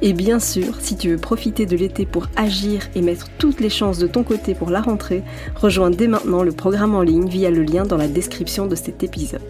Et 0.00 0.12
bien 0.12 0.38
sûr, 0.38 0.80
si 0.80 0.96
tu 0.96 1.10
veux 1.10 1.16
profiter 1.16 1.66
de 1.66 1.76
l'été 1.76 2.06
pour 2.06 2.28
agir 2.36 2.82
et 2.94 3.02
mettre 3.02 3.28
toutes 3.38 3.60
les 3.60 3.68
chances 3.70 3.98
de 3.98 4.06
ton 4.06 4.22
côté 4.22 4.54
pour 4.54 4.70
la 4.70 4.80
rentrée, 4.80 5.24
rejoins 5.56 5.90
dès 5.90 6.06
maintenant 6.06 6.44
le 6.44 6.52
programme 6.52 6.94
en 6.94 7.02
ligne 7.02 7.28
via 7.28 7.50
le 7.50 7.62
lien 7.64 7.84
dans 7.84 7.96
la 7.96 8.06
description 8.06 8.66
de 8.66 8.76
cet 8.76 9.02
épisode. 9.02 9.40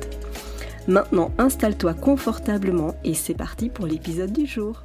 Maintenant, 0.86 1.32
installe-toi 1.36 1.92
confortablement 1.92 2.94
et 3.04 3.12
c'est 3.12 3.34
parti 3.34 3.68
pour 3.68 3.86
l'épisode 3.86 4.32
du 4.32 4.46
jour. 4.46 4.84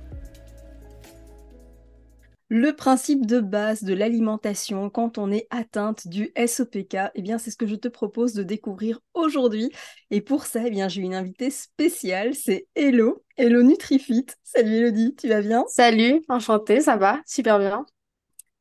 Le 2.49 2.75
principe 2.75 3.25
de 3.25 3.39
base 3.39 3.83
de 3.83 3.94
l'alimentation 3.94 4.89
quand 4.89 5.17
on 5.17 5.31
est 5.31 5.47
atteinte 5.49 6.08
du 6.08 6.31
SOPK, 6.36 6.97
eh 7.16 7.38
c'est 7.39 7.52
ce 7.52 7.55
que 7.55 7.66
je 7.66 7.75
te 7.75 7.88
propose 7.88 8.33
de 8.33 8.44
découvrir 8.44 8.99
aujourd'hui. 9.13 9.72
Et 10.11 10.22
pour 10.22 10.45
ça, 10.45 10.61
eh 10.66 10.89
j'ai 10.89 11.02
une 11.02 11.16
invitée 11.16 11.49
spéciale, 11.49 12.36
c'est 12.36 12.67
Hello, 12.75 13.23
Hello 13.38 13.64
Nutrifit. 13.64 14.27
Salut 14.44 14.75
Elodie, 14.75 15.16
tu 15.16 15.30
vas 15.30 15.41
bien? 15.41 15.64
Salut, 15.67 16.21
enchantée, 16.27 16.81
ça 16.81 16.97
va, 16.97 17.21
super 17.25 17.59
bien. 17.59 17.86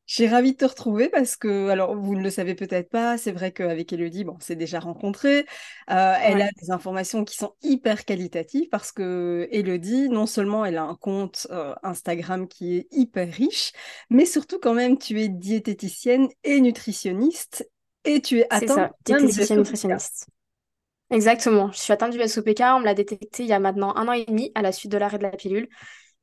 Je 0.05 0.15
suis 0.15 0.27
ravie 0.27 0.51
de 0.51 0.57
te 0.57 0.65
retrouver 0.65 1.07
parce 1.07 1.37
que, 1.37 1.69
alors, 1.69 1.95
vous 1.95 2.13
ne 2.15 2.21
le 2.21 2.29
savez 2.29 2.55
peut-être 2.55 2.89
pas, 2.89 3.17
c'est 3.17 3.31
vrai 3.31 3.53
qu'avec 3.53 3.93
Elodie, 3.93 4.25
bon, 4.25 4.35
on 4.35 4.39
s'est 4.39 4.57
déjà 4.57 4.79
rencontré. 4.79 5.45
Euh, 5.89 6.13
elle 6.21 6.41
a 6.41 6.49
des 6.61 6.71
informations 6.71 7.23
qui 7.23 7.37
sont 7.37 7.53
hyper 7.63 8.03
qualitatives 8.03 8.67
parce 8.69 8.91
que 8.91 9.47
Elodie, 9.51 10.09
non 10.09 10.25
seulement 10.25 10.65
elle 10.65 10.77
a 10.77 10.83
un 10.83 10.95
compte 10.95 11.47
euh, 11.51 11.73
Instagram 11.83 12.49
qui 12.49 12.75
est 12.75 12.87
hyper 12.91 13.31
riche, 13.31 13.71
mais 14.09 14.25
surtout 14.25 14.59
quand 14.59 14.73
même, 14.73 14.97
tu 14.97 15.21
es 15.21 15.29
diététicienne 15.29 16.27
et 16.43 16.59
nutritionniste 16.59 17.69
et 18.03 18.19
tu 18.19 18.39
es 18.39 18.47
atteinte 18.49 18.69
ça, 18.69 18.91
diététicienne 19.05 19.59
nutritionniste. 19.59 20.27
Exactement, 21.11 21.71
je 21.71 21.77
suis 21.77 21.93
atteinte 21.93 22.11
du 22.11 22.19
SOPK, 22.19 22.61
on 22.61 22.79
me 22.79 22.85
l'a 22.85 22.93
détecté 22.93 23.43
il 23.43 23.49
y 23.49 23.53
a 23.53 23.59
maintenant 23.59 23.95
un 23.95 24.07
an 24.07 24.13
et 24.13 24.25
demi 24.25 24.51
à 24.55 24.61
la 24.61 24.71
suite 24.71 24.91
de 24.91 24.97
l'arrêt 24.97 25.17
de 25.17 25.23
la 25.23 25.31
pilule. 25.31 25.69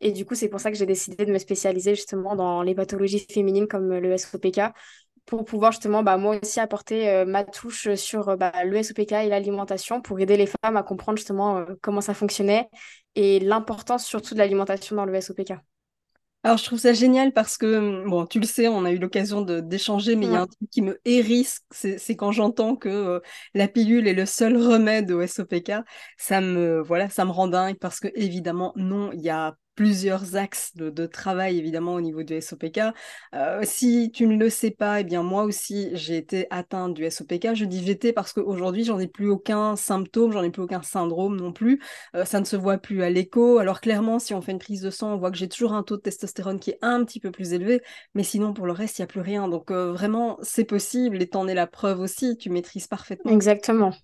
Et 0.00 0.12
du 0.12 0.24
coup, 0.24 0.34
c'est 0.34 0.48
pour 0.48 0.60
ça 0.60 0.70
que 0.70 0.76
j'ai 0.76 0.86
décidé 0.86 1.26
de 1.26 1.32
me 1.32 1.38
spécialiser 1.38 1.94
justement 1.94 2.34
dans 2.34 2.62
les 2.62 2.74
pathologies 2.74 3.26
féminines 3.28 3.68
comme 3.68 3.92
le 3.92 4.16
SOPK 4.16 4.72
pour 5.30 5.44
pouvoir 5.44 5.70
justement 5.70 6.02
bah, 6.02 6.16
moi 6.16 6.38
aussi 6.42 6.60
apporter 6.60 7.08
euh, 7.08 7.24
ma 7.24 7.44
touche 7.44 7.94
sur 7.94 8.30
euh, 8.30 8.36
bah, 8.36 8.52
le 8.64 8.82
SOPK 8.82 9.12
et 9.12 9.28
l'alimentation 9.28 10.00
pour 10.00 10.18
aider 10.18 10.36
les 10.36 10.46
femmes 10.46 10.76
à 10.76 10.82
comprendre 10.82 11.18
justement 11.18 11.58
euh, 11.58 11.64
comment 11.82 12.00
ça 12.00 12.14
fonctionnait 12.14 12.68
et 13.14 13.38
l'importance 13.38 14.04
surtout 14.04 14.34
de 14.34 14.40
l'alimentation 14.40 14.96
dans 14.96 15.04
le 15.04 15.20
SOPK. 15.20 15.54
Alors, 16.42 16.56
je 16.56 16.64
trouve 16.64 16.78
ça 16.78 16.94
génial 16.94 17.32
parce 17.32 17.58
que, 17.58 18.08
bon, 18.08 18.24
tu 18.24 18.40
le 18.40 18.46
sais, 18.46 18.66
on 18.66 18.86
a 18.86 18.92
eu 18.92 18.98
l'occasion 18.98 19.42
d'échanger, 19.42 20.16
mais 20.16 20.24
il 20.24 20.32
y 20.32 20.36
a 20.36 20.40
un 20.40 20.46
truc 20.46 20.70
qui 20.70 20.80
me 20.80 20.98
hérisse, 21.04 21.60
c'est 21.70 22.16
quand 22.16 22.32
j'entends 22.32 22.76
que 22.76 23.20
la 23.52 23.68
pilule 23.68 24.08
est 24.08 24.14
le 24.14 24.24
seul 24.24 24.56
remède 24.56 25.10
au 25.10 25.20
SOPK. 25.26 25.72
Ça 26.16 26.40
me, 26.40 26.80
voilà, 26.80 27.10
ça 27.10 27.26
me 27.26 27.30
rend 27.30 27.46
dingue 27.46 27.76
parce 27.78 28.00
que, 28.00 28.08
évidemment, 28.14 28.72
non, 28.76 29.12
il 29.12 29.20
y 29.20 29.28
a 29.28 29.54
plusieurs 29.80 30.36
axes 30.36 30.72
de, 30.76 31.06
travail 31.06 31.56
évidemment 31.56 31.94
au 31.94 32.02
niveau 32.02 32.22
du 32.22 32.38
SOPK. 32.38 32.80
Euh, 33.34 33.60
si 33.64 34.10
tu 34.12 34.26
ne 34.26 34.36
le 34.36 34.50
sais 34.50 34.70
pas, 34.70 35.00
eh 35.00 35.04
bien 35.04 35.22
moi 35.22 35.44
aussi 35.44 35.88
j'ai 35.94 36.18
été 36.18 36.46
atteinte 36.50 36.92
du 36.92 37.10
SOPK. 37.10 37.54
Je 37.54 37.64
dis 37.64 37.82
j'étais 37.82 38.12
parce 38.12 38.34
qu'aujourd'hui 38.34 38.84
j'en 38.84 38.98
ai 38.98 39.06
plus 39.06 39.30
aucun 39.30 39.76
symptôme, 39.76 40.32
j'en 40.32 40.42
ai 40.42 40.50
plus 40.50 40.60
aucun 40.60 40.82
syndrome 40.82 41.40
non 41.40 41.54
plus. 41.54 41.80
Euh, 42.14 42.26
ça 42.26 42.40
ne 42.40 42.44
se 42.44 42.56
voit 42.56 42.76
plus 42.76 43.02
à 43.02 43.08
l'écho. 43.08 43.56
Alors 43.56 43.80
clairement 43.80 44.18
si 44.18 44.34
on 44.34 44.42
fait 44.42 44.52
une 44.52 44.58
prise 44.58 44.82
de 44.82 44.90
sang, 44.90 45.14
on 45.14 45.16
voit 45.16 45.30
que 45.30 45.38
j'ai 45.38 45.48
toujours 45.48 45.72
un 45.72 45.82
taux 45.82 45.96
de 45.96 46.02
testostérone 46.02 46.60
qui 46.60 46.72
est 46.72 46.78
un 46.82 47.02
petit 47.02 47.18
peu 47.18 47.30
plus 47.30 47.54
élevé, 47.54 47.80
mais 48.14 48.22
sinon 48.22 48.52
pour 48.52 48.66
le 48.66 48.72
reste 48.72 48.98
il 48.98 49.00
n'y 49.00 49.04
a 49.04 49.06
plus 49.06 49.22
rien. 49.22 49.48
Donc 49.48 49.70
euh, 49.70 49.92
vraiment 49.92 50.36
c'est 50.42 50.64
possible 50.64 51.22
et 51.22 51.26
t'en 51.30 51.48
es 51.48 51.54
la 51.54 51.66
preuve 51.66 52.00
aussi. 52.00 52.36
Tu 52.36 52.50
maîtrises 52.50 52.86
parfaitement. 52.86 53.32
Exactement. 53.32 53.94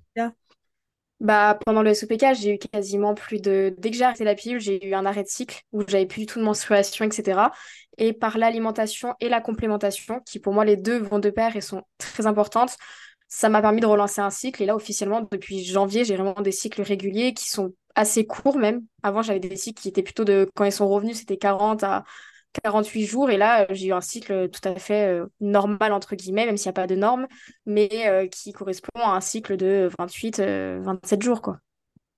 Bah, 1.18 1.58
pendant 1.64 1.82
le 1.82 1.94
SOPK, 1.94 2.34
j'ai 2.34 2.54
eu 2.54 2.58
quasiment 2.58 3.14
plus 3.14 3.40
de. 3.40 3.74
Dès 3.78 3.90
que 3.90 3.96
j'ai 3.96 4.04
arrêté 4.04 4.24
la 4.24 4.34
pilule, 4.34 4.60
j'ai 4.60 4.86
eu 4.86 4.94
un 4.94 5.06
arrêt 5.06 5.22
de 5.22 5.28
cycle 5.28 5.62
où 5.72 5.82
j'avais 5.88 6.04
plus 6.06 6.20
du 6.20 6.26
tout 6.26 6.38
de 6.38 6.44
menstruation, 6.44 7.06
etc. 7.06 7.52
Et 7.96 8.12
par 8.12 8.36
l'alimentation 8.36 9.14
et 9.20 9.30
la 9.30 9.40
complémentation, 9.40 10.20
qui 10.26 10.38
pour 10.40 10.52
moi 10.52 10.64
les 10.66 10.76
deux 10.76 10.98
vont 10.98 11.18
de 11.18 11.30
pair 11.30 11.56
et 11.56 11.62
sont 11.62 11.82
très 11.96 12.26
importantes, 12.26 12.76
ça 13.28 13.48
m'a 13.48 13.62
permis 13.62 13.80
de 13.80 13.86
relancer 13.86 14.20
un 14.20 14.28
cycle. 14.30 14.62
Et 14.62 14.66
là, 14.66 14.76
officiellement, 14.76 15.22
depuis 15.30 15.64
janvier, 15.64 16.04
j'ai 16.04 16.16
vraiment 16.16 16.34
des 16.42 16.52
cycles 16.52 16.82
réguliers 16.82 17.32
qui 17.32 17.48
sont 17.48 17.72
assez 17.94 18.26
courts 18.26 18.58
même. 18.58 18.82
Avant, 19.02 19.22
j'avais 19.22 19.40
des 19.40 19.56
cycles 19.56 19.80
qui 19.80 19.88
étaient 19.88 20.02
plutôt 20.02 20.24
de. 20.24 20.50
Quand 20.54 20.64
ils 20.64 20.72
sont 20.72 20.88
revenus, 20.88 21.16
c'était 21.18 21.38
40 21.38 21.82
à 21.82 22.04
48 22.62 23.06
jours. 23.06 23.30
Et 23.30 23.36
là, 23.36 23.62
euh, 23.62 23.66
j'ai 23.70 23.88
eu 23.88 23.92
un 23.92 24.00
cycle 24.00 24.48
tout 24.50 24.66
à 24.68 24.76
fait 24.76 25.08
euh, 25.08 25.26
normal, 25.40 25.92
entre 25.92 26.16
guillemets, 26.16 26.46
même 26.46 26.56
s'il 26.56 26.68
n'y 26.68 26.70
a 26.70 26.74
pas 26.74 26.86
de 26.86 26.94
normes, 26.94 27.26
mais 27.64 27.88
euh, 28.06 28.26
qui 28.26 28.52
correspond 28.52 29.00
à 29.00 29.10
un 29.10 29.20
cycle 29.20 29.56
de 29.56 29.90
28, 29.98 30.40
27 30.40 31.22
jours. 31.22 31.42
quoi. 31.42 31.58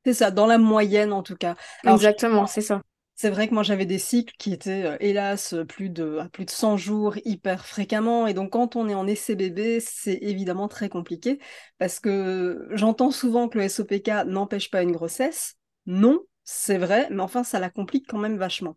C'est 0.05 0.15
ça, 0.15 0.31
dans 0.31 0.47
la 0.47 0.59
moyenne 0.59 1.13
en 1.13 1.23
tout 1.23 1.37
cas. 1.37 1.57
Exactement, 1.85 2.47
c'est 2.47 2.61
ça. 2.61 2.81
C'est 3.21 3.31
vrai 3.31 3.49
que 3.49 3.55
moi 3.55 3.65
j'avais 3.65 3.85
des 3.85 3.99
cycles 3.99 4.33
qui 4.39 4.53
étaient 4.53 4.97
hélas 5.01 5.53
plus 5.69 5.91
de, 5.91 6.19
à 6.19 6.29
plus 6.29 6.45
de 6.45 6.51
100 6.51 6.77
jours 6.77 7.17
hyper 7.25 7.67
fréquemment 7.67 8.29
et 8.29 8.33
donc 8.33 8.53
quand 8.53 8.77
on 8.77 8.89
est 8.89 8.95
en 8.95 9.09
essai 9.09 9.35
bébé 9.35 9.81
c'est 9.81 10.19
évidemment 10.23 10.69
très 10.69 10.89
compliqué 10.89 11.41
parce 11.79 11.99
que 11.99 12.69
j'entends 12.71 13.11
souvent 13.11 13.49
que 13.49 13.59
le 13.59 13.65
SOPK 13.69 14.25
n'empêche 14.27 14.71
pas 14.71 14.83
une 14.83 14.93
grossesse. 14.93 15.57
Non, 15.87 16.21
c'est 16.45 16.79
vrai, 16.79 17.09
mais 17.11 17.23
enfin 17.23 17.43
ça 17.43 17.59
la 17.59 17.71
complique 17.71 18.07
quand 18.09 18.19
même 18.19 18.39
vachement. 18.39 18.77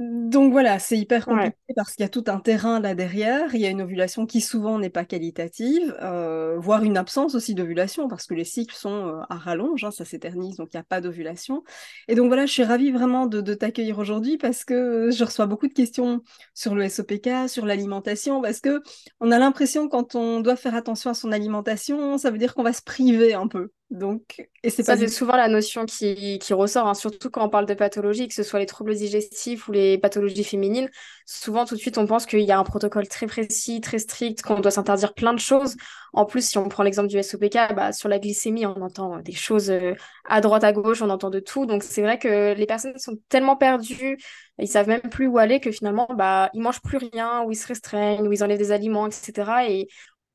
Donc 0.00 0.52
voilà, 0.52 0.78
c'est 0.78 0.96
hyper 0.96 1.26
compliqué 1.26 1.54
parce 1.76 1.92
qu'il 1.92 2.02
y 2.02 2.06
a 2.06 2.08
tout 2.08 2.24
un 2.28 2.40
terrain 2.40 2.80
là 2.80 2.94
derrière. 2.94 3.54
Il 3.54 3.60
y 3.60 3.66
a 3.66 3.68
une 3.68 3.82
ovulation 3.82 4.24
qui 4.24 4.40
souvent 4.40 4.78
n'est 4.78 4.88
pas 4.88 5.04
qualitative, 5.04 5.94
euh, 6.00 6.56
voire 6.58 6.84
une 6.84 6.96
absence 6.96 7.34
aussi 7.34 7.54
d'ovulation 7.54 8.08
parce 8.08 8.24
que 8.24 8.32
les 8.32 8.46
cycles 8.46 8.74
sont 8.74 9.08
euh, 9.08 9.20
à 9.28 9.36
rallonge, 9.36 9.84
hein, 9.84 9.90
ça 9.90 10.06
s'éternise, 10.06 10.56
donc 10.56 10.70
il 10.72 10.78
n'y 10.78 10.80
a 10.80 10.84
pas 10.84 11.02
d'ovulation. 11.02 11.64
Et 12.08 12.14
donc 12.14 12.28
voilà, 12.28 12.46
je 12.46 12.52
suis 12.52 12.64
ravie 12.64 12.92
vraiment 12.92 13.26
de, 13.26 13.42
t'accueillir 13.52 13.98
aujourd'hui 13.98 14.38
parce 14.38 14.64
que 14.64 15.10
je 15.10 15.22
reçois 15.22 15.44
beaucoup 15.44 15.68
de 15.68 15.74
questions 15.74 16.22
sur 16.54 16.74
le 16.74 16.88
SOPK, 16.88 17.50
sur 17.50 17.66
l'alimentation, 17.66 18.40
parce 18.40 18.60
que 18.60 18.82
on 19.20 19.30
a 19.30 19.38
l'impression 19.38 19.90
quand 19.90 20.14
on 20.14 20.40
doit 20.40 20.56
faire 20.56 20.74
attention 20.74 21.10
à 21.10 21.14
son 21.14 21.30
alimentation, 21.30 22.16
ça 22.16 22.30
veut 22.30 22.38
dire 22.38 22.54
qu'on 22.54 22.62
va 22.62 22.72
se 22.72 22.82
priver 22.82 23.34
un 23.34 23.48
peu. 23.48 23.70
Donc, 23.90 24.48
et 24.62 24.70
c'est 24.70 24.84
c'est 24.84 25.08
souvent 25.08 25.34
la 25.34 25.48
notion 25.48 25.84
qui, 25.84 26.38
qui 26.38 26.54
ressort, 26.54 26.86
hein, 26.86 26.94
surtout 26.94 27.28
quand 27.28 27.44
on 27.44 27.48
parle 27.48 27.66
de 27.66 27.74
pathologie, 27.74 28.28
que 28.28 28.34
ce 28.34 28.44
soit 28.44 28.60
les 28.60 28.66
troubles 28.66 28.94
digestifs 28.94 29.66
ou 29.66 29.72
les 29.72 29.98
pathologies 29.98 30.44
féminines. 30.44 30.88
Souvent, 31.26 31.64
tout 31.64 31.74
de 31.74 31.80
suite, 31.80 31.98
on 31.98 32.06
pense 32.06 32.24
qu'il 32.24 32.40
y 32.40 32.52
a 32.52 32.58
un 32.58 32.62
protocole 32.62 33.08
très 33.08 33.26
précis, 33.26 33.80
très 33.80 33.98
strict, 33.98 34.42
qu'on 34.42 34.60
doit 34.60 34.70
s'interdire 34.70 35.12
plein 35.12 35.34
de 35.34 35.40
choses. 35.40 35.74
En 36.12 36.24
plus, 36.24 36.48
si 36.48 36.56
on 36.56 36.68
prend 36.68 36.84
l'exemple 36.84 37.08
du 37.08 37.18
SOPK, 37.18 37.74
bah, 37.74 37.92
sur 37.92 38.08
la 38.08 38.20
glycémie, 38.20 38.64
on 38.64 38.80
entend 38.80 39.18
des 39.18 39.32
choses 39.32 39.70
euh, 39.70 39.94
à 40.24 40.40
droite, 40.40 40.62
à 40.62 40.72
gauche, 40.72 41.02
on 41.02 41.10
entend 41.10 41.30
de 41.30 41.40
tout. 41.40 41.66
Donc, 41.66 41.82
c'est 41.82 42.02
vrai 42.02 42.18
que 42.18 42.54
les 42.54 42.66
personnes 42.66 42.96
sont 42.98 43.16
tellement 43.28 43.56
perdues, 43.56 44.18
ils 44.58 44.68
savent 44.68 44.88
même 44.88 45.00
plus 45.00 45.26
où 45.26 45.38
aller 45.38 45.58
que 45.58 45.72
finalement, 45.72 46.06
bah, 46.14 46.50
ils 46.54 46.60
mangent 46.60 46.82
plus 46.82 46.98
rien, 46.98 47.42
ou 47.42 47.50
ils 47.50 47.56
se 47.56 47.66
restreignent, 47.66 48.26
ou 48.26 48.32
ils 48.32 48.44
enlèvent 48.44 48.58
des 48.58 48.72
aliments, 48.72 49.06
etc. 49.06 49.68
Et 49.68 49.88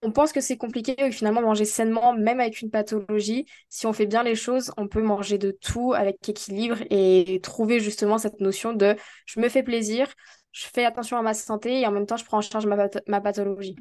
on 0.05 0.11
pense 0.11 0.31
que 0.31 0.39
c'est 0.39 0.57
compliqué 0.57 1.11
finalement 1.11 1.41
manger 1.41 1.65
sainement, 1.65 2.13
même 2.13 2.39
avec 2.39 2.61
une 2.61 2.69
pathologie, 2.69 3.47
si 3.69 3.87
on 3.87 3.93
fait 3.93 4.05
bien 4.05 4.21
les 4.21 4.35
choses, 4.35 4.71
on 4.77 4.87
peut 4.87 5.01
manger 5.01 5.39
de 5.39 5.49
tout 5.49 5.93
avec 5.93 6.29
équilibre 6.29 6.77
et 6.91 7.39
trouver 7.41 7.79
justement 7.79 8.19
cette 8.19 8.39
notion 8.39 8.73
de 8.73 8.95
je 9.25 9.39
me 9.39 9.49
fais 9.49 9.63
plaisir, 9.63 10.07
je 10.51 10.67
fais 10.67 10.85
attention 10.85 11.17
à 11.17 11.23
ma 11.23 11.33
santé 11.33 11.81
et 11.81 11.87
en 11.87 11.91
même 11.91 12.05
temps 12.05 12.17
je 12.17 12.25
prends 12.25 12.37
en 12.37 12.41
charge 12.41 12.67
ma, 12.67 13.21
pathologie. 13.21 13.75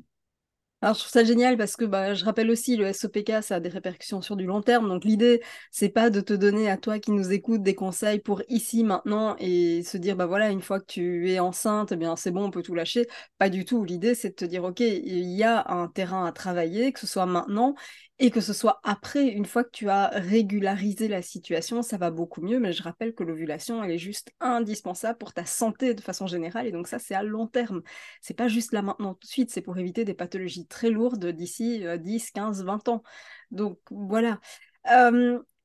Alors, 0.84 0.96
je 0.96 1.00
trouve 1.00 1.12
ça 1.12 1.24
génial 1.24 1.56
parce 1.56 1.76
que 1.76 1.86
bah, 1.86 2.12
je 2.12 2.26
rappelle 2.26 2.50
aussi, 2.50 2.76
le 2.76 2.84
SOPK, 2.92 3.42
ça 3.42 3.54
a 3.54 3.60
des 3.60 3.70
répercussions 3.70 4.20
sur 4.20 4.36
du 4.36 4.44
long 4.44 4.60
terme. 4.60 4.86
Donc, 4.86 5.04
l'idée, 5.04 5.40
c'est 5.70 5.88
pas 5.88 6.10
de 6.10 6.20
te 6.20 6.34
donner 6.34 6.68
à 6.68 6.76
toi 6.76 6.98
qui 6.98 7.10
nous 7.10 7.32
écoute 7.32 7.62
des 7.62 7.74
conseils 7.74 8.18
pour 8.20 8.42
ici, 8.50 8.84
maintenant 8.84 9.34
et 9.38 9.82
se 9.82 9.96
dire, 9.96 10.14
bah 10.14 10.26
voilà, 10.26 10.50
une 10.50 10.60
fois 10.60 10.80
que 10.80 10.84
tu 10.86 11.30
es 11.30 11.38
enceinte, 11.38 11.92
eh 11.92 11.96
bien, 11.96 12.16
c'est 12.16 12.30
bon, 12.32 12.44
on 12.44 12.50
peut 12.50 12.62
tout 12.62 12.74
lâcher. 12.74 13.06
Pas 13.38 13.48
du 13.48 13.64
tout. 13.64 13.82
L'idée, 13.82 14.14
c'est 14.14 14.28
de 14.30 14.34
te 14.34 14.44
dire, 14.44 14.62
OK, 14.64 14.80
il 14.80 15.30
y 15.30 15.42
a 15.42 15.64
un 15.72 15.88
terrain 15.88 16.26
à 16.26 16.32
travailler, 16.32 16.92
que 16.92 17.00
ce 17.00 17.06
soit 17.06 17.24
maintenant 17.24 17.74
et 18.20 18.30
que 18.30 18.40
ce 18.40 18.52
soit 18.52 18.80
après, 18.84 19.26
une 19.26 19.44
fois 19.44 19.64
que 19.64 19.70
tu 19.72 19.88
as 19.88 20.06
régularisé 20.08 21.08
la 21.08 21.20
situation, 21.20 21.82
ça 21.82 21.96
va 21.96 22.10
beaucoup 22.10 22.40
mieux. 22.42 22.60
Mais 22.60 22.72
je 22.72 22.82
rappelle 22.82 23.14
que 23.14 23.24
l'ovulation, 23.24 23.82
elle 23.82 23.90
est 23.90 23.98
juste 23.98 24.30
indispensable 24.40 25.18
pour 25.18 25.32
ta 25.32 25.44
santé 25.44 25.94
de 25.94 26.00
façon 26.00 26.26
générale. 26.26 26.66
Et 26.66 26.72
donc 26.72 26.86
ça, 26.86 26.98
c'est 27.00 27.14
à 27.14 27.24
long 27.24 27.48
terme. 27.48 27.82
C'est 28.20 28.34
pas 28.34 28.48
juste 28.48 28.72
là 28.72 28.82
maintenant 28.82 29.14
tout 29.14 29.26
de 29.26 29.30
suite, 29.32 29.50
c'est 29.50 29.62
pour 29.62 29.76
éviter 29.78 30.04
des 30.04 30.14
pathologies 30.14 30.66
très 30.66 30.90
lourdes 30.90 31.26
d'ici 31.26 31.84
10, 31.98 32.30
15, 32.30 32.64
20 32.64 32.88
ans. 32.88 33.02
Donc 33.50 33.80
voilà. 33.90 34.40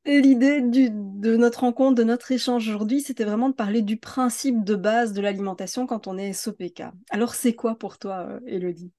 L'idée 0.05 0.61
de 0.61 1.35
notre 1.35 1.59
rencontre, 1.59 1.95
de 1.95 2.03
notre 2.03 2.31
échange 2.31 2.67
aujourd'hui, 2.67 3.01
c'était 3.01 3.25
vraiment 3.25 3.49
de 3.49 3.53
parler 3.53 3.83
du 3.83 3.97
principe 3.97 4.63
de 4.63 4.75
base 4.75 5.13
de 5.13 5.21
l'alimentation 5.21 5.85
quand 5.85 6.07
on 6.07 6.17
est 6.17 6.33
SOPK. 6.33 6.83
Alors 7.11 7.35
c'est 7.35 7.53
quoi 7.53 7.75
pour 7.75 7.99
toi, 7.99 8.39
Elodie 8.47 8.91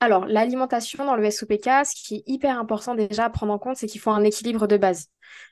alors, 0.00 0.24
l'alimentation 0.26 1.04
dans 1.04 1.14
le 1.14 1.30
SOPK, 1.30 1.84
ce 1.84 1.94
qui 1.94 2.16
est 2.16 2.22
hyper 2.26 2.58
important 2.58 2.94
déjà 2.94 3.26
à 3.26 3.30
prendre 3.30 3.52
en 3.52 3.58
compte, 3.58 3.76
c'est 3.76 3.86
qu'il 3.86 4.00
faut 4.00 4.10
un 4.10 4.24
équilibre 4.24 4.66
de 4.66 4.78
base. 4.78 5.08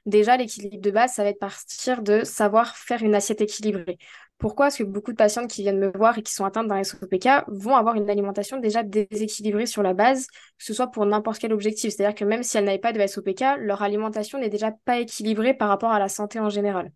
Déjà, 0.07 0.39
l'équilibre 0.39 0.81
de 0.81 0.91
base, 0.91 1.13
ça 1.13 1.23
va 1.23 1.29
être 1.29 1.39
partir 1.39 2.03
de 2.03 2.25
savoir 2.25 2.75
faire 2.77 3.03
une 3.03 3.15
assiette 3.15 3.43
équilibrée. 3.43 3.99
Pourquoi? 4.39 4.67
Parce 4.67 4.79
que 4.79 4.85
beaucoup 4.85 5.11
de 5.13 5.17
patientes 5.17 5.51
qui 5.51 5.63
viennent 5.63 5.79
me 5.79 5.93
voir 5.95 6.17
et 6.17 6.23
qui 6.23 6.33
sont 6.33 6.47
atteintes 6.47 6.69
d'un 6.69 6.83
SOPK 6.83 7.29
vont 7.49 7.77
avoir 7.77 7.97
une 7.97 8.09
alimentation 8.09 8.59
déjà 8.59 8.83
déséquilibrée 8.83 9.67
sur 9.67 9.83
la 9.83 9.93
base, 9.93 10.29
que 10.29 10.65
ce 10.65 10.73
soit 10.73 10.87
pour 10.87 11.05
n'importe 11.05 11.41
quel 11.41 11.53
objectif. 11.53 11.93
C'est-à-dire 11.93 12.15
que 12.15 12.25
même 12.25 12.43
si 12.43 12.57
elles 12.57 12.65
n'avaient 12.65 12.79
pas 12.79 12.93
de 12.93 13.07
SOPK, 13.07 13.59
leur 13.59 13.83
alimentation 13.83 14.39
n'est 14.39 14.49
déjà 14.49 14.73
pas 14.85 14.99
équilibrée 14.99 15.55
par 15.55 15.69
rapport 15.69 15.91
à 15.91 15.99
la 15.99 16.09
santé 16.09 16.41
en 16.41 16.49
général. 16.49 16.91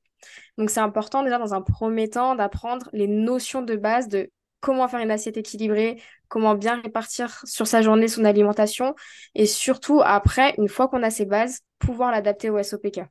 Donc 0.56 0.70
c'est 0.70 0.80
important 0.80 1.22
déjà 1.22 1.38
dans 1.38 1.52
un 1.52 1.62
premier 1.62 2.08
temps 2.08 2.34
d'apprendre 2.34 2.88
les 2.92 3.08
notions 3.08 3.60
de 3.60 3.76
base 3.76 4.08
de 4.08 4.30
comment 4.60 4.86
faire 4.86 5.00
une 5.00 5.10
assiette 5.10 5.36
équilibrée, 5.36 6.00
comment 6.32 6.54
bien 6.54 6.80
répartir 6.80 7.42
sur 7.44 7.66
sa 7.66 7.82
journée 7.82 8.08
son 8.08 8.24
alimentation 8.24 8.94
et 9.34 9.44
surtout 9.44 10.00
après, 10.02 10.54
une 10.56 10.70
fois 10.70 10.88
qu'on 10.88 11.02
a 11.02 11.10
ces 11.10 11.26
bases, 11.26 11.60
pouvoir 11.78 12.10
l'adapter 12.10 12.48
au 12.48 12.56
SOPK. 12.56 13.02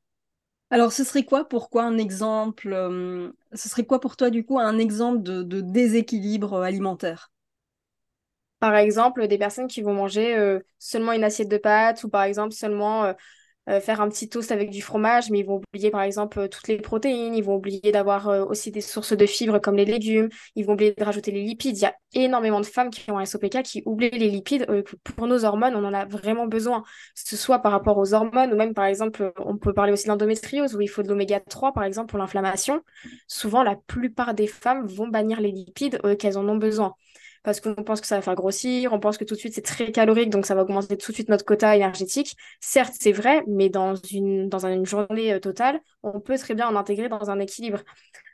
Alors, 0.71 0.91
ce 0.91 1.03
serait 1.03 1.23
quoi 1.23 1.47
pourquoi 1.47 1.83
un 1.83 1.99
exemple 1.99 2.73
euh, 2.73 3.31
Ce 3.53 3.69
serait 3.69 3.85
quoi 3.85 3.99
pour 3.99 4.17
toi 4.17 4.31
du 4.31 4.43
coup 4.43 4.57
un 4.57 4.79
exemple 4.79 5.21
de, 5.21 5.61
déséquilibre 5.61 6.63
alimentaire? 6.63 7.31
Par 8.59 8.75
exemple, 8.75 9.27
des 9.27 9.37
personnes 9.37 9.67
qui 9.67 9.83
vont 9.83 9.93
manger 9.93 10.35
euh, 10.35 10.59
seulement 10.79 11.11
une 11.11 11.23
assiette 11.23 11.49
de 11.49 11.57
pâtes 11.57 12.03
ou 12.03 12.09
par 12.09 12.23
exemple 12.23 12.53
seulement 12.53 13.03
euh, 13.03 13.13
faire 13.79 14.01
un 14.01 14.09
petit 14.09 14.27
toast 14.27 14.51
avec 14.51 14.69
du 14.69 14.81
fromage, 14.81 15.29
mais 15.29 15.39
ils 15.39 15.45
vont 15.45 15.61
oublier 15.67 15.91
par 15.91 16.01
exemple 16.01 16.39
euh, 16.39 16.47
toutes 16.47 16.67
les 16.67 16.77
protéines, 16.77 17.33
ils 17.35 17.43
vont 17.43 17.55
oublier 17.55 17.91
d'avoir 17.91 18.27
euh, 18.27 18.43
aussi 18.43 18.71
des 18.71 18.81
sources 18.81 19.13
de 19.13 19.25
fibres 19.25 19.59
comme 19.59 19.75
les 19.75 19.85
légumes, 19.85 20.29
ils 20.55 20.65
vont 20.65 20.73
oublier 20.73 20.93
de 20.97 21.03
rajouter 21.03 21.31
les 21.31 21.43
lipides. 21.43 21.77
Il 21.77 21.81
y 21.81 21.85
a 21.85 21.95
énormément 22.13 22.59
de 22.59 22.65
femmes 22.65 22.89
qui 22.89 23.09
ont 23.11 23.17
un 23.17 23.25
SOPK 23.25 23.63
qui 23.63 23.83
oublient 23.85 24.09
les 24.09 24.29
lipides. 24.29 24.67
pour 25.03 25.27
nos 25.27 25.45
hormones, 25.45 25.75
on 25.75 25.85
en 25.85 25.93
a 25.93 26.05
vraiment 26.05 26.47
besoin, 26.47 26.81
que 26.81 26.87
ce 27.15 27.37
soit 27.37 27.59
par 27.59 27.71
rapport 27.71 27.97
aux 27.97 28.13
hormones 28.13 28.51
ou 28.53 28.57
même 28.57 28.73
par 28.73 28.85
exemple, 28.85 29.31
on 29.37 29.57
peut 29.57 29.73
parler 29.73 29.93
aussi 29.93 30.07
d'endométriose 30.07 30.75
où 30.75 30.81
il 30.81 30.87
faut 30.87 31.03
de 31.03 31.07
l'oméga 31.07 31.39
3 31.39 31.71
par 31.73 31.83
exemple 31.83 32.09
pour 32.09 32.19
l'inflammation. 32.19 32.81
Souvent, 33.27 33.63
la 33.63 33.75
plupart 33.75 34.33
des 34.33 34.47
femmes 34.47 34.85
vont 34.87 35.07
bannir 35.07 35.39
les 35.39 35.51
lipides 35.51 36.01
qu'elles 36.17 36.37
en 36.37 36.47
ont 36.49 36.57
besoin 36.57 36.95
parce 37.43 37.59
qu'on 37.59 37.73
pense 37.75 38.01
que 38.01 38.07
ça 38.07 38.15
va 38.15 38.21
faire 38.21 38.35
grossir, 38.35 38.93
on 38.93 38.99
pense 38.99 39.17
que 39.17 39.23
tout 39.23 39.33
de 39.33 39.39
suite 39.39 39.53
c'est 39.55 39.61
très 39.61 39.91
calorique, 39.91 40.29
donc 40.29 40.45
ça 40.45 40.55
va 40.55 40.61
augmenter 40.63 40.97
tout 40.97 41.11
de 41.11 41.15
suite 41.15 41.29
notre 41.29 41.45
quota 41.45 41.75
énergétique. 41.75 42.35
Certes, 42.59 42.93
c'est 42.99 43.11
vrai, 43.11 43.43
mais 43.47 43.69
dans 43.69 43.95
une, 43.95 44.47
dans 44.49 44.65
une 44.65 44.85
journée 44.85 45.33
euh, 45.33 45.39
totale, 45.39 45.81
on 46.03 46.19
peut 46.19 46.37
très 46.37 46.53
bien 46.53 46.67
en 46.67 46.75
intégrer 46.75 47.09
dans 47.09 47.29
un 47.29 47.39
équilibre. 47.39 47.79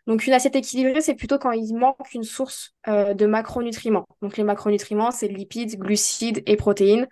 Donc 0.08 0.26
une 0.26 0.34
assiette 0.34 0.56
équilibrée, 0.56 1.02
c'est 1.02 1.16
plutôt 1.16 1.38
quand 1.38 1.52
il 1.52 1.74
manque 1.76 2.14
une 2.14 2.24
source 2.24 2.74
euh, 2.88 3.14
de 3.14 3.26
macronutriments. 3.26 4.08
Donc 4.22 4.38
les 4.38 4.44
macronutriments, 4.44 5.12
c'est 5.12 5.28
lipides, 5.28 5.78
glucides 5.78 6.44
et 6.46 6.56
protéines. 6.56 7.08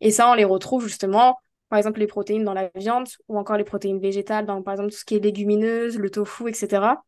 Et 0.00 0.10
ça, 0.10 0.30
on 0.30 0.34
les 0.34 0.44
retrouve 0.44 0.86
justement, 0.86 1.38
par 1.68 1.78
exemple, 1.78 2.00
les 2.00 2.06
protéines 2.06 2.44
dans 2.44 2.54
la 2.54 2.70
viande 2.74 3.08
ou 3.28 3.38
encore 3.38 3.56
les 3.56 3.64
protéines 3.64 4.00
végétales, 4.00 4.46
dans 4.46 4.62
par 4.62 4.74
exemple 4.74 4.90
tout 4.90 4.98
ce 4.98 5.04
qui 5.04 5.16
est 5.16 5.20
légumineuse, 5.20 5.98
le 5.98 6.10
tofu, 6.10 6.48
etc. 6.48 7.02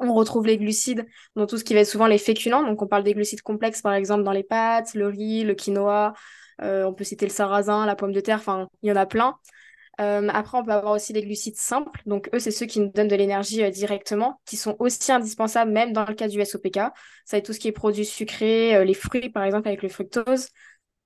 On 0.00 0.14
retrouve 0.14 0.46
les 0.46 0.58
glucides 0.58 1.06
dans 1.34 1.46
tout 1.46 1.58
ce 1.58 1.64
qui 1.64 1.74
va 1.74 1.80
être 1.80 1.88
souvent 1.88 2.06
les 2.06 2.18
féculents. 2.18 2.62
Donc, 2.62 2.80
on 2.82 2.86
parle 2.86 3.02
des 3.02 3.14
glucides 3.14 3.42
complexes, 3.42 3.82
par 3.82 3.94
exemple, 3.94 4.22
dans 4.22 4.32
les 4.32 4.44
pâtes, 4.44 4.94
le 4.94 5.08
riz, 5.08 5.44
le 5.44 5.54
quinoa. 5.54 6.14
Euh, 6.62 6.84
on 6.84 6.94
peut 6.94 7.04
citer 7.04 7.26
le 7.26 7.32
sarrasin, 7.32 7.86
la 7.86 7.96
pomme 7.96 8.12
de 8.12 8.20
terre. 8.20 8.38
Enfin, 8.38 8.68
il 8.82 8.88
y 8.88 8.92
en 8.92 8.96
a 8.96 9.06
plein. 9.06 9.36
Euh, 10.00 10.28
après, 10.28 10.58
on 10.58 10.64
peut 10.64 10.72
avoir 10.72 10.94
aussi 10.94 11.12
les 11.12 11.22
glucides 11.22 11.56
simples. 11.56 12.00
Donc, 12.06 12.30
eux, 12.32 12.38
c'est 12.38 12.52
ceux 12.52 12.66
qui 12.66 12.78
nous 12.80 12.90
donnent 12.92 13.08
de 13.08 13.16
l'énergie 13.16 13.62
euh, 13.64 13.70
directement, 13.70 14.40
qui 14.46 14.56
sont 14.56 14.76
aussi 14.78 15.10
indispensables 15.10 15.72
même 15.72 15.92
dans 15.92 16.04
le 16.04 16.14
cas 16.14 16.28
du 16.28 16.44
SOPK. 16.44 16.76
Ça 16.76 16.92
va 17.32 17.38
être 17.38 17.46
tout 17.46 17.52
ce 17.52 17.58
qui 17.58 17.68
est 17.68 17.72
produits 17.72 18.04
sucrés, 18.06 18.84
les 18.84 18.94
fruits, 18.94 19.30
par 19.30 19.42
exemple, 19.44 19.68
avec 19.68 19.82
le 19.82 19.88
fructose. 19.88 20.48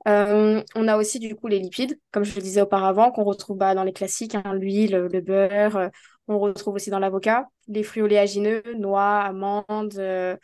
on 0.04 0.88
a 0.88 0.96
aussi 0.96 1.18
du 1.18 1.34
coup 1.34 1.46
les 1.48 1.58
lipides, 1.58 1.98
comme 2.10 2.24
je 2.24 2.34
le 2.34 2.42
disais 2.42 2.60
auparavant, 2.60 3.10
qu'on 3.12 3.24
retrouve 3.24 3.56
bah, 3.56 3.74
dans 3.74 3.84
les 3.84 3.92
classiques, 3.92 4.34
hein, 4.34 4.54
l'huile, 4.54 5.08
le 5.10 5.20
beurre, 5.20 5.90
on 6.28 6.38
retrouve 6.38 6.74
aussi 6.74 6.90
dans 6.90 6.98
l'avocat 6.98 7.48
les 7.68 7.82
fruits 7.82 8.02
oléagineux, 8.02 8.62
noix, 8.76 9.20
amandes, 9.20 9.96
euh, 9.98 10.36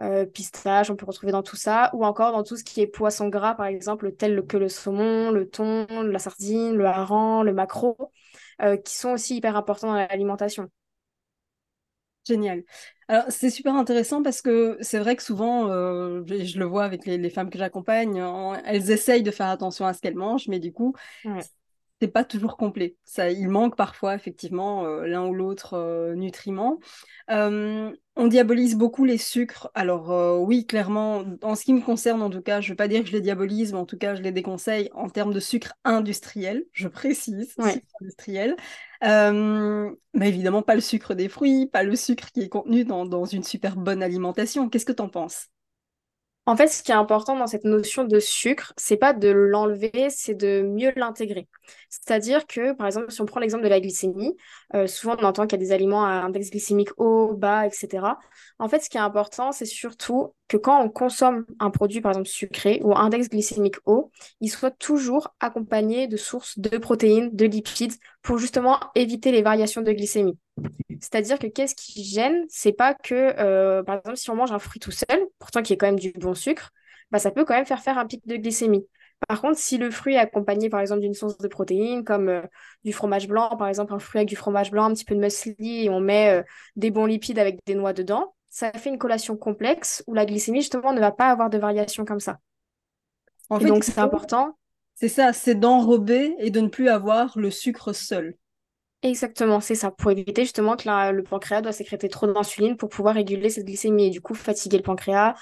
euh, 0.00 0.26
pistaches, 0.26 0.90
on 0.90 0.96
peut 0.96 1.06
retrouver 1.06 1.32
dans 1.32 1.42
tout 1.42 1.56
ça, 1.56 1.90
ou 1.92 2.04
encore 2.04 2.32
dans 2.32 2.44
tout 2.44 2.56
ce 2.56 2.64
qui 2.64 2.80
est 2.80 2.86
poisson 2.86 3.28
gras, 3.28 3.54
par 3.54 3.66
exemple, 3.66 4.12
tel 4.12 4.44
que 4.46 4.56
le 4.56 4.68
saumon, 4.68 5.30
le 5.30 5.48
thon, 5.48 5.86
la 5.88 6.18
sardine, 6.18 6.76
le 6.76 6.86
hareng, 6.86 7.42
le 7.42 7.52
maquereau, 7.52 7.96
euh, 8.62 8.76
qui 8.76 8.96
sont 8.96 9.10
aussi 9.10 9.36
hyper 9.36 9.56
importants 9.56 9.88
dans 9.88 9.94
l'alimentation. 9.94 10.70
Génial. 12.26 12.62
Alors, 13.08 13.24
c'est 13.30 13.50
super 13.50 13.74
intéressant 13.74 14.22
parce 14.22 14.42
que 14.42 14.76
c'est 14.82 14.98
vrai 14.98 15.16
que 15.16 15.22
souvent, 15.22 15.68
je, 15.68 16.58
le 16.58 16.64
vois 16.66 16.84
avec 16.84 17.06
les, 17.06 17.30
femmes 17.30 17.48
que 17.48 17.56
j'accompagne, 17.56 18.22
elles 18.66 18.90
essayent 18.90 19.22
de 19.22 19.30
faire 19.30 19.46
attention 19.46 19.86
à 19.86 19.94
ce 19.94 20.02
qu'elles 20.02 20.14
mangent, 20.14 20.46
mais 20.46 20.58
du 20.58 20.70
coup, 20.70 20.94
c'est 22.00 22.08
pas 22.08 22.24
toujours 22.24 22.56
complet. 22.56 22.96
Ça, 23.04 23.30
il 23.30 23.48
manque 23.48 23.76
parfois 23.76 24.14
effectivement 24.14 24.84
euh, 24.84 25.06
l'un 25.06 25.26
ou 25.26 25.34
l'autre 25.34 25.74
euh, 25.74 26.14
nutriment. 26.14 26.78
Euh, 27.30 27.92
on 28.16 28.26
diabolise 28.26 28.76
beaucoup 28.76 29.04
les 29.04 29.18
sucres. 29.18 29.70
Alors 29.74 30.40
oui, 30.40 30.66
clairement, 30.66 31.24
en 31.42 31.54
ce 31.54 31.64
qui 31.64 31.72
me 31.72 31.80
concerne 31.80 32.20
en 32.22 32.30
tout 32.30 32.42
cas, 32.42 32.60
je 32.60 32.68
ne 32.68 32.72
veux 32.72 32.76
pas 32.76 32.88
dire 32.88 33.02
que 33.02 33.08
je 33.08 33.12
les 33.12 33.20
diabolise, 33.20 33.72
mais 33.72 33.78
en 33.78 33.86
tout 33.86 33.98
cas, 33.98 34.16
je 34.16 34.22
les 34.22 34.32
déconseille 34.32 34.90
en 34.92 35.08
termes 35.08 35.32
de 35.32 35.38
sucre 35.38 35.74
industriel, 35.84 36.64
je 36.72 36.88
précise, 36.88 37.50
sucre 37.50 37.86
industriel. 38.00 38.56
mais 39.02 40.28
évidemment, 40.28 40.62
pas 40.62 40.74
le 40.74 40.80
sucre 40.80 41.14
des 41.14 41.28
fruits, 41.28 41.66
pas 41.66 41.84
le 41.84 41.94
sucre 41.94 42.32
qui 42.32 42.40
est 42.40 42.48
contenu 42.48 42.84
dans, 42.84 43.06
dans 43.06 43.24
une 43.24 43.44
super 43.44 43.76
bonne 43.76 44.02
alimentation. 44.02 44.68
Qu'est-ce 44.68 44.86
que 44.86 44.92
tu 44.92 45.02
en 45.02 45.08
penses? 45.08 45.48
En 46.48 46.56
fait, 46.56 46.68
ce 46.68 46.82
qui 46.82 46.92
est 46.92 46.94
important 46.94 47.36
dans 47.36 47.46
cette 47.46 47.64
notion 47.64 48.04
de 48.04 48.18
sucre, 48.20 48.72
c'est 48.78 48.96
pas 48.96 49.12
de 49.12 49.28
l'enlever, 49.28 50.08
c'est 50.08 50.32
de 50.32 50.62
mieux 50.62 50.94
l'intégrer. 50.96 51.46
C'est-à-dire 51.90 52.46
que, 52.46 52.72
par 52.72 52.86
exemple, 52.86 53.12
si 53.12 53.20
on 53.20 53.26
prend 53.26 53.38
l'exemple 53.38 53.64
de 53.64 53.68
la 53.68 53.80
glycémie, 53.80 54.34
euh, 54.74 54.86
souvent 54.86 55.14
on 55.18 55.24
entend 55.24 55.46
qu'il 55.46 55.60
y 55.60 55.62
a 55.62 55.66
des 55.66 55.72
aliments 55.72 56.06
à 56.06 56.08
index 56.08 56.48
glycémique 56.48 56.88
haut, 56.96 57.34
bas, 57.34 57.66
etc. 57.66 58.16
En 58.58 58.66
fait, 58.66 58.80
ce 58.80 58.88
qui 58.88 58.96
est 58.96 59.00
important, 59.00 59.52
c'est 59.52 59.66
surtout 59.66 60.34
que 60.48 60.56
quand 60.56 60.82
on 60.82 60.88
consomme 60.88 61.44
un 61.60 61.68
produit, 61.68 62.00
par 62.00 62.12
exemple 62.12 62.28
sucré 62.28 62.80
ou 62.82 62.96
index 62.96 63.28
glycémique 63.28 63.76
haut, 63.84 64.10
il 64.40 64.48
soit 64.48 64.70
toujours 64.70 65.34
accompagné 65.40 66.06
de 66.08 66.16
sources 66.16 66.58
de 66.58 66.78
protéines, 66.78 67.28
de 67.30 67.44
lipides, 67.44 67.92
pour 68.22 68.38
justement 68.38 68.80
éviter 68.94 69.32
les 69.32 69.42
variations 69.42 69.82
de 69.82 69.92
glycémie. 69.92 70.38
C'est-à-dire 71.00 71.38
que 71.38 71.46
qu'est-ce 71.46 71.74
qui 71.74 72.04
gêne? 72.04 72.44
C'est 72.48 72.72
pas 72.72 72.94
que, 72.94 73.14
euh, 73.14 73.82
par 73.82 73.96
exemple, 73.98 74.16
si 74.16 74.30
on 74.30 74.36
mange 74.36 74.52
un 74.52 74.58
fruit 74.58 74.80
tout 74.80 74.90
seul, 74.90 75.26
pourtant 75.38 75.62
qui 75.62 75.72
est 75.72 75.76
quand 75.76 75.86
même 75.86 75.98
du 75.98 76.12
bon 76.12 76.34
sucre, 76.34 76.70
bah, 77.10 77.18
ça 77.18 77.30
peut 77.30 77.44
quand 77.44 77.54
même 77.54 77.66
faire 77.66 77.80
faire 77.80 77.98
un 77.98 78.06
pic 78.06 78.26
de 78.26 78.36
glycémie. 78.36 78.86
Par 79.26 79.40
contre, 79.40 79.58
si 79.58 79.78
le 79.78 79.90
fruit 79.90 80.14
est 80.14 80.18
accompagné, 80.18 80.68
par 80.68 80.80
exemple, 80.80 81.00
d'une 81.00 81.14
source 81.14 81.38
de 81.38 81.48
protéines, 81.48 82.04
comme 82.04 82.28
euh, 82.28 82.42
du 82.84 82.92
fromage 82.92 83.26
blanc, 83.26 83.56
par 83.56 83.68
exemple, 83.68 83.92
un 83.92 83.98
fruit 83.98 84.20
avec 84.20 84.28
du 84.28 84.36
fromage 84.36 84.70
blanc, 84.70 84.84
un 84.84 84.94
petit 84.94 85.04
peu 85.04 85.14
de 85.14 85.20
muesli, 85.20 85.84
et 85.84 85.90
on 85.90 86.00
met 86.00 86.30
euh, 86.30 86.42
des 86.76 86.90
bons 86.90 87.06
lipides 87.06 87.38
avec 87.38 87.58
des 87.66 87.74
noix 87.74 87.92
dedans, 87.92 88.34
ça 88.48 88.72
fait 88.72 88.90
une 88.90 88.98
collation 88.98 89.36
complexe 89.36 90.04
où 90.06 90.14
la 90.14 90.24
glycémie, 90.24 90.60
justement, 90.60 90.92
ne 90.92 91.00
va 91.00 91.10
pas 91.10 91.28
avoir 91.28 91.50
de 91.50 91.58
variation 91.58 92.04
comme 92.04 92.20
ça. 92.20 92.38
En 93.50 93.58
fait, 93.58 93.66
donc, 93.66 93.84
c'est 93.84 93.98
important. 93.98 94.56
C'est 94.94 95.08
ça, 95.08 95.32
c'est 95.32 95.54
d'enrober 95.54 96.34
et 96.38 96.50
de 96.50 96.60
ne 96.60 96.68
plus 96.68 96.88
avoir 96.88 97.38
le 97.38 97.50
sucre 97.50 97.92
seul. 97.92 98.36
Exactement, 99.02 99.60
c'est 99.60 99.76
ça, 99.76 99.92
pour 99.92 100.10
éviter 100.10 100.42
justement 100.42 100.76
que 100.76 101.12
le 101.12 101.22
pancréas 101.22 101.60
doit 101.62 101.70
sécréter 101.72 102.08
trop 102.08 102.26
d'insuline 102.26 102.76
pour 102.76 102.88
pouvoir 102.88 103.14
réguler 103.14 103.48
cette 103.48 103.64
glycémie 103.64 104.06
et 104.06 104.10
du 104.10 104.20
coup 104.20 104.34
fatiguer 104.34 104.76
le 104.78 104.82
pancréas, 104.82 105.34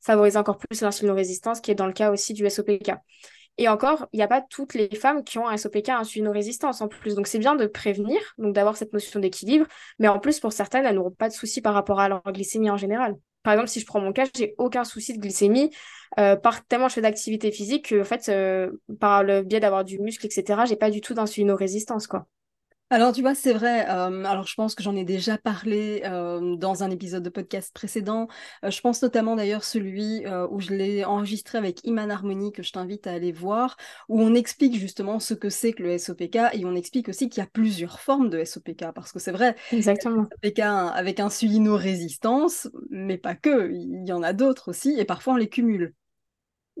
favoriser 0.00 0.36
encore 0.36 0.58
plus 0.58 0.80
l'insulino-résistance, 0.80 1.60
qui 1.60 1.70
est 1.70 1.76
dans 1.76 1.86
le 1.86 1.92
cas 1.92 2.10
aussi 2.10 2.32
du 2.34 2.44
SOPK. 2.44 2.92
Et 3.56 3.68
encore, 3.68 4.08
il 4.12 4.16
n'y 4.16 4.22
a 4.24 4.26
pas 4.28 4.40
toutes 4.40 4.74
les 4.74 4.88
femmes 4.96 5.22
qui 5.22 5.38
ont 5.38 5.46
un 5.46 5.56
SOPK 5.56 5.90
insulino-résistance 5.90 6.80
en 6.80 6.88
plus. 6.88 7.14
Donc 7.14 7.28
c'est 7.28 7.38
bien 7.38 7.54
de 7.54 7.66
prévenir, 7.66 8.20
donc 8.36 8.52
d'avoir 8.52 8.76
cette 8.76 8.92
notion 8.92 9.20
d'équilibre, 9.20 9.66
mais 10.00 10.08
en 10.08 10.18
plus 10.18 10.40
pour 10.40 10.52
certaines, 10.52 10.84
elles 10.84 10.96
n'auront 10.96 11.12
pas 11.12 11.28
de 11.28 11.34
soucis 11.34 11.60
par 11.62 11.74
rapport 11.74 12.00
à 12.00 12.08
leur 12.08 12.20
glycémie 12.24 12.70
en 12.70 12.76
général. 12.76 13.14
par 13.44 13.52
exemple, 13.52 13.68
si 13.68 13.78
je 13.78 13.86
prends 13.86 14.00
mon 14.00 14.12
cas, 14.12 14.24
j'ai 14.36 14.54
aucun 14.58 14.84
souci 14.84 15.12
de 15.14 15.20
glycémie. 15.20 15.70
Euh, 16.18 16.34
par 16.36 16.64
tellement 16.66 16.88
je 16.88 16.94
fais 16.94 17.00
d'activité 17.00 17.52
physique 17.52 17.90
que, 17.90 18.00
en 18.00 18.04
fait, 18.04 18.28
euh, 18.28 18.70
par 19.00 19.22
le 19.22 19.42
biais 19.42 19.60
d'avoir 19.60 19.84
du 19.84 19.98
muscle, 20.00 20.26
etc., 20.26 20.64
j'ai 20.66 20.76
pas 20.76 20.90
du 20.90 21.00
tout 21.00 21.14
d'insulino-résistance, 21.14 22.06
quoi. 22.08 22.26
Alors, 22.90 23.12
tu 23.12 23.22
vois, 23.22 23.34
c'est 23.34 23.54
vrai. 23.54 23.88
Euh, 23.88 24.24
alors, 24.24 24.46
je 24.46 24.54
pense 24.54 24.74
que 24.74 24.82
j'en 24.82 24.94
ai 24.94 25.04
déjà 25.04 25.36
parlé 25.36 26.02
euh, 26.04 26.54
dans 26.54 26.84
un 26.84 26.90
épisode 26.90 27.22
de 27.24 27.30
podcast 27.30 27.72
précédent. 27.74 28.28
Euh, 28.64 28.70
je 28.70 28.80
pense 28.80 29.02
notamment 29.02 29.34
d'ailleurs 29.34 29.64
celui 29.64 30.24
où 30.50 30.60
je 30.60 30.70
l'ai 30.70 31.04
enregistré 31.04 31.58
avec 31.58 31.84
Iman 31.84 32.10
Harmony, 32.10 32.52
que 32.52 32.62
je 32.62 32.70
t'invite 32.72 33.06
à 33.06 33.12
aller 33.12 33.32
voir, 33.32 33.76
où 34.08 34.20
on 34.20 34.34
explique 34.34 34.76
justement 34.76 35.18
ce 35.18 35.34
que 35.34 35.48
c'est 35.48 35.72
que 35.72 35.82
le 35.82 35.98
SOPK 35.98 36.36
et 36.52 36.64
on 36.64 36.74
explique 36.76 37.08
aussi 37.08 37.28
qu'il 37.28 37.42
y 37.42 37.44
a 37.44 37.48
plusieurs 37.50 38.00
formes 38.00 38.28
de 38.30 38.38
SOPK, 38.38 38.92
parce 38.94 39.12
que 39.12 39.18
c'est 39.18 39.32
vrai, 39.32 39.56
Exactement. 39.72 40.26
SOPK 40.42 40.60
avec 40.60 41.20
insulino-résistance, 41.20 42.68
mais 42.90 43.18
pas 43.18 43.34
que, 43.34 43.72
il 43.72 44.06
y 44.06 44.12
en 44.12 44.22
a 44.22 44.32
d'autres 44.32 44.68
aussi, 44.68 44.94
et 44.98 45.04
parfois 45.04 45.34
on 45.34 45.36
les 45.36 45.48
cumule. 45.48 45.94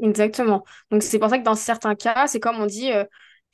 Exactement. 0.00 0.64
Donc, 0.90 1.02
c'est 1.02 1.18
pour 1.18 1.30
ça 1.30 1.38
que 1.38 1.44
dans 1.44 1.54
certains 1.54 1.94
cas, 1.94 2.26
c'est 2.26 2.40
comme 2.40 2.56
on 2.60 2.66
dit 2.66 2.90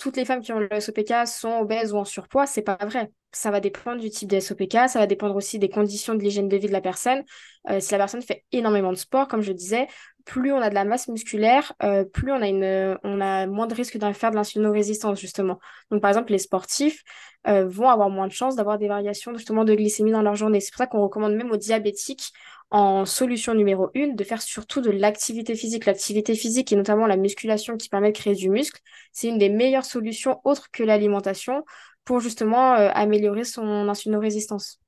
toutes 0.01 0.17
les 0.17 0.25
femmes 0.25 0.41
qui 0.41 0.53
ont 0.53 0.59
le 0.59 0.81
SOPK 0.81 1.27
sont 1.27 1.61
obèses 1.61 1.93
ou 1.93 1.99
en 1.99 2.05
surpoids, 2.05 2.47
c'est 2.47 2.63
pas 2.63 2.79
vrai. 2.81 3.13
Ça 3.33 3.51
va 3.51 3.61
dépendre 3.61 4.01
du 4.01 4.09
type 4.09 4.29
de 4.29 4.41
SOPK, 4.41 4.89
ça 4.89 4.99
va 4.99 5.07
dépendre 5.07 5.37
aussi 5.37 5.59
des 5.59 5.69
conditions 5.69 6.15
de 6.15 6.23
l'hygiène 6.23 6.49
de 6.49 6.57
vie 6.57 6.67
de 6.67 6.73
la 6.73 6.81
personne. 6.81 7.23
Euh, 7.69 7.79
si 7.81 7.93
la 7.93 7.99
personne 7.99 8.23
fait 8.23 8.45
énormément 8.51 8.91
de 8.91 8.97
sport, 8.97 9.29
comme 9.29 9.43
je 9.43 9.53
disais, 9.53 9.87
plus 10.25 10.53
on 10.53 10.61
a 10.61 10.71
de 10.71 10.75
la 10.75 10.85
masse 10.85 11.09
musculaire, 11.09 11.75
euh, 11.83 12.05
plus 12.05 12.33
on 12.33 12.41
a, 12.41 12.49
une, 12.49 12.99
on 13.05 13.21
a 13.21 13.47
moins 13.47 13.67
de 13.67 13.75
risque 13.75 13.99
d'en 13.99 14.13
faire 14.15 14.31
de 14.31 14.37
l'insulino-résistance, 14.37 15.21
justement. 15.21 15.59
Donc, 15.91 16.01
par 16.01 16.11
exemple, 16.11 16.33
les 16.33 16.39
sportifs 16.39 17.03
euh, 17.47 17.67
vont 17.67 17.89
avoir 17.89 18.09
moins 18.09 18.27
de 18.27 18.33
chances 18.33 18.57
d'avoir 18.57 18.79
des 18.79 18.89
variations 18.89 19.35
justement 19.35 19.65
de 19.65 19.75
glycémie 19.75 20.13
dans 20.13 20.23
leur 20.23 20.35
journée. 20.35 20.61
C'est 20.61 20.73
pour 20.73 20.79
ça 20.79 20.87
qu'on 20.87 21.03
recommande 21.03 21.35
même 21.35 21.51
aux 21.51 21.57
diabétiques 21.57 22.33
en 22.71 23.05
solution 23.05 23.55
numéro 23.55 23.91
une, 23.95 24.17
de 24.17 24.25
faire 24.25 24.43
surtout 24.43 24.81
de 24.81 24.91
l'activité 24.91 25.55
physique. 25.55 25.87
L'activité 25.87 26.35
physique 26.35 26.73
et 26.73 26.77
notamment 26.77 27.07
la 27.07 27.17
musculation 27.17 27.77
qui 27.77 27.89
permet 27.89 28.13
de 28.13 28.19
créer 28.19 28.35
du 28.35 28.51
muscle, 28.51 28.81
c'est 29.13 29.29
une 29.29 29.39
des 29.39 29.49
meilleures 29.49 29.85
solutions 29.85 30.41
autres 30.45 30.71
que 30.71 30.83
l'alimentation 30.83 31.65
pour 32.05 32.21
justement 32.21 32.75
euh, 32.75 32.91
améliorer 32.95 33.45
son 33.45 33.89
insulino-résistance 33.89 34.81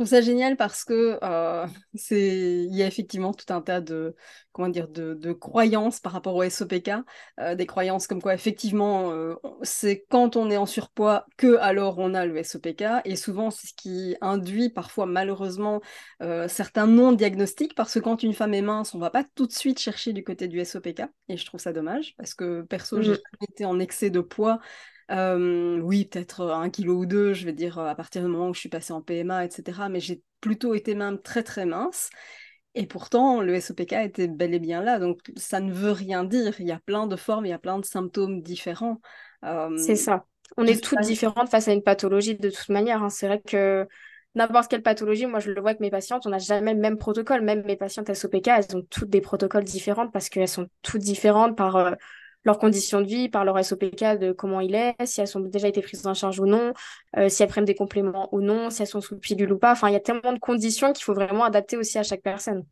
trouve 0.00 0.08
ça 0.08 0.22
génial 0.22 0.56
parce 0.56 0.82
que 0.84 1.18
euh, 1.22 1.66
c'est 1.94 2.64
il 2.64 2.74
y 2.74 2.82
a 2.82 2.86
effectivement 2.86 3.34
tout 3.34 3.52
un 3.52 3.60
tas 3.60 3.82
de 3.82 4.16
comment 4.52 4.70
dire 4.70 4.88
de, 4.88 5.32
croyances 5.34 6.00
par 6.00 6.12
rapport 6.12 6.34
au 6.36 6.48
SOPK, 6.48 6.90
euh, 7.38 7.54
des 7.54 7.66
croyances 7.66 8.06
comme 8.06 8.22
quoi 8.22 8.32
effectivement 8.32 9.12
euh, 9.12 9.34
c'est 9.60 10.06
quand 10.08 10.36
on 10.36 10.50
est 10.50 10.56
en 10.56 10.64
surpoids 10.64 11.26
que 11.36 11.58
alors 11.58 11.98
on 11.98 12.14
a 12.14 12.24
le 12.24 12.42
SOPK 12.42 12.82
et 13.04 13.14
souvent 13.14 13.50
c'est 13.50 13.66
ce 13.66 13.74
qui 13.74 14.16
induit 14.22 14.70
parfois 14.70 15.04
malheureusement 15.04 15.82
certains 16.48 16.86
non 16.86 17.12
diagnostics 17.12 17.74
parce 17.74 17.92
que 17.92 17.98
quand 17.98 18.22
une 18.22 18.32
femme 18.32 18.54
est 18.54 18.62
mince 18.62 18.94
on 18.94 18.98
va 18.98 19.10
pas 19.10 19.24
tout 19.34 19.46
de 19.46 19.52
suite 19.52 19.78
chercher 19.78 20.14
du 20.14 20.24
côté 20.24 20.48
du 20.48 20.64
SOPK 20.64 21.02
et 21.28 21.36
je 21.36 21.44
trouve 21.44 21.60
ça 21.60 21.74
dommage 21.74 22.14
parce 22.16 22.32
que 22.32 22.62
perso 22.62 23.02
j'ai 23.02 23.12
mmh. 23.12 23.14
jamais 23.14 23.50
été 23.50 23.64
en 23.66 23.78
excès 23.78 24.08
de 24.08 24.20
poids 24.20 24.60
oui, 25.10 26.04
peut-être 26.04 26.42
un 26.50 26.70
kilo 26.70 26.94
ou 26.98 27.06
deux, 27.06 27.34
je 27.34 27.44
vais 27.44 27.52
dire, 27.52 27.78
à 27.78 27.94
partir 27.94 28.22
du 28.22 28.28
moment 28.28 28.50
où 28.50 28.54
je 28.54 28.60
suis 28.60 28.68
passée 28.68 28.92
en 28.92 29.02
PMA, 29.02 29.44
etc. 29.44 29.88
Mais 29.90 30.00
j'ai 30.00 30.22
plutôt 30.40 30.74
été 30.74 30.94
même 30.94 31.20
très 31.20 31.42
très 31.42 31.66
mince. 31.66 32.10
Et 32.76 32.86
pourtant, 32.86 33.40
le 33.40 33.58
SOPK 33.58 33.92
était 33.94 34.28
bel 34.28 34.54
et 34.54 34.60
bien 34.60 34.80
là. 34.82 35.00
Donc, 35.00 35.18
ça 35.36 35.58
ne 35.58 35.72
veut 35.72 35.90
rien 35.90 36.22
dire. 36.22 36.60
Il 36.60 36.68
y 36.68 36.72
a 36.72 36.78
plein 36.78 37.08
de 37.08 37.16
formes, 37.16 37.44
il 37.44 37.48
y 37.48 37.52
a 37.52 37.58
plein 37.58 37.78
de 37.78 37.84
symptômes 37.84 38.42
différents. 38.42 39.00
C'est 39.76 39.96
ça. 39.96 40.26
On 40.56 40.64
est 40.66 40.82
toutes 40.82 41.00
différentes 41.00 41.48
face 41.48 41.68
à 41.68 41.72
une 41.72 41.82
pathologie 41.82 42.36
de 42.36 42.50
toute 42.50 42.68
manière. 42.68 43.02
Hein. 43.02 43.08
C'est 43.08 43.26
vrai 43.26 43.40
que 43.40 43.86
n'importe 44.34 44.70
quelle 44.70 44.82
pathologie, 44.82 45.26
moi 45.26 45.40
je 45.40 45.50
le 45.50 45.60
vois 45.60 45.70
avec 45.70 45.80
mes 45.80 45.90
patientes, 45.90 46.26
on 46.26 46.30
n'a 46.30 46.38
jamais 46.38 46.74
le 46.74 46.80
même 46.80 46.98
protocole. 46.98 47.42
Même 47.42 47.64
mes 47.64 47.76
patientes 47.76 48.14
SOPK, 48.14 48.48
elles 48.48 48.76
ont 48.76 48.82
toutes 48.88 49.10
des 49.10 49.20
protocoles 49.20 49.64
différents 49.64 50.08
parce 50.08 50.28
qu'elles 50.28 50.48
sont 50.48 50.68
toutes 50.82 51.02
différentes 51.02 51.56
par 51.56 51.96
leurs 52.44 52.58
conditions 52.58 53.00
de 53.00 53.06
vie, 53.06 53.28
par 53.28 53.44
leur 53.44 53.62
SOPK 53.62 54.18
de 54.18 54.32
comment 54.32 54.60
il 54.60 54.74
est, 54.74 54.94
si 55.04 55.20
elles 55.20 55.36
ont 55.36 55.40
déjà 55.40 55.68
été 55.68 55.82
prises 55.82 56.06
en 56.06 56.14
charge 56.14 56.40
ou 56.40 56.46
non, 56.46 56.72
euh, 57.16 57.28
si 57.28 57.42
elles 57.42 57.48
prennent 57.48 57.64
des 57.64 57.74
compléments 57.74 58.28
ou 58.32 58.40
non, 58.40 58.70
si 58.70 58.82
elles 58.82 58.88
sont 58.88 59.00
sous 59.00 59.18
pilule 59.18 59.52
ou 59.52 59.58
pas. 59.58 59.72
Enfin, 59.72 59.88
il 59.88 59.92
y 59.92 59.96
a 59.96 60.00
tellement 60.00 60.32
de 60.32 60.38
conditions 60.38 60.92
qu'il 60.92 61.04
faut 61.04 61.14
vraiment 61.14 61.44
adapter 61.44 61.76
aussi 61.76 61.98
à 61.98 62.02
chaque 62.02 62.22
personne. 62.22 62.64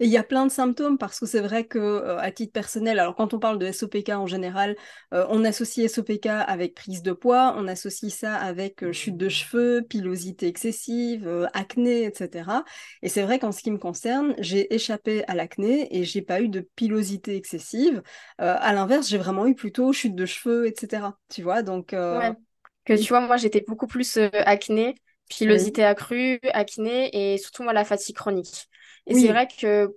Et 0.00 0.06
il 0.06 0.10
y 0.10 0.16
a 0.16 0.24
plein 0.24 0.44
de 0.44 0.50
symptômes 0.50 0.98
parce 0.98 1.20
que 1.20 1.26
c'est 1.26 1.40
vrai 1.40 1.66
que 1.66 1.78
euh, 1.78 2.18
à 2.18 2.32
titre 2.32 2.52
personnel, 2.52 2.98
alors 2.98 3.14
quand 3.14 3.32
on 3.32 3.38
parle 3.38 3.60
de 3.60 3.70
SOPK 3.70 4.08
en 4.08 4.26
général, 4.26 4.74
euh, 5.12 5.24
on 5.28 5.44
associe 5.44 5.88
SOPK 5.88 6.26
avec 6.26 6.74
prise 6.74 7.02
de 7.02 7.12
poids, 7.12 7.54
on 7.56 7.68
associe 7.68 8.12
ça 8.12 8.34
avec 8.34 8.82
euh, 8.82 8.92
chute 8.92 9.16
de 9.16 9.28
cheveux, 9.28 9.82
pilosité 9.88 10.48
excessive, 10.48 11.48
acné, 11.52 12.04
etc. 12.06 12.64
Et 13.02 13.08
c'est 13.08 13.22
vrai 13.22 13.38
qu'en 13.38 13.52
ce 13.52 13.62
qui 13.62 13.70
me 13.70 13.78
concerne, 13.78 14.34
j'ai 14.38 14.74
échappé 14.74 15.24
à 15.28 15.34
l'acné 15.36 15.96
et 15.96 16.02
j'ai 16.02 16.22
pas 16.22 16.40
eu 16.40 16.48
de 16.48 16.68
pilosité 16.74 17.36
excessive. 17.36 18.02
à 18.38 18.72
l'inverse, 18.72 19.08
j'ai 19.08 19.18
vraiment 19.18 19.46
eu 19.46 19.54
plutôt 19.54 19.92
chute 19.92 20.16
de 20.16 20.26
cheveux, 20.26 20.66
etc. 20.66 21.12
Tu 21.28 21.42
vois, 21.42 21.62
donc. 21.62 21.90
Ouais. 21.92 22.32
Que 22.84 22.92
tu 22.94 23.08
vois, 23.08 23.20
moi 23.20 23.38
j'étais 23.38 23.64
beaucoup 23.66 23.86
plus 23.86 24.18
acné, 24.44 24.94
pilosité 25.30 25.84
accrue, 25.84 26.38
acné 26.52 27.32
et 27.32 27.38
surtout 27.38 27.62
moi 27.62 27.72
la 27.72 27.84
fatigue 27.84 28.16
chronique. 28.16 28.68
Et 29.06 29.14
c'est 29.14 29.28
vrai 29.28 29.46
que, 29.46 29.94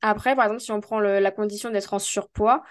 après, 0.00 0.34
par 0.36 0.46
exemple, 0.46 0.60
si 0.60 0.72
on 0.72 0.80
prend 0.80 1.00
la 1.00 1.30
condition 1.30 1.70
d'être 1.70 1.94
en 1.94 1.98
surpoids, 1.98 2.62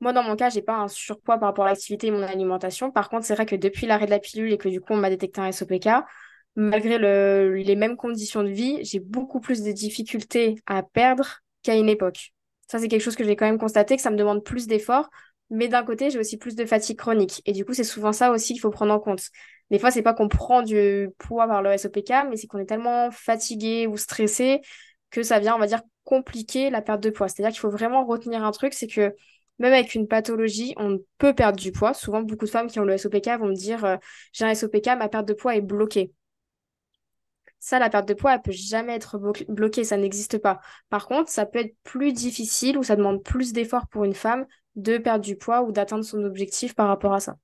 moi, 0.00 0.12
dans 0.12 0.22
mon 0.22 0.36
cas, 0.36 0.50
j'ai 0.50 0.62
pas 0.62 0.76
un 0.76 0.88
surpoids 0.88 1.38
par 1.38 1.48
rapport 1.48 1.64
à 1.64 1.68
l'activité 1.68 2.08
et 2.08 2.10
mon 2.10 2.22
alimentation. 2.22 2.90
Par 2.90 3.08
contre, 3.08 3.24
c'est 3.24 3.34
vrai 3.34 3.46
que 3.46 3.56
depuis 3.56 3.86
l'arrêt 3.86 4.06
de 4.06 4.10
la 4.10 4.18
pilule 4.18 4.52
et 4.52 4.58
que 4.58 4.68
du 4.68 4.80
coup, 4.80 4.92
on 4.92 4.96
m'a 4.96 5.08
détecté 5.08 5.40
un 5.40 5.46
SOPK, 5.46 5.88
malgré 6.54 6.98
les 6.98 7.76
mêmes 7.76 7.96
conditions 7.96 8.42
de 8.42 8.48
vie, 8.48 8.78
j'ai 8.84 9.00
beaucoup 9.00 9.40
plus 9.40 9.62
de 9.62 9.72
difficultés 9.72 10.56
à 10.66 10.82
perdre 10.82 11.40
qu'à 11.62 11.76
une 11.76 11.88
époque. 11.88 12.32
Ça, 12.68 12.78
c'est 12.78 12.88
quelque 12.88 13.02
chose 13.02 13.16
que 13.16 13.24
j'ai 13.24 13.36
quand 13.36 13.46
même 13.46 13.58
constaté, 13.58 13.96
que 13.96 14.02
ça 14.02 14.10
me 14.10 14.16
demande 14.16 14.44
plus 14.44 14.66
d'efforts. 14.66 15.08
Mais 15.50 15.68
d'un 15.68 15.84
côté, 15.84 16.10
j'ai 16.10 16.18
aussi 16.18 16.36
plus 16.36 16.56
de 16.56 16.64
fatigue 16.64 16.98
chronique. 16.98 17.40
Et 17.46 17.52
du 17.52 17.64
coup, 17.64 17.72
c'est 17.72 17.84
souvent 17.84 18.12
ça 18.12 18.32
aussi 18.32 18.52
qu'il 18.52 18.60
faut 18.60 18.70
prendre 18.70 18.92
en 18.92 18.98
compte. 18.98 19.22
Des 19.70 19.78
fois, 19.78 19.90
c'est 19.90 20.02
pas 20.02 20.12
qu'on 20.12 20.28
prend 20.28 20.62
du 20.62 21.08
poids 21.18 21.46
par 21.46 21.62
le 21.62 21.70
SOPK, 21.70 22.28
mais 22.28 22.36
c'est 22.36 22.46
qu'on 22.48 22.58
est 22.58 22.66
tellement 22.66 23.10
fatigué 23.10 23.86
ou 23.86 23.96
stressé 23.96 24.60
que 25.16 25.22
ça 25.22 25.38
vient, 25.40 25.56
on 25.56 25.58
va 25.58 25.66
dire, 25.66 25.82
compliquer 26.04 26.70
la 26.70 26.82
perte 26.82 27.02
de 27.02 27.10
poids. 27.10 27.28
C'est-à-dire 27.28 27.52
qu'il 27.52 27.60
faut 27.60 27.70
vraiment 27.70 28.04
retenir 28.04 28.44
un 28.44 28.52
truc, 28.52 28.74
c'est 28.74 28.86
que 28.86 29.14
même 29.58 29.72
avec 29.72 29.94
une 29.94 30.06
pathologie, 30.06 30.74
on 30.76 30.98
peut 31.18 31.34
perdre 31.34 31.58
du 31.58 31.72
poids. 31.72 31.94
Souvent, 31.94 32.22
beaucoup 32.22 32.44
de 32.44 32.50
femmes 32.50 32.68
qui 32.68 32.78
ont 32.80 32.84
le 32.84 32.98
SOPK 32.98 33.28
vont 33.38 33.48
me 33.48 33.54
dire 33.54 33.84
euh, 33.84 33.96
j'ai 34.32 34.44
un 34.44 34.50
SOPK, 34.50 34.88
ma 34.98 35.08
perte 35.08 35.26
de 35.26 35.32
poids 35.34 35.56
est 35.56 35.62
bloquée. 35.62 36.12
Ça, 37.58 37.78
la 37.78 37.90
perte 37.90 38.06
de 38.08 38.14
poids, 38.14 38.34
elle 38.34 38.42
peut 38.42 38.52
jamais 38.52 38.94
être 38.94 39.18
bloquée, 39.48 39.84
ça 39.84 39.96
n'existe 39.96 40.38
pas. 40.38 40.60
Par 40.90 41.06
contre, 41.06 41.30
ça 41.30 41.46
peut 41.46 41.58
être 41.58 41.74
plus 41.82 42.12
difficile 42.12 42.78
ou 42.78 42.82
ça 42.82 42.96
demande 42.96 43.22
plus 43.22 43.52
d'efforts 43.52 43.88
pour 43.88 44.04
une 44.04 44.14
femme 44.14 44.46
de 44.76 44.98
perdre 44.98 45.24
du 45.24 45.36
poids 45.36 45.62
ou 45.62 45.72
d'atteindre 45.72 46.04
son 46.04 46.22
objectif 46.24 46.74
par 46.74 46.86
rapport 46.88 47.14
à 47.14 47.20
ça. 47.20 47.36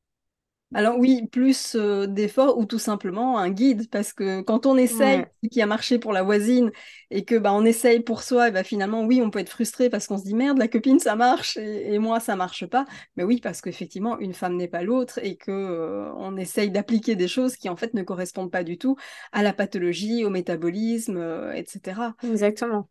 Alors 0.74 0.98
oui, 0.98 1.26
plus 1.30 1.74
euh, 1.74 2.06
d'efforts 2.06 2.56
ou 2.58 2.64
tout 2.64 2.78
simplement 2.78 3.38
un 3.38 3.50
guide, 3.50 3.90
parce 3.90 4.12
que 4.12 4.40
quand 4.40 4.64
on 4.64 4.76
essaye 4.76 5.24
ce 5.42 5.48
qui 5.48 5.60
a 5.60 5.66
marché 5.66 5.98
pour 5.98 6.12
la 6.12 6.22
voisine 6.22 6.70
et 7.10 7.24
que 7.24 7.36
bah, 7.36 7.52
on 7.52 7.64
essaye 7.64 8.00
pour 8.00 8.22
soi, 8.22 8.48
et 8.48 8.50
bah, 8.50 8.64
finalement 8.64 9.04
oui, 9.04 9.20
on 9.22 9.30
peut 9.30 9.40
être 9.40 9.50
frustré 9.50 9.90
parce 9.90 10.06
qu'on 10.06 10.18
se 10.18 10.24
dit 10.24 10.34
merde, 10.34 10.58
la 10.58 10.68
copine 10.68 10.98
ça 10.98 11.14
marche 11.14 11.56
et, 11.56 11.98
moi 11.98 12.20
ça 12.20 12.36
marche 12.36 12.66
pas. 12.66 12.86
Mais 13.16 13.24
oui, 13.24 13.40
parce 13.40 13.60
qu'effectivement 13.60 14.18
une 14.18 14.34
femme 14.34 14.56
n'est 14.56 14.68
pas 14.68 14.82
l'autre 14.82 15.20
et 15.22 15.36
que 15.36 15.50
euh, 15.50 16.12
on 16.16 16.36
essaye 16.36 16.70
d'appliquer 16.70 17.16
des 17.16 17.28
choses 17.28 17.56
qui 17.56 17.68
en 17.68 17.76
fait 17.76 17.92
ne 17.94 18.02
correspondent 18.02 18.50
pas 18.50 18.64
du 18.64 18.78
tout 18.78 18.96
à 19.32 19.42
la 19.42 19.52
pathologie, 19.52 20.24
au 20.24 20.30
métabolisme, 20.30 21.16
euh, 21.18 21.52
etc. 21.52 22.00
Exactement. 22.22 22.88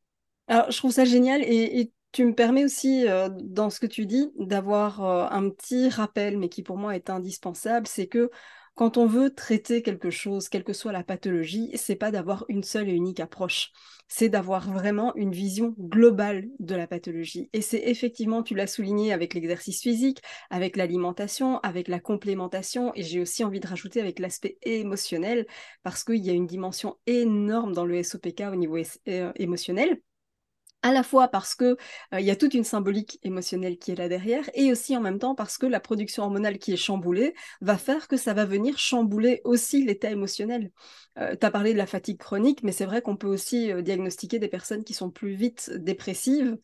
Alors 0.48 0.70
je 0.70 0.78
trouve 0.78 0.92
ça 0.92 1.06
génial 1.06 1.42
et, 1.42 1.80
et 1.80 1.92
tu 2.12 2.26
me 2.26 2.36
permets 2.36 2.66
aussi, 2.66 3.08
euh, 3.08 3.30
dans 3.30 3.70
ce 3.70 3.80
que 3.80 3.88
tu 3.88 4.06
dis, 4.06 4.32
d'avoir 4.38 5.04
euh, 5.04 5.28
un 5.30 5.50
petit 5.50 5.90
rappel, 5.90 6.38
mais 6.38 6.50
qui 6.50 6.64
pour 6.64 6.78
moi 6.78 6.96
est 6.96 7.10
indispensable, 7.10 7.88
c'est 7.88 8.08
que 8.08 8.30
quand 8.76 8.98
on 8.98 9.06
veut 9.06 9.34
traiter 9.34 9.82
quelque 9.82 10.10
chose, 10.10 10.50
quelle 10.50 10.64
que 10.64 10.74
soit 10.74 10.92
la 10.94 11.04
pathologie, 11.04 11.72
c'est 11.76 11.96
pas 11.96 12.10
d'avoir 12.12 12.46
une 12.48 12.64
seule 12.64 12.90
et 12.90 12.94
unique 12.94 13.20
approche, 13.20 13.72
c'est 14.08 14.30
d'avoir 14.30 14.72
vraiment 14.72 15.14
une 15.16 15.32
vision 15.32 15.76
globale 15.78 16.48
de 16.60 16.76
la 16.76 16.88
pathologie. 16.88 17.50
Et 17.54 17.62
c'est 17.62 17.82
effectivement, 17.86 18.44
tu 18.44 18.56
l'as 18.56 18.68
souligné 18.68 19.14
avec 19.14 19.34
l'exercice 19.34 19.82
physique, 19.82 20.22
avec 20.50 20.78
l'alimentation, 20.78 21.60
avec 21.60 21.88
la 21.88 22.00
complémentation, 22.00 22.92
et 22.96 23.04
j'ai 23.04 23.22
aussi 23.22 23.44
envie 23.44 23.60
de 23.60 23.68
rajouter 23.68 24.02
avec 24.02 24.20
l'aspect 24.20 24.58
émotionnel, 24.64 25.46
parce 25.84 26.04
qu'il 26.04 26.24
y 26.26 26.30
a 26.30 26.34
une 26.34 26.48
dimension 26.48 26.98
énorme 27.08 27.74
dans 27.74 27.86
le 27.86 28.02
SOPK 28.02 28.44
au 28.52 28.56
niveau 28.56 28.78
euh, 29.08 29.32
émotionnel 29.36 30.02
à 30.84 30.92
la 30.92 31.04
fois 31.04 31.28
parce 31.28 31.56
que 31.56 31.78
euh, 32.14 32.20
il 32.20 32.26
y 32.26 32.32
a 32.32 32.36
toute 32.36 32.54
une 32.54 32.64
symbolique 32.64 33.20
émotionnelle 33.24 33.78
qui 33.78 33.92
est 33.92 33.96
là 33.96 34.10
derrière, 34.10 34.50
et 34.54 34.72
aussi 34.72 34.96
en 34.98 35.02
même 35.02 35.20
temps 35.20 35.36
parce 35.36 35.58
que 35.58 35.66
la 35.66 35.80
production 35.80 36.24
hormonale 36.24 36.58
qui 36.58 36.74
est 36.74 36.78
chamboulée 36.78 37.36
va 37.62 37.78
faire 37.78 38.08
que 38.08 38.18
ça 38.18 38.34
va 38.34 38.46
venir 38.46 38.78
chambouler 38.78 39.42
aussi 39.44 39.84
l'état 39.86 40.10
émotionnel. 40.10 40.72
Euh, 41.20 41.36
tu 41.40 41.46
as 41.46 41.52
parlé 41.52 41.74
de 41.74 41.78
la 41.78 41.86
fatigue 41.86 42.18
chronique, 42.18 42.64
mais 42.64 42.72
c'est 42.72 42.86
vrai 42.86 43.02
qu'on 43.02 43.16
peut 43.16 43.28
aussi 43.28 43.72
euh, 43.72 43.82
diagnostiquer 43.82 44.40
des 44.40 44.48
personnes 44.48 44.84
qui 44.84 44.94
sont 44.94 45.12
plus 45.12 45.34
vite 45.34 45.72
dépressives. 45.76 46.58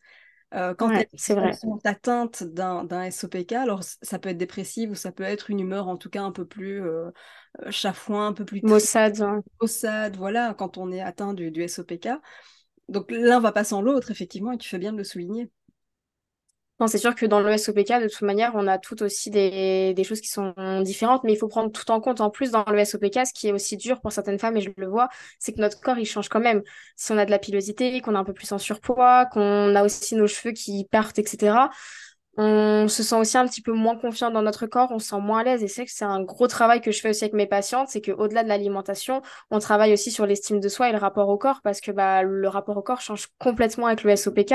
quand 0.50 0.90
elles 0.90 1.54
sont 1.54 1.78
atteintes 1.84 2.42
d'un 2.42 3.10
SOPK, 3.10 3.52
alors 3.52 3.82
ça 3.82 4.18
peut 4.18 4.30
être 4.30 4.38
dépressive 4.38 4.90
ou 4.90 4.94
ça 4.94 5.12
peut 5.12 5.22
être 5.22 5.50
une 5.50 5.60
humeur 5.60 5.88
en 5.88 5.96
tout 5.98 6.08
cas 6.08 6.22
un 6.22 6.32
peu 6.32 6.46
plus 6.46 6.82
chafouin, 7.68 8.28
un 8.28 8.32
peu 8.32 8.46
plus 8.46 8.62
maussade. 8.62 9.22
Maussade, 9.60 10.16
voilà, 10.16 10.54
quand 10.54 10.78
on 10.78 10.90
est 10.90 11.02
atteint 11.02 11.34
du, 11.34 11.50
du 11.50 11.68
SOPK. 11.68 12.08
Donc 12.88 13.10
l'un 13.10 13.40
va 13.40 13.52
pas 13.52 13.64
sans 13.64 13.82
l'autre, 13.82 14.10
effectivement, 14.10 14.52
et 14.52 14.58
tu 14.58 14.68
fais 14.68 14.78
bien 14.78 14.92
de 14.92 14.98
le 14.98 15.04
souligner. 15.04 15.50
Non, 16.80 16.86
c'est 16.86 16.98
sûr 16.98 17.16
que 17.16 17.26
dans 17.26 17.40
le 17.40 17.56
SOPK, 17.58 18.02
de 18.02 18.08
toute 18.08 18.22
manière, 18.22 18.52
on 18.54 18.68
a 18.68 18.78
tout 18.78 19.02
aussi 19.02 19.30
des, 19.30 19.94
des, 19.94 20.04
choses 20.04 20.20
qui 20.20 20.28
sont 20.28 20.54
différentes, 20.82 21.24
mais 21.24 21.32
il 21.32 21.36
faut 21.36 21.48
prendre 21.48 21.72
tout 21.72 21.90
en 21.90 22.00
compte. 22.00 22.20
En 22.20 22.30
plus, 22.30 22.52
dans 22.52 22.64
le 22.70 22.84
SOPK, 22.84 23.26
ce 23.26 23.32
qui 23.32 23.48
est 23.48 23.52
aussi 23.52 23.76
dur 23.76 24.00
pour 24.00 24.12
certaines 24.12 24.38
femmes, 24.38 24.56
et 24.56 24.60
je 24.60 24.70
le 24.76 24.86
vois, 24.86 25.08
c'est 25.40 25.52
que 25.52 25.60
notre 25.60 25.80
corps, 25.80 25.98
il 25.98 26.06
change 26.06 26.28
quand 26.28 26.38
même. 26.38 26.62
Si 26.94 27.10
on 27.10 27.18
a 27.18 27.24
de 27.24 27.32
la 27.32 27.40
pilosité, 27.40 28.00
qu'on 28.00 28.14
est 28.14 28.18
un 28.18 28.22
peu 28.22 28.32
plus 28.32 28.52
en 28.52 28.58
surpoids, 28.58 29.26
qu'on 29.26 29.74
a 29.74 29.82
aussi 29.82 30.14
nos 30.14 30.28
cheveux 30.28 30.52
qui 30.52 30.84
partent, 30.88 31.18
etc., 31.18 31.68
on 32.38 32.88
se 32.88 33.02
sent 33.02 33.16
aussi 33.16 33.36
un 33.36 33.46
petit 33.46 33.60
peu 33.62 33.72
moins 33.72 33.96
confiant 33.96 34.30
dans 34.30 34.42
notre 34.42 34.66
corps, 34.66 34.90
on 34.92 34.98
se 34.98 35.08
sent 35.08 35.20
moins 35.20 35.40
à 35.40 35.44
l'aise. 35.44 35.62
Et 35.62 35.68
c'est 35.68 35.84
que 35.84 35.90
c'est 35.92 36.04
un 36.04 36.22
gros 36.22 36.46
travail 36.46 36.80
que 36.80 36.92
je 36.92 37.00
fais 37.00 37.10
aussi 37.10 37.24
avec 37.24 37.34
mes 37.34 37.46
patientes, 37.46 37.88
c'est 37.88 38.00
qu'au-delà 38.00 38.44
de 38.44 38.48
l'alimentation, 38.48 39.22
on 39.50 39.58
travaille 39.58 39.92
aussi 39.92 40.10
sur 40.10 40.24
l'estime 40.24 40.60
de 40.60 40.68
soi 40.68 40.88
et 40.88 40.92
le 40.92 40.98
rapport 40.98 41.28
au 41.28 41.36
corps, 41.36 41.60
parce 41.62 41.80
que 41.80 41.90
bah, 41.90 42.22
le 42.22 42.48
rapport 42.48 42.76
au 42.76 42.82
corps 42.82 43.00
change 43.00 43.26
complètement 43.38 43.86
avec 43.86 44.04
le 44.04 44.12
SOPK. 44.12 44.54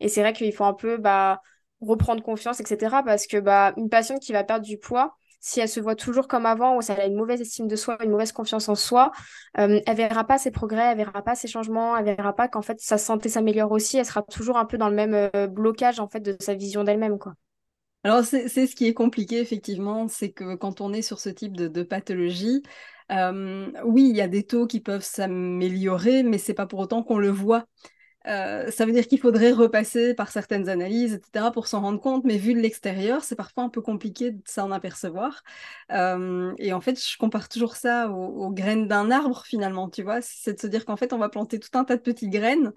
Et 0.00 0.08
c'est 0.08 0.20
vrai 0.22 0.32
qu'il 0.32 0.52
faut 0.52 0.64
un 0.64 0.74
peu... 0.74 0.96
Bah, 0.98 1.40
reprendre 1.80 2.22
confiance, 2.22 2.60
etc. 2.60 3.02
Parce 3.02 3.26
que 3.26 3.38
bah, 3.38 3.72
une 3.76 3.88
patiente 3.88 4.20
qui 4.20 4.32
va 4.32 4.44
perdre 4.44 4.64
du 4.64 4.78
poids, 4.78 5.16
si 5.40 5.60
elle 5.60 5.68
se 5.68 5.80
voit 5.80 5.96
toujours 5.96 6.28
comme 6.28 6.46
avant 6.46 6.76
ou 6.76 6.82
si 6.82 6.92
elle 6.92 7.00
a 7.00 7.06
une 7.06 7.16
mauvaise 7.16 7.40
estime 7.40 7.66
de 7.66 7.76
soi, 7.76 7.96
une 8.04 8.10
mauvaise 8.10 8.32
confiance 8.32 8.68
en 8.68 8.74
soi, 8.74 9.10
euh, 9.58 9.80
elle 9.86 9.96
verra 9.96 10.24
pas 10.24 10.38
ses 10.38 10.50
progrès, 10.50 10.92
elle 10.92 10.98
verra 10.98 11.22
pas 11.22 11.34
ses 11.34 11.48
changements, 11.48 11.96
elle 11.96 12.04
verra 12.04 12.34
pas 12.34 12.46
qu'en 12.46 12.62
fait 12.62 12.78
sa 12.80 12.98
santé 12.98 13.28
s'améliore 13.28 13.72
aussi, 13.72 13.96
elle 13.96 14.04
sera 14.04 14.22
toujours 14.22 14.58
un 14.58 14.66
peu 14.66 14.78
dans 14.78 14.88
le 14.88 14.94
même 14.94 15.14
euh, 15.14 15.46
blocage 15.46 15.98
en 15.98 16.08
fait 16.08 16.20
de 16.20 16.36
sa 16.40 16.54
vision 16.54 16.84
d'elle-même 16.84 17.18
quoi. 17.18 17.34
Alors 18.02 18.24
c'est 18.24 18.48
ce 18.48 18.74
qui 18.74 18.86
est 18.86 18.94
compliqué 18.94 19.40
effectivement, 19.40 20.08
c'est 20.08 20.30
que 20.30 20.54
quand 20.54 20.80
on 20.80 20.92
est 20.92 21.02
sur 21.02 21.18
ce 21.18 21.28
type 21.28 21.54
de, 21.54 21.82
pathologie, 21.82 22.62
euh, 23.10 23.70
oui, 23.84 24.08
il 24.08 24.16
y 24.16 24.22
a 24.22 24.28
des 24.28 24.44
taux 24.44 24.66
qui 24.66 24.80
peuvent 24.80 25.04
s'améliorer, 25.04 26.22
mais 26.22 26.38
c'est 26.38 26.54
pas 26.54 26.66
pour 26.66 26.78
autant 26.78 27.02
qu'on 27.02 27.18
le 27.18 27.28
voit. 27.28 27.66
Euh, 28.26 28.70
ça 28.70 28.84
veut 28.84 28.92
dire 28.92 29.08
qu'il 29.08 29.18
faudrait 29.18 29.52
repasser 29.52 30.14
par 30.14 30.30
certaines 30.30 30.68
analyses, 30.68 31.14
etc., 31.14 31.50
pour 31.52 31.66
s'en 31.66 31.80
rendre 31.80 32.00
compte, 32.00 32.24
mais 32.24 32.36
vu 32.36 32.52
de 32.52 32.60
l'extérieur, 32.60 33.24
c'est 33.24 33.36
parfois 33.36 33.64
un 33.64 33.68
peu 33.70 33.80
compliqué 33.80 34.32
de 34.32 34.42
s'en 34.46 34.70
apercevoir. 34.70 35.42
Euh, 35.90 36.52
et 36.58 36.72
en 36.72 36.80
fait, 36.80 37.02
je 37.02 37.16
compare 37.16 37.48
toujours 37.48 37.76
ça 37.76 38.10
aux, 38.10 38.50
graines 38.50 38.88
d'un 38.88 39.10
arbre, 39.10 39.44
finalement, 39.46 39.88
tu 39.88 40.02
vois, 40.02 40.20
c'est 40.20 40.54
de 40.54 40.60
se 40.60 40.66
dire 40.66 40.84
qu'en 40.84 40.96
fait, 40.96 41.12
on 41.12 41.18
va 41.18 41.28
planter 41.28 41.58
tout 41.58 41.76
un 41.78 41.84
tas 41.84 41.96
de 41.96 42.02
petites 42.02 42.30
graines 42.30 42.72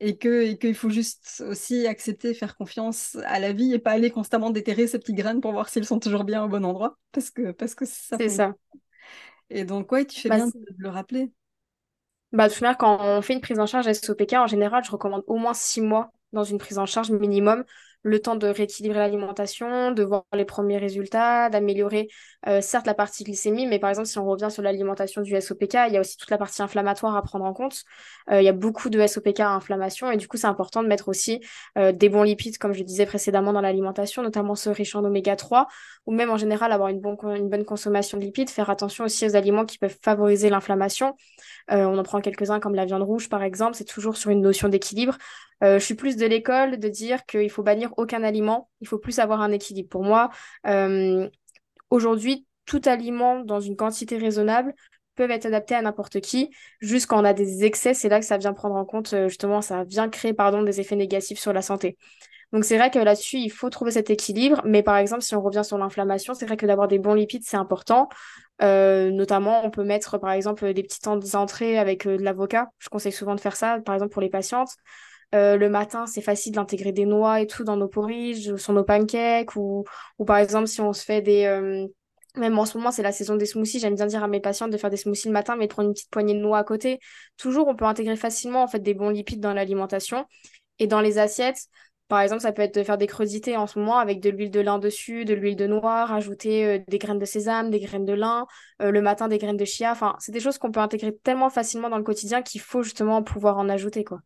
et 0.00 0.18
qu'il 0.18 0.58
que 0.58 0.72
faut 0.74 0.90
juste 0.90 1.42
aussi 1.46 1.86
accepter, 1.86 2.34
faire 2.34 2.56
confiance 2.56 3.16
à 3.24 3.38
la 3.38 3.52
vie 3.52 3.72
et 3.72 3.78
pas 3.78 3.92
aller 3.92 4.10
constamment 4.10 4.50
déterrer 4.50 4.86
ces 4.86 4.98
petites 4.98 5.16
graines 5.16 5.40
pour 5.40 5.52
voir 5.52 5.68
s'ils 5.68 5.86
sont 5.86 5.98
toujours 5.98 6.24
bien 6.24 6.44
au 6.44 6.48
bon 6.48 6.64
endroit, 6.64 6.98
parce 7.12 7.30
que, 7.30 7.52
parce 7.52 7.74
que 7.74 7.84
ça 7.86 8.16
C'est 8.18 8.28
ça. 8.28 8.54
Et 9.50 9.64
donc, 9.64 9.92
ouais, 9.92 10.04
tu 10.04 10.20
fais 10.20 10.28
bah, 10.28 10.36
bien 10.36 10.46
de 10.46 10.74
le 10.78 10.88
rappeler. 10.88 11.30
Bah, 12.36 12.48
de 12.48 12.52
toute 12.52 12.60
manière, 12.62 12.76
quand 12.78 12.98
on 13.00 13.22
fait 13.22 13.32
une 13.34 13.40
prise 13.40 13.58
en 13.60 13.66
charge 13.66 13.86
SOPK, 13.88 14.34
en 14.34 14.46
général, 14.46 14.84
je 14.84 14.90
recommande 14.90 15.24
au 15.26 15.36
moins 15.36 15.54
six 15.54 15.80
mois 15.80 16.12
dans 16.32 16.44
une 16.44 16.58
prise 16.58 16.78
en 16.78 16.86
charge 16.86 17.10
minimum 17.10 17.64
le 18.06 18.20
temps 18.20 18.36
de 18.36 18.46
rééquilibrer 18.46 19.00
l'alimentation, 19.00 19.90
de 19.90 20.04
voir 20.04 20.24
les 20.32 20.44
premiers 20.44 20.78
résultats, 20.78 21.50
d'améliorer 21.50 22.08
euh, 22.46 22.60
certes 22.60 22.86
la 22.86 22.94
partie 22.94 23.24
glycémie, 23.24 23.66
mais 23.66 23.80
par 23.80 23.90
exemple 23.90 24.06
si 24.06 24.16
on 24.18 24.24
revient 24.24 24.48
sur 24.48 24.62
l'alimentation 24.62 25.22
du 25.22 25.34
SOPK, 25.34 25.74
il 25.88 25.94
y 25.94 25.96
a 25.96 26.00
aussi 26.00 26.16
toute 26.16 26.30
la 26.30 26.38
partie 26.38 26.62
inflammatoire 26.62 27.16
à 27.16 27.22
prendre 27.22 27.44
en 27.44 27.52
compte. 27.52 27.82
Euh, 28.30 28.40
il 28.40 28.44
y 28.44 28.48
a 28.48 28.52
beaucoup 28.52 28.90
de 28.90 29.04
SOPK 29.04 29.40
à 29.40 29.50
inflammation 29.50 30.08
et 30.12 30.16
du 30.16 30.28
coup 30.28 30.36
c'est 30.36 30.46
important 30.46 30.84
de 30.84 30.88
mettre 30.88 31.08
aussi 31.08 31.40
euh, 31.78 31.90
des 31.90 32.08
bons 32.08 32.22
lipides, 32.22 32.58
comme 32.58 32.72
je 32.72 32.84
disais 32.84 33.06
précédemment 33.06 33.52
dans 33.52 33.60
l'alimentation, 33.60 34.22
notamment 34.22 34.54
ceux 34.54 34.70
riches 34.70 34.94
en 34.94 35.04
oméga 35.04 35.34
3, 35.34 35.66
ou 36.06 36.12
même 36.12 36.30
en 36.30 36.36
général 36.36 36.70
avoir 36.70 36.90
une, 36.90 37.02
une 37.34 37.48
bonne 37.48 37.64
consommation 37.64 38.18
de 38.18 38.22
lipides, 38.22 38.50
faire 38.50 38.70
attention 38.70 39.04
aussi 39.04 39.26
aux 39.26 39.34
aliments 39.34 39.64
qui 39.64 39.78
peuvent 39.78 39.98
favoriser 40.00 40.48
l'inflammation. 40.48 41.16
on 41.68 41.98
en 41.98 42.02
prend 42.04 42.20
quelques-uns 42.20 42.60
comme 42.60 42.76
la 42.76 42.84
viande 42.84 43.02
rouge 43.02 43.28
par 43.28 43.42
exemple, 43.42 43.74
c'est 43.74 43.84
toujours 43.84 44.16
sur 44.16 44.30
une 44.30 44.42
notion 44.42 44.68
d'équilibre. 44.68 45.18
Je 45.62 45.78
suis 45.78 45.94
plus 45.94 46.16
de 46.16 46.26
l'école 46.26 46.78
de 46.78 46.88
dire 46.88 47.24
qu'il 47.26 47.50
faut 47.50 47.62
bannir 47.62 47.92
aucun 47.96 48.22
aliment, 48.22 48.68
il 48.80 48.88
faut 48.88 48.98
plus 48.98 49.18
avoir 49.18 49.40
un 49.40 49.52
équilibre. 49.52 49.88
Pour 49.88 50.04
moi, 50.04 50.30
euh, 50.66 51.28
aujourd'hui, 51.90 52.46
tout 52.66 52.82
aliment 52.84 53.40
dans 53.40 53.60
une 53.60 53.76
quantité 53.76 54.18
raisonnable 54.18 54.74
peut 55.14 55.30
être 55.30 55.46
adapté 55.46 55.74
à 55.74 55.82
n'importe 55.82 56.20
qui. 56.20 56.50
Juste 56.80 57.06
quand 57.06 57.20
on 57.20 57.24
a 57.24 57.32
des 57.32 57.64
excès, 57.64 57.94
c'est 57.94 58.08
là 58.08 58.20
que 58.20 58.26
ça 58.26 58.36
vient 58.36 58.52
prendre 58.52 58.74
en 58.74 58.84
compte, 58.84 59.14
euh, 59.14 59.28
justement, 59.28 59.62
ça 59.62 59.84
vient 59.84 60.08
créer 60.08 60.34
pardon, 60.34 60.62
des 60.62 60.80
effets 60.80 60.96
négatifs 60.96 61.38
sur 61.38 61.52
la 61.52 61.62
santé. 61.62 61.96
Donc 62.52 62.64
c'est 62.64 62.76
vrai 62.76 62.90
que 62.90 62.98
là-dessus, 62.98 63.38
il 63.38 63.50
faut 63.50 63.70
trouver 63.70 63.90
cet 63.90 64.10
équilibre. 64.10 64.60
Mais 64.64 64.82
par 64.82 64.96
exemple, 64.96 65.22
si 65.22 65.34
on 65.34 65.40
revient 65.42 65.64
sur 65.64 65.78
l'inflammation, 65.78 66.34
c'est 66.34 66.46
vrai 66.46 66.56
que 66.56 66.66
d'avoir 66.66 66.86
des 66.86 66.98
bons 66.98 67.14
lipides, 67.14 67.42
c'est 67.44 67.56
important. 67.56 68.08
Euh, 68.62 69.10
notamment, 69.10 69.64
on 69.64 69.70
peut 69.70 69.84
mettre 69.84 70.18
par 70.18 70.30
exemple 70.30 70.72
des 70.72 70.82
petites 70.82 71.06
entrées 71.06 71.78
avec 71.78 72.06
de 72.06 72.22
l'avocat. 72.22 72.68
Je 72.78 72.88
conseille 72.88 73.12
souvent 73.12 73.34
de 73.34 73.40
faire 73.40 73.56
ça, 73.56 73.78
par 73.84 73.94
exemple 73.94 74.12
pour 74.12 74.22
les 74.22 74.30
patientes. 74.30 74.76
Euh, 75.34 75.56
le 75.56 75.68
matin, 75.68 76.06
c'est 76.06 76.20
facile 76.20 76.52
d'intégrer 76.52 76.92
des 76.92 77.04
noix 77.04 77.40
et 77.40 77.46
tout 77.46 77.64
dans 77.64 77.76
nos 77.76 77.88
porridge, 77.88 78.54
sur 78.56 78.72
nos 78.72 78.84
pancakes, 78.84 79.56
ou, 79.56 79.84
ou 80.18 80.24
par 80.24 80.38
exemple, 80.38 80.68
si 80.68 80.80
on 80.80 80.92
se 80.92 81.04
fait 81.04 81.20
des... 81.20 81.44
Euh, 81.44 81.86
même 82.36 82.58
en 82.58 82.66
ce 82.66 82.76
moment, 82.76 82.90
c'est 82.90 83.02
la 83.02 83.12
saison 83.12 83.36
des 83.36 83.46
smoothies. 83.46 83.80
J'aime 83.80 83.94
bien 83.94 84.06
dire 84.06 84.22
à 84.22 84.28
mes 84.28 84.40
patientes 84.40 84.70
de 84.70 84.76
faire 84.76 84.90
des 84.90 84.98
smoothies 84.98 85.28
le 85.28 85.32
matin, 85.32 85.56
mais 85.56 85.66
de 85.66 85.72
prendre 85.72 85.88
une 85.88 85.94
petite 85.94 86.10
poignée 86.10 86.34
de 86.34 86.38
noix 86.38 86.58
à 86.58 86.64
côté. 86.64 87.00
Toujours, 87.38 87.66
on 87.66 87.74
peut 87.74 87.86
intégrer 87.86 88.16
facilement 88.16 88.62
en 88.62 88.68
fait 88.68 88.80
des 88.80 88.92
bons 88.92 89.08
lipides 89.08 89.40
dans 89.40 89.54
l'alimentation. 89.54 90.26
Et 90.78 90.86
dans 90.86 91.00
les 91.00 91.16
assiettes, 91.18 91.64
par 92.08 92.20
exemple, 92.20 92.42
ça 92.42 92.52
peut 92.52 92.60
être 92.60 92.74
de 92.74 92.82
faire 92.82 92.98
des 92.98 93.06
crudités 93.06 93.56
en 93.56 93.66
ce 93.66 93.78
moment 93.78 93.96
avec 93.96 94.20
de 94.20 94.28
l'huile 94.28 94.50
de 94.50 94.60
lin 94.60 94.78
dessus, 94.78 95.24
de 95.24 95.32
l'huile 95.32 95.56
de 95.56 95.66
noix, 95.66 96.04
rajouter 96.04 96.66
euh, 96.66 96.78
des 96.86 96.98
graines 96.98 97.18
de 97.18 97.24
sésame, 97.24 97.70
des 97.70 97.80
graines 97.80 98.04
de 98.04 98.12
lin, 98.12 98.46
le 98.80 99.00
matin 99.00 99.28
des 99.28 99.38
graines 99.38 99.56
de 99.56 99.64
chia. 99.64 99.92
Enfin, 99.92 100.14
c'est 100.18 100.30
des 100.30 100.40
choses 100.40 100.58
qu'on 100.58 100.70
peut 100.70 100.80
intégrer 100.80 101.16
tellement 101.16 101.48
facilement 101.48 101.88
dans 101.88 101.98
le 101.98 102.04
quotidien 102.04 102.42
qu'il 102.42 102.60
faut 102.60 102.82
justement 102.82 103.22
pouvoir 103.22 103.56
en 103.56 103.70
ajouter, 103.70 104.04
quoi. 104.04 104.20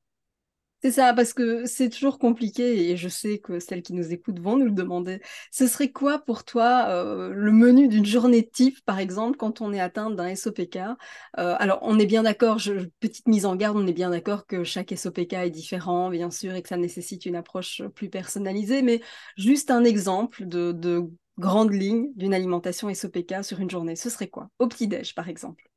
C'est 0.82 0.92
ça, 0.92 1.12
parce 1.12 1.34
que 1.34 1.66
c'est 1.66 1.90
toujours 1.90 2.18
compliqué 2.18 2.90
et 2.90 2.96
je 2.96 3.08
sais 3.10 3.38
que 3.38 3.60
celles 3.60 3.82
qui 3.82 3.92
nous 3.92 4.12
écoutent 4.14 4.40
vont 4.40 4.56
nous 4.56 4.64
le 4.64 4.70
demander. 4.70 5.20
Ce 5.50 5.66
serait 5.66 5.92
quoi 5.92 6.20
pour 6.20 6.42
toi 6.42 6.86
euh, 6.88 7.28
le 7.34 7.52
menu 7.52 7.86
d'une 7.86 8.06
journée 8.06 8.48
type, 8.48 8.82
par 8.86 8.98
exemple, 8.98 9.36
quand 9.36 9.60
on 9.60 9.74
est 9.74 9.80
atteinte 9.80 10.16
d'un 10.16 10.34
SOPK 10.34 10.76
euh, 10.76 11.54
Alors, 11.58 11.80
on 11.82 11.98
est 11.98 12.06
bien 12.06 12.22
d'accord, 12.22 12.58
petite 12.98 13.28
mise 13.28 13.44
en 13.44 13.56
garde, 13.56 13.76
on 13.76 13.86
est 13.86 13.92
bien 13.92 14.08
d'accord 14.08 14.46
que 14.46 14.64
chaque 14.64 14.90
SOPK 14.96 15.34
est 15.34 15.50
différent, 15.50 16.08
bien 16.08 16.30
sûr, 16.30 16.54
et 16.54 16.62
que 16.62 16.68
ça 16.70 16.78
nécessite 16.78 17.26
une 17.26 17.36
approche 17.36 17.82
plus 17.94 18.08
personnalisée, 18.08 18.80
mais 18.80 19.02
juste 19.36 19.70
un 19.70 19.84
exemple 19.84 20.46
de, 20.46 20.72
de 20.72 21.02
grande 21.38 21.74
ligne 21.74 22.08
d'une 22.16 22.32
alimentation 22.32 22.88
SOPK 22.92 23.44
sur 23.44 23.60
une 23.60 23.70
journée, 23.70 23.96
ce 23.96 24.08
serait 24.08 24.28
quoi? 24.28 24.48
Au 24.58 24.66
petit-déj, 24.66 25.14
par 25.14 25.28
exemple 25.28 25.69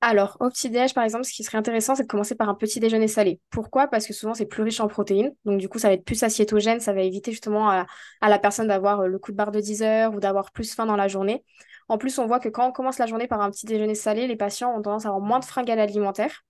alors, 0.00 0.36
au 0.38 0.48
petit-déj, 0.48 0.94
par 0.94 1.02
exemple, 1.02 1.24
ce 1.24 1.32
qui 1.32 1.42
serait 1.42 1.58
intéressant, 1.58 1.96
c'est 1.96 2.04
de 2.04 2.08
commencer 2.08 2.36
par 2.36 2.48
un 2.48 2.54
petit 2.54 2.78
déjeuner 2.78 3.08
salé. 3.08 3.40
Pourquoi? 3.50 3.88
Parce 3.88 4.06
que 4.06 4.12
souvent, 4.12 4.32
c'est 4.32 4.46
plus 4.46 4.62
riche 4.62 4.78
en 4.78 4.86
protéines. 4.86 5.34
Donc, 5.44 5.58
du 5.58 5.68
coup, 5.68 5.80
ça 5.80 5.88
va 5.88 5.94
être 5.94 6.04
plus 6.04 6.22
assiétogène. 6.22 6.78
Ça 6.78 6.92
va 6.92 7.02
éviter 7.02 7.32
justement 7.32 7.68
à, 7.68 7.86
la 8.22 8.38
personne 8.38 8.68
d'avoir 8.68 9.00
euh, 9.00 9.06
le 9.08 9.18
coup 9.18 9.32
de 9.32 9.36
barre 9.36 9.50
de 9.50 9.60
10 9.60 9.82
heures 9.82 10.14
ou 10.14 10.20
d'avoir 10.20 10.52
plus 10.52 10.72
faim 10.72 10.86
dans 10.86 10.94
la 10.94 11.08
journée. 11.08 11.44
En 11.88 11.98
plus, 11.98 12.16
on 12.20 12.26
voit 12.26 12.38
que 12.38 12.48
quand 12.48 12.68
on 12.68 12.72
commence 12.72 12.98
la 12.98 13.06
journée 13.06 13.26
par 13.26 13.40
un 13.40 13.50
petit 13.50 13.66
déjeuner 13.66 13.96
salé, 13.96 14.28
les 14.28 14.36
patients 14.36 14.72
ont 14.72 14.82
tendance 14.82 15.04
à 15.04 15.08
avoir 15.08 15.20
moins 15.20 15.40
de 15.40 15.44
fringales 15.44 15.80
alimentaires. 15.80 16.44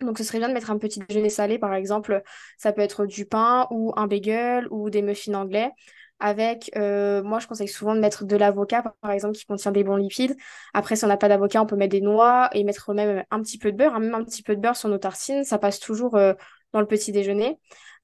Donc, 0.00 0.18
ce 0.18 0.24
serait 0.24 0.38
bien 0.38 0.48
de 0.48 0.54
mettre 0.54 0.70
un 0.70 0.78
petit 0.78 1.00
déjeuner 1.00 1.28
salé, 1.28 1.58
par 1.58 1.74
exemple, 1.74 2.22
ça 2.56 2.72
peut 2.72 2.82
être 2.82 3.04
du 3.04 3.26
pain 3.26 3.66
ou 3.70 3.92
un 3.96 4.06
bagel 4.06 4.68
ou 4.70 4.90
des 4.90 5.02
muffins 5.02 5.34
anglais 5.34 5.72
avec, 6.20 6.70
euh, 6.76 7.22
moi 7.22 7.38
je 7.38 7.46
conseille 7.46 7.68
souvent 7.68 7.94
de 7.94 8.00
mettre 8.00 8.24
de 8.24 8.36
l'avocat 8.36 8.82
par 9.00 9.10
exemple 9.10 9.34
qui 9.34 9.46
contient 9.46 9.72
des 9.72 9.84
bons 9.84 9.96
lipides. 9.96 10.36
Après 10.74 10.96
si 10.96 11.04
on 11.04 11.08
n'a 11.08 11.16
pas 11.16 11.28
d'avocat 11.28 11.62
on 11.62 11.66
peut 11.66 11.76
mettre 11.76 11.92
des 11.92 12.00
noix 12.00 12.50
et 12.52 12.62
mettre 12.64 12.92
même 12.94 13.24
un 13.30 13.42
petit 13.42 13.58
peu 13.58 13.72
de 13.72 13.76
beurre, 13.76 13.94
hein, 13.94 14.00
même 14.00 14.14
un 14.14 14.24
petit 14.24 14.42
peu 14.42 14.54
de 14.54 14.60
beurre 14.60 14.76
sur 14.76 14.88
nos 14.88 14.98
tartines, 14.98 15.44
ça 15.44 15.58
passe 15.58 15.80
toujours 15.80 16.16
euh, 16.16 16.34
dans 16.72 16.80
le 16.80 16.86
petit 16.86 17.12
déjeuner. 17.12 17.58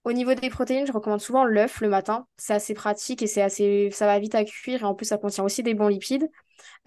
Au 0.04 0.12
niveau 0.12 0.34
des 0.34 0.50
protéines, 0.50 0.86
je 0.86 0.92
recommande 0.92 1.20
souvent 1.20 1.44
l'œuf 1.44 1.80
le 1.80 1.88
matin. 1.88 2.26
C'est 2.36 2.54
assez 2.54 2.74
pratique 2.74 3.22
et 3.22 3.26
c'est 3.26 3.42
assez, 3.42 3.90
ça 3.92 4.06
va 4.06 4.18
vite 4.18 4.34
à 4.36 4.44
cuire 4.44 4.82
et 4.82 4.84
en 4.84 4.94
plus 4.94 5.06
ça 5.06 5.18
contient 5.18 5.44
aussi 5.44 5.62
des 5.62 5.74
bons 5.74 5.88
lipides. 5.88 6.28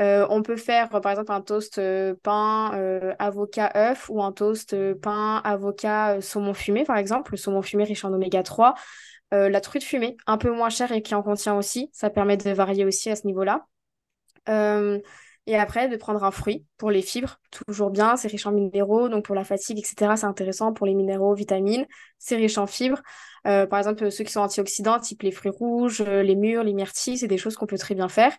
Euh, 0.02 0.26
on 0.30 0.42
peut 0.42 0.56
faire 0.56 0.90
par 0.90 1.12
exemple 1.12 1.32
un 1.32 1.42
toast 1.42 1.82
pain, 2.24 3.14
avocat, 3.20 3.72
œuf 3.76 4.10
ou 4.10 4.24
un 4.24 4.32
toast 4.32 4.76
pain, 5.02 5.42
avocat, 5.44 6.22
saumon 6.22 6.54
fumé 6.54 6.86
par 6.86 6.98
exemple. 6.98 7.32
Le 7.32 7.38
saumon 7.38 7.62
fumé 7.62 7.84
riche 7.84 8.06
en 8.06 8.14
oméga 8.14 8.42
3. 8.42 8.76
Euh, 9.34 9.50
la 9.50 9.62
truite 9.62 9.84
fumée, 9.84 10.18
un 10.26 10.38
peu 10.38 10.52
moins 10.52 10.70
chère 10.70 10.92
et 10.92 11.02
qui 11.02 11.14
en 11.14 11.22
contient 11.22 11.56
aussi. 11.56 11.90
Ça 11.94 12.10
permet 12.10 12.38
de 12.38 12.50
varier 12.52 12.86
aussi 12.86 13.10
à 13.10 13.16
ce 13.16 13.28
niveau-là. 13.28 13.68
Euh, 14.48 15.00
et 15.46 15.56
après, 15.56 15.88
de 15.88 15.96
prendre 15.98 16.24
un 16.24 16.32
fruit 16.32 16.66
pour 16.78 16.92
les 16.92 17.02
fibres, 17.02 17.40
toujours 17.52 17.90
bien, 17.90 18.18
c'est 18.18 18.28
riche 18.28 18.46
en 18.46 18.52
minéraux, 18.52 19.10
donc 19.10 19.26
pour 19.26 19.36
la 19.36 19.44
fatigue, 19.44 19.80
etc., 19.80 20.16
c'est 20.16 20.26
intéressant 20.26 20.74
pour 20.74 20.86
les 20.86 20.94
minéraux, 20.94 21.34
vitamines, 21.34 21.88
c'est 22.20 22.36
riche 22.36 22.58
en 22.58 22.68
fibres. 22.68 23.02
Euh, 23.48 23.66
par 23.66 23.80
exemple, 23.80 24.12
ceux 24.12 24.24
qui 24.24 24.32
sont 24.32 24.42
antioxydants, 24.42 25.00
type 25.00 25.24
les 25.24 25.32
fruits 25.32 25.52
rouges, 25.52 26.02
les 26.02 26.36
mûres, 26.36 26.64
les 26.64 26.74
myrtilles, 26.74 27.18
c'est 27.18 27.28
des 27.28 27.38
choses 27.38 27.56
qu'on 27.56 27.66
peut 27.66 27.78
très 27.78 27.96
bien 27.96 28.10
faire. 28.10 28.36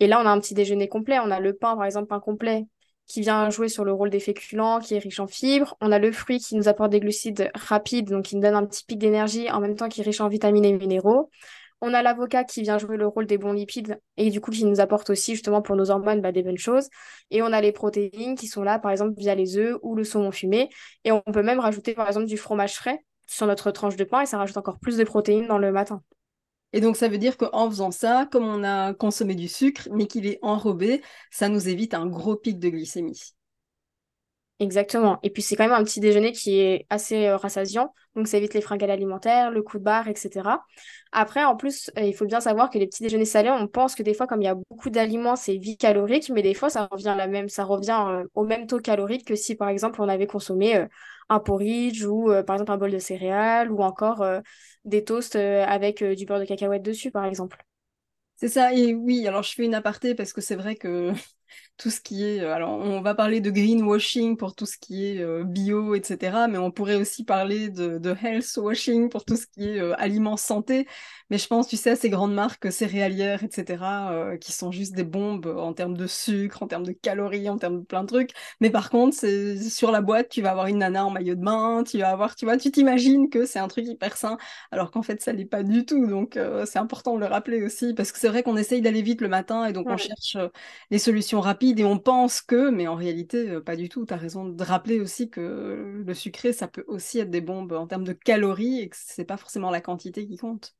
Et 0.00 0.06
là, 0.06 0.20
on 0.20 0.26
a 0.26 0.30
un 0.30 0.40
petit 0.40 0.54
déjeuner 0.54 0.88
complet. 0.88 1.18
On 1.20 1.30
a 1.30 1.40
le 1.40 1.52
pain, 1.54 1.76
par 1.76 1.84
exemple, 1.84 2.08
pain 2.08 2.20
complet, 2.20 2.66
qui 3.08 3.22
vient 3.22 3.50
jouer 3.50 3.68
sur 3.68 3.84
le 3.84 3.92
rôle 3.92 4.10
des 4.10 4.20
féculents, 4.20 4.80
qui 4.80 4.94
est 4.94 4.98
riche 4.98 5.18
en 5.18 5.26
fibres. 5.26 5.76
On 5.80 5.90
a 5.90 5.98
le 5.98 6.12
fruit 6.12 6.38
qui 6.38 6.54
nous 6.54 6.68
apporte 6.68 6.90
des 6.90 7.00
glucides 7.00 7.50
rapides, 7.54 8.10
donc 8.10 8.26
qui 8.26 8.36
nous 8.36 8.42
donne 8.42 8.54
un 8.54 8.66
petit 8.66 8.84
pic 8.84 8.98
d'énergie, 8.98 9.50
en 9.50 9.60
même 9.60 9.74
temps 9.74 9.88
qui 9.88 10.02
est 10.02 10.04
riche 10.04 10.20
en 10.20 10.28
vitamines 10.28 10.64
et 10.64 10.72
minéraux. 10.72 11.30
On 11.80 11.94
a 11.94 12.02
l'avocat 12.02 12.44
qui 12.44 12.62
vient 12.62 12.76
jouer 12.76 12.96
le 12.96 13.06
rôle 13.06 13.26
des 13.26 13.38
bons 13.38 13.52
lipides 13.52 14.00
et 14.16 14.30
du 14.30 14.40
coup 14.40 14.50
qui 14.50 14.64
nous 14.64 14.80
apporte 14.80 15.10
aussi 15.10 15.34
justement 15.34 15.62
pour 15.62 15.76
nos 15.76 15.90
hormones 15.90 16.20
bah, 16.20 16.32
des 16.32 16.42
bonnes 16.42 16.58
choses. 16.58 16.88
Et 17.30 17.40
on 17.40 17.52
a 17.52 17.60
les 17.60 17.72
protéines 17.72 18.34
qui 18.34 18.48
sont 18.48 18.62
là 18.62 18.80
par 18.80 18.90
exemple 18.90 19.14
via 19.16 19.34
les 19.36 19.56
œufs 19.56 19.78
ou 19.82 19.94
le 19.94 20.02
saumon 20.02 20.32
fumé. 20.32 20.70
Et 21.04 21.12
on 21.12 21.20
peut 21.20 21.42
même 21.42 21.60
rajouter 21.60 21.94
par 21.94 22.08
exemple 22.08 22.26
du 22.26 22.36
fromage 22.36 22.74
frais 22.74 23.04
sur 23.28 23.46
notre 23.46 23.70
tranche 23.70 23.96
de 23.96 24.04
pain 24.04 24.22
et 24.22 24.26
ça 24.26 24.38
rajoute 24.38 24.56
encore 24.56 24.80
plus 24.80 24.96
de 24.96 25.04
protéines 25.04 25.46
dans 25.46 25.58
le 25.58 25.70
matin. 25.70 26.02
Et 26.72 26.80
donc, 26.80 26.96
ça 26.96 27.08
veut 27.08 27.18
dire 27.18 27.36
qu'en 27.36 27.70
faisant 27.70 27.90
ça, 27.90 28.28
comme 28.30 28.44
on 28.44 28.62
a 28.64 28.92
consommé 28.94 29.34
du 29.34 29.48
sucre, 29.48 29.88
mais 29.92 30.06
qu'il 30.06 30.26
est 30.26 30.38
enrobé, 30.42 31.02
ça 31.30 31.48
nous 31.48 31.68
évite 31.68 31.94
un 31.94 32.06
gros 32.06 32.36
pic 32.36 32.58
de 32.58 32.68
glycémie. 32.68 33.34
Exactement. 34.60 35.20
Et 35.22 35.30
puis, 35.30 35.40
c'est 35.40 35.54
quand 35.54 35.62
même 35.62 35.72
un 35.72 35.84
petit 35.84 36.00
déjeuner 36.00 36.32
qui 36.32 36.58
est 36.58 36.84
assez 36.90 37.26
euh, 37.28 37.36
rassasiant. 37.36 37.94
Donc, 38.16 38.26
ça 38.26 38.38
évite 38.38 38.54
les 38.54 38.60
fringales 38.60 38.90
alimentaires, 38.90 39.52
le 39.52 39.62
coup 39.62 39.78
de 39.78 39.84
barre, 39.84 40.08
etc. 40.08 40.64
Après, 41.12 41.44
en 41.44 41.54
plus, 41.54 41.92
euh, 41.96 42.02
il 42.02 42.12
faut 42.12 42.26
bien 42.26 42.40
savoir 42.40 42.68
que 42.68 42.76
les 42.76 42.88
petits 42.88 43.04
déjeuners 43.04 43.24
salés, 43.24 43.50
on 43.50 43.68
pense 43.68 43.94
que 43.94 44.02
des 44.02 44.14
fois, 44.14 44.26
comme 44.26 44.42
il 44.42 44.46
y 44.46 44.48
a 44.48 44.56
beaucoup 44.56 44.90
d'aliments, 44.90 45.36
c'est 45.36 45.56
vite 45.56 45.80
calorique, 45.80 46.28
mais 46.30 46.42
des 46.42 46.54
fois, 46.54 46.70
ça 46.70 46.88
revient, 46.90 47.14
la 47.16 47.28
même, 47.28 47.48
ça 47.48 47.62
revient 47.62 48.04
euh, 48.08 48.24
au 48.34 48.44
même 48.44 48.66
taux 48.66 48.80
calorique 48.80 49.28
que 49.28 49.36
si, 49.36 49.54
par 49.54 49.68
exemple, 49.68 50.02
on 50.02 50.08
avait 50.08 50.26
consommé 50.26 50.86
un 51.28 51.38
porridge 51.38 52.04
ou, 52.04 52.32
par 52.44 52.56
exemple, 52.56 52.72
un 52.72 52.78
bol 52.78 52.90
de 52.90 52.98
céréales 52.98 53.70
ou 53.70 53.82
encore 53.82 54.24
des 54.88 55.04
toasts 55.04 55.36
avec 55.36 56.02
du 56.04 56.26
beurre 56.26 56.40
de 56.40 56.44
cacahuète 56.44 56.82
dessus, 56.82 57.10
par 57.10 57.24
exemple. 57.24 57.64
C'est 58.36 58.48
ça, 58.48 58.72
et 58.72 58.94
oui, 58.94 59.26
alors 59.26 59.42
je 59.42 59.52
fais 59.54 59.64
une 59.64 59.74
aparté 59.74 60.14
parce 60.14 60.32
que 60.32 60.40
c'est 60.40 60.54
vrai 60.56 60.76
que 60.76 61.12
tout 61.78 61.90
ce 61.90 62.00
qui 62.00 62.24
est. 62.24 62.40
Euh, 62.40 62.52
alors, 62.52 62.70
on 62.70 63.00
va 63.00 63.14
parler 63.14 63.40
de 63.40 63.50
greenwashing 63.50 64.36
pour 64.36 64.54
tout 64.54 64.66
ce 64.66 64.76
qui 64.76 65.06
est 65.06 65.20
euh, 65.20 65.44
bio, 65.44 65.94
etc. 65.94 66.48
Mais 66.48 66.58
on 66.58 66.70
pourrait 66.72 66.96
aussi 66.96 67.24
parler 67.24 67.70
de, 67.70 67.98
de 67.98 68.14
health 68.22 68.56
washing 68.56 69.08
pour 69.08 69.24
tout 69.24 69.36
ce 69.36 69.46
qui 69.46 69.68
est 69.68 69.78
euh, 69.80 69.94
aliments 69.98 70.36
santé. 70.36 70.86
Mais 71.30 71.38
je 71.38 71.46
pense, 71.46 71.68
tu 71.68 71.76
sais, 71.76 71.90
à 71.90 71.96
ces 71.96 72.10
grandes 72.10 72.34
marques 72.34 72.72
céréalières, 72.72 73.44
etc., 73.44 74.38
qui 74.40 74.52
sont 74.52 74.72
juste 74.72 74.94
des 74.94 75.04
bombes 75.04 75.46
en 75.46 75.74
termes 75.74 75.96
de 75.96 76.06
sucre, 76.06 76.62
en 76.62 76.66
termes 76.66 76.86
de 76.86 76.92
calories, 76.92 77.48
en 77.50 77.58
termes 77.58 77.80
de 77.80 77.84
plein 77.84 78.02
de 78.02 78.08
trucs. 78.08 78.30
Mais 78.60 78.70
par 78.70 78.88
contre, 78.90 79.14
c'est 79.14 79.58
sur 79.68 79.90
la 79.90 80.00
boîte, 80.00 80.30
tu 80.30 80.42
vas 80.42 80.50
avoir 80.52 80.66
une 80.66 80.78
nana 80.78 81.04
en 81.04 81.10
maillot 81.10 81.34
de 81.34 81.42
bain, 81.44 81.84
tu 81.84 81.98
vas 81.98 82.10
avoir, 82.10 82.34
tu 82.34 82.46
vois, 82.46 82.56
tu 82.56 82.70
t'imagines 82.70 83.28
que 83.28 83.44
c'est 83.44 83.58
un 83.58 83.68
truc 83.68 83.86
hyper 83.86 84.16
sain, 84.16 84.38
alors 84.70 84.90
qu'en 84.90 85.02
fait, 85.02 85.20
ça 85.22 85.32
l'est 85.32 85.44
pas 85.44 85.62
du 85.62 85.84
tout. 85.84 86.06
Donc, 86.06 86.38
c'est 86.64 86.78
important 86.78 87.14
de 87.14 87.20
le 87.20 87.26
rappeler 87.26 87.62
aussi, 87.62 87.92
parce 87.92 88.10
que 88.10 88.18
c'est 88.18 88.28
vrai 88.28 88.42
qu'on 88.42 88.56
essaye 88.56 88.80
d'aller 88.80 89.02
vite 89.02 89.20
le 89.20 89.28
matin 89.28 89.66
et 89.66 89.72
donc 89.74 89.90
on 89.90 89.98
cherche 89.98 90.38
les 90.90 90.98
solutions 90.98 91.40
rapides 91.42 91.67
et 91.76 91.84
on 91.84 91.98
pense 91.98 92.40
que, 92.40 92.70
mais 92.70 92.86
en 92.86 92.94
réalité, 92.94 93.48
euh, 93.50 93.60
pas 93.60 93.76
du 93.76 93.88
tout. 93.88 94.06
Tu 94.06 94.14
as 94.14 94.16
raison 94.16 94.48
de 94.48 94.62
rappeler 94.64 95.00
aussi 95.00 95.30
que 95.30 96.02
le 96.06 96.14
sucré, 96.14 96.52
ça 96.52 96.68
peut 96.68 96.84
aussi 96.88 97.18
être 97.18 97.30
des 97.30 97.40
bombes 97.40 97.72
en 97.72 97.86
termes 97.86 98.04
de 98.04 98.12
calories 98.12 98.80
et 98.80 98.88
que 98.88 98.96
c'est 98.98 99.24
pas 99.24 99.36
forcément 99.36 99.70
la 99.70 99.80
quantité 99.80 100.26
qui 100.26 100.36
compte. 100.36 100.74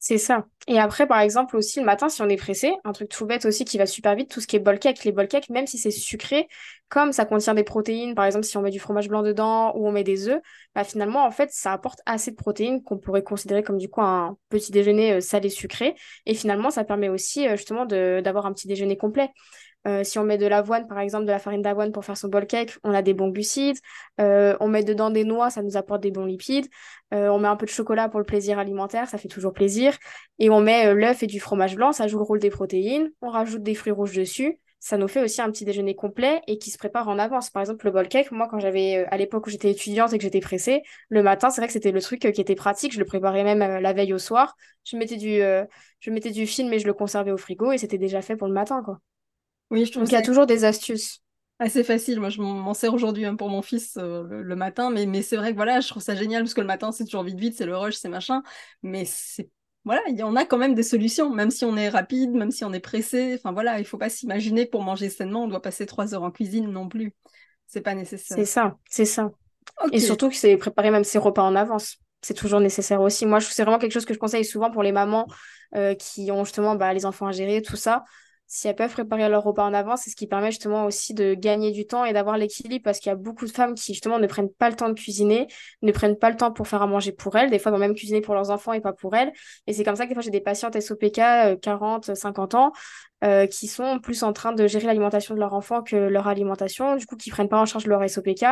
C'est 0.00 0.18
ça. 0.18 0.46
Et 0.68 0.78
après, 0.78 1.08
par 1.08 1.18
exemple, 1.20 1.56
aussi 1.56 1.80
le 1.80 1.84
matin, 1.86 2.08
si 2.08 2.22
on 2.22 2.28
est 2.28 2.36
pressé, 2.36 2.72
un 2.84 2.92
truc 2.92 3.08
tout 3.08 3.26
bête 3.26 3.44
aussi 3.46 3.64
qui 3.64 3.78
va 3.78 3.86
super 3.86 4.14
vite, 4.14 4.30
tout 4.30 4.40
ce 4.40 4.46
qui 4.46 4.54
est 4.54 4.60
bol 4.60 4.78
cake. 4.78 5.02
Les 5.04 5.10
bol 5.10 5.26
cake, 5.26 5.50
même 5.50 5.66
si 5.66 5.76
c'est 5.76 5.90
sucré, 5.90 6.46
comme 6.88 7.12
ça 7.12 7.24
contient 7.24 7.52
des 7.54 7.64
protéines, 7.64 8.14
par 8.14 8.24
exemple, 8.24 8.44
si 8.44 8.56
on 8.56 8.62
met 8.62 8.70
du 8.70 8.78
fromage 8.78 9.08
blanc 9.08 9.22
dedans 9.22 9.72
ou 9.74 9.88
on 9.88 9.92
met 9.92 10.04
des 10.04 10.28
œufs, 10.28 10.40
bah, 10.74 10.84
finalement, 10.84 11.24
en 11.26 11.32
fait, 11.32 11.50
ça 11.52 11.72
apporte 11.72 12.00
assez 12.06 12.30
de 12.30 12.36
protéines 12.36 12.82
qu'on 12.84 12.98
pourrait 12.98 13.24
considérer 13.24 13.64
comme 13.64 13.78
du 13.78 13.88
coup 13.88 14.00
un 14.00 14.36
petit 14.50 14.70
déjeuner 14.70 15.14
euh, 15.14 15.20
salé 15.20 15.48
sucré. 15.50 15.96
Et 16.26 16.34
finalement, 16.34 16.70
ça 16.70 16.84
permet 16.84 17.08
aussi 17.08 17.48
euh, 17.48 17.56
justement 17.56 17.84
d'avoir 17.84 18.46
un 18.46 18.52
petit 18.52 18.68
déjeuner 18.68 18.96
complet. 18.96 19.30
Euh, 19.88 20.04
si 20.04 20.18
on 20.18 20.24
met 20.24 20.36
de 20.38 20.46
l'avoine, 20.46 20.86
par 20.86 20.98
exemple, 20.98 21.24
de 21.24 21.30
la 21.30 21.38
farine 21.38 21.62
d'avoine 21.62 21.92
pour 21.92 22.04
faire 22.04 22.16
son 22.16 22.28
bol 22.28 22.46
cake, 22.46 22.76
on 22.84 22.92
a 22.92 23.00
des 23.00 23.14
bons 23.14 23.28
glucides. 23.28 23.78
Euh, 24.20 24.56
on 24.60 24.68
met 24.68 24.84
dedans 24.84 25.10
des 25.10 25.24
noix, 25.24 25.50
ça 25.50 25.62
nous 25.62 25.76
apporte 25.76 26.02
des 26.02 26.10
bons 26.10 26.26
lipides. 26.26 26.68
Euh, 27.14 27.28
on 27.28 27.38
met 27.38 27.48
un 27.48 27.56
peu 27.56 27.64
de 27.64 27.70
chocolat 27.70 28.08
pour 28.08 28.20
le 28.20 28.26
plaisir 28.26 28.58
alimentaire, 28.58 29.08
ça 29.08 29.16
fait 29.18 29.28
toujours 29.28 29.54
plaisir. 29.54 29.96
Et 30.38 30.50
on 30.50 30.60
met 30.60 30.94
l'œuf 30.94 31.22
et 31.22 31.26
du 31.26 31.40
fromage 31.40 31.74
blanc, 31.74 31.92
ça 31.92 32.06
joue 32.06 32.18
le 32.18 32.24
rôle 32.24 32.38
des 32.38 32.50
protéines. 32.50 33.10
On 33.22 33.30
rajoute 33.30 33.62
des 33.62 33.74
fruits 33.74 33.92
rouges 33.92 34.14
dessus. 34.14 34.58
Ça 34.80 34.96
nous 34.96 35.08
fait 35.08 35.22
aussi 35.22 35.40
un 35.40 35.50
petit 35.50 35.64
déjeuner 35.64 35.96
complet 35.96 36.40
et 36.46 36.58
qui 36.58 36.70
se 36.70 36.78
prépare 36.78 37.08
en 37.08 37.18
avance. 37.18 37.50
Par 37.50 37.62
exemple, 37.62 37.84
le 37.86 37.90
bol 37.90 38.06
cake, 38.08 38.30
moi, 38.30 38.46
quand 38.48 38.60
j'avais, 38.60 39.06
à 39.06 39.16
l'époque 39.16 39.46
où 39.46 39.50
j'étais 39.50 39.70
étudiante 39.70 40.12
et 40.12 40.18
que 40.18 40.22
j'étais 40.22 40.40
pressée, 40.40 40.82
le 41.08 41.22
matin, 41.22 41.50
c'est 41.50 41.60
vrai 41.60 41.66
que 41.66 41.72
c'était 41.72 41.90
le 41.90 42.00
truc 42.00 42.20
qui 42.20 42.40
était 42.40 42.54
pratique. 42.54 42.92
Je 42.92 42.98
le 43.00 43.04
préparais 43.04 43.42
même 43.42 43.80
la 43.80 43.92
veille 43.92 44.12
au 44.12 44.18
soir. 44.18 44.54
Je 44.84 44.96
mettais 44.96 45.16
du, 45.16 45.40
je 46.00 46.10
mettais 46.10 46.32
film 46.46 46.72
et 46.72 46.78
je 46.78 46.86
le 46.86 46.94
conservais 46.94 47.32
au 47.32 47.36
frigo 47.38 47.72
et 47.72 47.78
c'était 47.78 47.98
déjà 47.98 48.22
fait 48.22 48.36
pour 48.36 48.46
le 48.46 48.54
matin, 48.54 48.82
quoi. 48.84 49.00
Oui, 49.70 49.84
je 49.84 49.92
trouve 49.92 50.04
Donc 50.04 50.12
il 50.12 50.14
y 50.14 50.18
a 50.18 50.22
toujours 50.22 50.46
des 50.46 50.64
astuces. 50.64 51.22
Assez 51.60 51.82
facile. 51.82 52.20
Moi, 52.20 52.28
je 52.28 52.40
m'en 52.40 52.72
sers 52.72 52.94
aujourd'hui 52.94 53.24
hein, 53.24 53.34
pour 53.34 53.48
mon 53.48 53.62
fils 53.62 53.96
euh, 53.96 54.22
le, 54.28 54.56
matin, 54.56 54.90
mais, 54.90 55.06
mais 55.06 55.22
c'est 55.22 55.36
vrai 55.36 55.50
que 55.50 55.56
voilà, 55.56 55.80
je 55.80 55.88
trouve 55.88 56.02
ça 56.02 56.14
génial 56.14 56.44
parce 56.44 56.54
que 56.54 56.60
le 56.60 56.68
matin, 56.68 56.92
c'est 56.92 57.04
toujours 57.04 57.24
vite, 57.24 57.38
vite, 57.38 57.56
c'est 57.56 57.66
le 57.66 57.76
rush, 57.76 57.96
c'est 57.96 58.08
machin. 58.08 58.42
Mais 58.82 59.04
c'est 59.04 59.50
voilà, 59.84 60.02
il 60.08 60.16
y 60.16 60.22
en 60.22 60.36
a 60.36 60.44
quand 60.44 60.58
même 60.58 60.74
des 60.74 60.82
solutions, 60.82 61.30
même 61.30 61.50
si 61.50 61.64
on 61.64 61.76
est 61.76 61.88
rapide, 61.88 62.32
même 62.32 62.50
si 62.50 62.62
on 62.64 62.72
est 62.74 62.80
pressé. 62.80 63.36
Enfin 63.38 63.52
voilà, 63.52 63.78
il 63.78 63.86
faut 63.86 63.96
pas 63.96 64.10
s'imaginer 64.10 64.66
pour 64.66 64.82
manger 64.82 65.08
sainement, 65.08 65.44
on 65.44 65.48
doit 65.48 65.62
passer 65.62 65.86
trois 65.86 66.14
heures 66.14 66.24
en 66.24 66.30
cuisine 66.30 66.70
non 66.70 66.88
plus. 66.88 67.14
C'est 67.66 67.80
pas 67.80 67.94
nécessaire. 67.94 68.36
C'est 68.36 68.44
ça, 68.44 68.76
c'est 68.88 69.06
ça. 69.06 69.30
Et 69.92 70.00
surtout 70.00 70.28
que 70.28 70.34
c'est 70.34 70.56
préparer 70.58 70.90
même 70.90 71.04
ses 71.04 71.18
repas 71.18 71.42
en 71.42 71.56
avance. 71.56 71.96
C'est 72.20 72.34
toujours 72.34 72.60
nécessaire 72.60 73.00
aussi. 73.00 73.24
Moi, 73.26 73.40
c'est 73.40 73.62
vraiment 73.62 73.78
quelque 73.78 73.92
chose 73.92 74.04
que 74.04 74.12
je 74.12 74.18
conseille 74.18 74.44
souvent 74.44 74.70
pour 74.70 74.82
les 74.82 74.92
mamans 74.92 75.26
euh, 75.74 75.94
qui 75.94 76.30
ont 76.32 76.44
justement 76.44 76.74
bah, 76.74 76.92
les 76.92 77.06
enfants 77.06 77.26
à 77.26 77.32
gérer, 77.32 77.62
tout 77.62 77.76
ça 77.76 78.04
si 78.48 78.66
elles 78.66 78.74
peuvent 78.74 78.90
préparer 78.90 79.28
leur 79.28 79.44
repas 79.44 79.62
en 79.62 79.74
avance, 79.74 80.02
c'est 80.04 80.10
ce 80.10 80.16
qui 80.16 80.26
permet 80.26 80.50
justement 80.50 80.86
aussi 80.86 81.12
de 81.12 81.34
gagner 81.34 81.70
du 81.70 81.86
temps 81.86 82.06
et 82.06 82.14
d'avoir 82.14 82.38
l'équilibre 82.38 82.82
parce 82.82 82.98
qu'il 82.98 83.10
y 83.10 83.12
a 83.12 83.16
beaucoup 83.16 83.44
de 83.44 83.50
femmes 83.50 83.74
qui 83.74 83.92
justement 83.92 84.18
ne 84.18 84.26
prennent 84.26 84.50
pas 84.50 84.70
le 84.70 84.76
temps 84.76 84.88
de 84.88 84.94
cuisiner, 84.94 85.48
ne 85.82 85.92
prennent 85.92 86.16
pas 86.16 86.30
le 86.30 86.36
temps 86.36 86.50
pour 86.50 86.66
faire 86.66 86.80
à 86.80 86.86
manger 86.86 87.12
pour 87.12 87.36
elles, 87.36 87.50
des 87.50 87.58
fois 87.58 87.70
vont 87.70 87.78
même 87.78 87.94
cuisiner 87.94 88.22
pour 88.22 88.34
leurs 88.34 88.50
enfants 88.50 88.72
et 88.72 88.80
pas 88.80 88.94
pour 88.94 89.14
elles. 89.14 89.32
Et 89.66 89.74
c'est 89.74 89.84
comme 89.84 89.96
ça 89.96 90.04
que 90.04 90.08
des 90.08 90.14
fois 90.14 90.22
j'ai 90.22 90.30
des 90.30 90.40
patientes 90.40 90.80
SOPK 90.80 91.60
40, 91.60 92.14
50 92.14 92.54
ans 92.54 92.72
euh, 93.22 93.46
qui 93.46 93.66
sont 93.66 93.98
plus 93.98 94.22
en 94.22 94.32
train 94.32 94.52
de 94.52 94.66
gérer 94.66 94.86
l'alimentation 94.86 95.34
de 95.34 95.40
leur 95.40 95.52
enfant 95.52 95.82
que 95.82 95.96
leur 95.96 96.26
alimentation, 96.26 96.96
du 96.96 97.04
coup 97.04 97.16
qui 97.16 97.30
prennent 97.30 97.50
pas 97.50 97.60
en 97.60 97.66
charge 97.66 97.86
leur 97.86 98.08
SOPK 98.08 98.44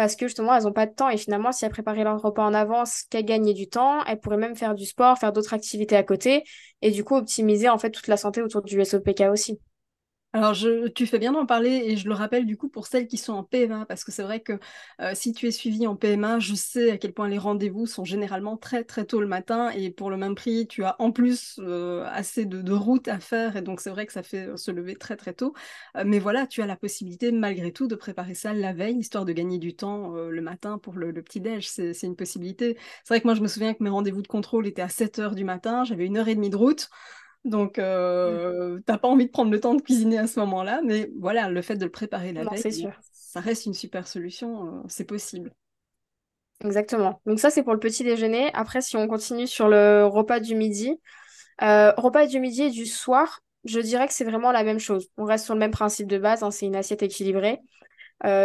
parce 0.00 0.16
que 0.16 0.26
justement, 0.26 0.54
elles 0.54 0.62
n'ont 0.62 0.72
pas 0.72 0.86
de 0.86 0.94
temps. 0.94 1.10
Et 1.10 1.18
finalement, 1.18 1.52
si 1.52 1.66
elles 1.66 1.70
préparaient 1.70 2.04
leur 2.04 2.22
repas 2.22 2.42
en 2.42 2.54
avance, 2.54 3.02
qu'elles 3.10 3.26
gagnaient 3.26 3.52
du 3.52 3.68
temps, 3.68 4.02
elles 4.06 4.18
pourraient 4.18 4.38
même 4.38 4.56
faire 4.56 4.74
du 4.74 4.86
sport, 4.86 5.18
faire 5.18 5.30
d'autres 5.30 5.52
activités 5.52 5.94
à 5.94 6.02
côté, 6.02 6.42
et 6.80 6.90
du 6.90 7.04
coup 7.04 7.16
optimiser 7.16 7.68
en 7.68 7.76
fait 7.76 7.90
toute 7.90 8.06
la 8.06 8.16
santé 8.16 8.40
autour 8.40 8.62
du 8.62 8.80
SOPK 8.80 9.24
aussi. 9.30 9.60
Alors, 10.32 10.54
je, 10.54 10.86
tu 10.86 11.08
fais 11.08 11.18
bien 11.18 11.32
d'en 11.32 11.44
parler 11.44 11.82
et 11.86 11.96
je 11.96 12.06
le 12.06 12.14
rappelle 12.14 12.46
du 12.46 12.56
coup 12.56 12.68
pour 12.68 12.86
celles 12.86 13.08
qui 13.08 13.16
sont 13.16 13.32
en 13.32 13.42
PMA, 13.42 13.84
parce 13.86 14.04
que 14.04 14.12
c'est 14.12 14.22
vrai 14.22 14.38
que 14.40 14.60
euh, 15.00 15.10
si 15.12 15.32
tu 15.32 15.48
es 15.48 15.50
suivi 15.50 15.88
en 15.88 15.96
PMA, 15.96 16.38
je 16.38 16.54
sais 16.54 16.92
à 16.92 16.98
quel 16.98 17.12
point 17.12 17.26
les 17.28 17.36
rendez-vous 17.36 17.86
sont 17.86 18.04
généralement 18.04 18.56
très 18.56 18.84
très 18.84 19.04
tôt 19.04 19.20
le 19.20 19.26
matin 19.26 19.70
et 19.70 19.90
pour 19.90 20.08
le 20.08 20.16
même 20.16 20.36
prix, 20.36 20.68
tu 20.68 20.84
as 20.84 20.94
en 21.00 21.10
plus 21.10 21.58
euh, 21.58 22.04
assez 22.12 22.44
de, 22.46 22.72
route 22.72 23.08
à 23.08 23.18
faire 23.18 23.56
et 23.56 23.62
donc 23.62 23.80
c'est 23.80 23.90
vrai 23.90 24.06
que 24.06 24.12
ça 24.12 24.22
fait 24.22 24.56
se 24.56 24.70
lever 24.70 24.94
très 24.94 25.16
très 25.16 25.32
tôt. 25.34 25.52
Euh, 25.96 26.04
mais 26.06 26.20
voilà, 26.20 26.46
tu 26.46 26.62
as 26.62 26.66
la 26.66 26.76
possibilité 26.76 27.32
malgré 27.32 27.72
tout 27.72 27.88
de 27.88 27.96
préparer 27.96 28.34
ça 28.34 28.52
la 28.52 28.72
veille, 28.72 28.98
histoire 28.98 29.24
de 29.24 29.32
gagner 29.32 29.58
du 29.58 29.74
temps 29.74 30.10
le 30.14 30.40
matin 30.42 30.78
pour 30.78 30.92
le, 30.94 31.10
le 31.10 31.22
petit-déj, 31.22 31.68
c'est 31.68 32.02
une 32.04 32.14
possibilité. 32.16 32.78
C'est 33.02 33.14
vrai 33.14 33.20
que 33.20 33.26
moi 33.26 33.34
je 33.34 33.40
me 33.42 33.48
souviens 33.48 33.74
que 33.74 33.82
mes 33.82 33.90
rendez-vous 33.90 34.22
de 34.22 34.28
contrôle 34.28 34.68
étaient 34.68 34.80
à 34.82 34.88
7 34.88 35.18
heures 35.18 35.34
du 35.34 35.42
matin, 35.44 35.82
j'avais 35.82 36.06
une 36.06 36.18
heure 36.18 36.28
et 36.28 36.36
demie 36.36 36.50
de 36.50 36.56
route. 36.56 36.88
Donc, 37.44 37.78
euh, 37.78 38.80
t'as 38.84 38.98
pas 38.98 39.08
envie 39.08 39.26
de 39.26 39.30
prendre 39.30 39.50
le 39.50 39.60
temps 39.60 39.74
de 39.74 39.80
cuisiner 39.80 40.18
à 40.18 40.26
ce 40.26 40.38
moment-là, 40.40 40.80
mais 40.84 41.10
voilà, 41.18 41.48
le 41.48 41.62
fait 41.62 41.76
de 41.76 41.84
le 41.84 41.90
préparer 41.90 42.32
la 42.32 42.44
veille, 42.44 42.88
ça 43.12 43.40
reste 43.40 43.66
une 43.66 43.74
super 43.74 44.06
solution, 44.06 44.66
euh, 44.66 44.82
c'est 44.88 45.04
possible. 45.04 45.52
Exactement. 46.62 47.22
Donc 47.24 47.40
ça, 47.40 47.48
c'est 47.48 47.62
pour 47.62 47.72
le 47.72 47.78
petit 47.78 48.04
déjeuner. 48.04 48.50
Après, 48.52 48.82
si 48.82 48.96
on 48.96 49.08
continue 49.08 49.46
sur 49.46 49.68
le 49.68 50.04
repas 50.04 50.40
du 50.40 50.54
midi, 50.54 51.00
euh, 51.62 51.92
repas 51.96 52.26
du 52.26 52.40
midi 52.40 52.64
et 52.64 52.70
du 52.70 52.84
soir, 52.84 53.40
je 53.64 53.80
dirais 53.80 54.06
que 54.06 54.12
c'est 54.12 54.24
vraiment 54.24 54.52
la 54.52 54.62
même 54.62 54.78
chose. 54.78 55.08
On 55.16 55.24
reste 55.24 55.46
sur 55.46 55.54
le 55.54 55.60
même 55.60 55.70
principe 55.70 56.08
de 56.08 56.18
base, 56.18 56.42
hein, 56.42 56.50
c'est 56.50 56.66
une 56.66 56.76
assiette 56.76 57.02
équilibrée. 57.02 57.58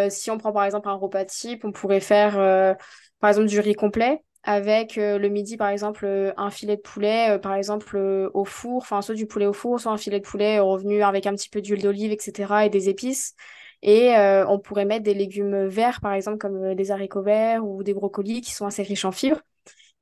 Si 0.10 0.32
on 0.32 0.38
prend 0.38 0.54
par 0.54 0.64
exemple 0.64 0.88
un 0.88 0.94
repas 0.94 1.26
type, 1.26 1.66
on 1.66 1.74
pourrait 1.74 2.00
faire 2.00 2.78
par 3.20 3.30
exemple 3.30 3.48
du 3.48 3.60
riz 3.60 3.76
complet 3.76 4.22
avec 4.46 5.00
euh, 5.00 5.18
le 5.18 5.28
midi, 5.28 5.58
par 5.58 5.70
exemple, 5.70 6.06
euh, 6.06 6.32
un 6.38 6.52
filet 6.52 6.78
de 6.78 6.82
poulet, 6.82 7.32
euh, 7.32 7.40
par 7.40 7.56
exemple, 7.56 7.98
au 8.34 8.46
four, 8.46 8.78
enfin, 8.78 9.02
soit 9.02 9.16
du 9.16 9.26
poulet 9.26 9.48
au 9.48 9.54
four, 9.54 9.80
soit 9.80 9.92
un 9.92 9.98
filet 9.98 10.20
de 10.20 10.26
poulet 10.26 10.60
revenu 10.60 11.02
avec 11.02 11.26
un 11.26 11.34
petit 11.34 11.50
peu 11.50 11.62
d'huile 11.62 11.82
d'olive, 11.82 12.12
etc., 12.12 12.66
et 12.66 12.70
des 12.70 12.88
épices. 12.88 13.34
Et 13.82 14.16
on 14.48 14.58
pourrait 14.58 14.86
mettre 14.86 15.04
des 15.04 15.14
légumes 15.14 15.68
verts, 15.68 16.02
par 16.02 16.14
exemple, 16.14 16.40
comme 16.40 16.74
des 16.74 16.90
haricots 16.90 17.22
verts 17.22 17.64
ou 17.64 17.84
des 17.84 17.94
brocolis 17.94 18.42
qui 18.42 18.52
sont 18.52 18.66
assez 18.66 18.82
riches 18.82 19.06
en 19.06 19.12
fibres. 19.12 19.42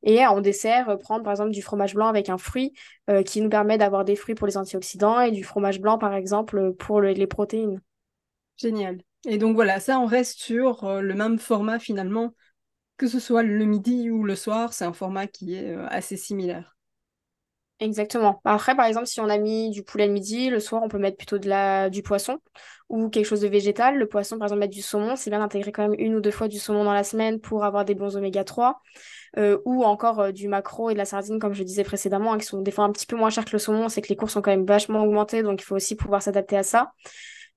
Et 0.04 0.26
en 0.26 0.40
dessert, 0.40 0.98
prendre 1.00 1.24
par 1.24 1.34
exemple 1.34 1.52
du 1.52 1.62
fromage 1.62 1.94
blanc 1.94 2.08
avec 2.08 2.30
un 2.30 2.38
fruit 2.38 2.72
qui 3.26 3.42
nous 3.42 3.50
permet 3.50 3.78
d'avoir 3.78 4.06
des 4.06 4.16
fruits 4.16 4.36
pour 4.36 4.48
les 4.48 4.56
antioxydants 4.56 5.20
et 5.20 5.32
du 5.32 5.44
fromage 5.44 5.82
blanc, 5.82 5.98
par 5.98 6.14
exemple, 6.14 6.72
pour 6.76 7.02
les 7.02 7.28
protéines. 7.28 7.82
Génial. 8.56 9.00
Et 9.28 9.38
donc 9.38 9.56
voilà, 9.56 9.82
ça, 9.82 10.00
on 10.00 10.06
reste 10.06 10.40
sur 10.40 11.02
le 11.02 11.14
même 11.14 11.38
format 11.38 11.80
finalement 11.80 12.34
que 12.98 13.08
ce 13.08 13.20
soit 13.20 13.44
le 13.44 13.66
midi 13.66 14.10
ou 14.10 14.24
le 14.24 14.36
soir, 14.36 14.74
c'est 14.74 14.86
un 14.86 14.94
format 14.94 15.28
qui 15.28 15.56
est 15.56 15.72
euh, 15.72 15.88
assez 15.90 16.18
similaire. 16.18 16.76
Exactement. 17.80 18.40
Après, 18.46 18.76
par 18.76 18.86
exemple, 18.86 19.08
si 19.08 19.20
on 19.20 19.28
a 19.28 19.38
mis 19.38 19.70
du 19.70 19.84
poulet 19.84 20.08
le 20.08 20.14
midi, 20.14 20.50
le 20.50 20.60
soir, 20.60 20.82
on 20.84 20.88
peut 20.88 21.00
mettre 21.00 21.18
plutôt 21.18 21.38
de 21.38 21.50
la... 21.50 21.90
du 21.90 22.02
poisson 22.02 22.40
ou 22.88 23.10
quelque 23.10 23.26
chose 23.26 23.42
de 23.42 23.48
végétal. 23.48 23.98
Le 23.98 24.08
poisson, 24.08 24.38
par 24.38 24.46
exemple, 24.46 24.60
mettre 24.62 24.74
du 24.74 24.82
saumon, 24.82 25.16
c'est 25.16 25.30
bien 25.30 25.40
d'intégrer 25.40 25.72
quand 25.72 25.90
même 25.90 26.00
une 26.00 26.16
ou 26.16 26.22
deux 26.22 26.32
fois 26.32 26.48
du 26.48 26.60
saumon 26.60 26.84
dans 26.86 26.94
la 26.94 27.04
semaine 27.04 27.42
pour 27.42 27.66
avoir 27.66 27.84
des 27.84 27.96
bons 27.96 28.16
oméga 28.16 28.44
3. 28.44 28.82
Euh, 29.38 29.58
ou 29.66 29.84
encore 29.84 30.20
euh, 30.20 30.32
du 30.32 30.48
maquereau 30.48 30.92
et 30.92 30.94
de 30.94 31.00
la 31.00 31.06
sardine, 31.06 31.40
comme 31.40 31.54
je 31.54 31.64
disais 31.64 31.84
précédemment, 31.84 32.34
hein, 32.34 32.38
qui 32.38 32.46
sont 32.46 32.62
des 32.62 32.70
fois 32.72 32.86
un 32.86 32.92
petit 32.92 33.08
peu 33.08 33.16
moins 33.16 33.32
chers 33.32 33.46
que 33.46 33.52
le 33.52 33.60
saumon. 33.60 33.90
C'est 33.90 34.02
que 34.02 34.10
les 34.10 34.16
cours 34.16 34.30
sont 34.30 34.42
quand 34.42 34.52
même 34.52 34.66
vachement 34.66 35.04
augmentés, 35.04 35.42
donc 35.44 35.62
il 35.62 35.66
faut 35.66 35.76
aussi 35.76 35.96
pouvoir 35.96 36.22
s'adapter 36.22 36.56
à 36.56 36.64
ça. 36.64 36.94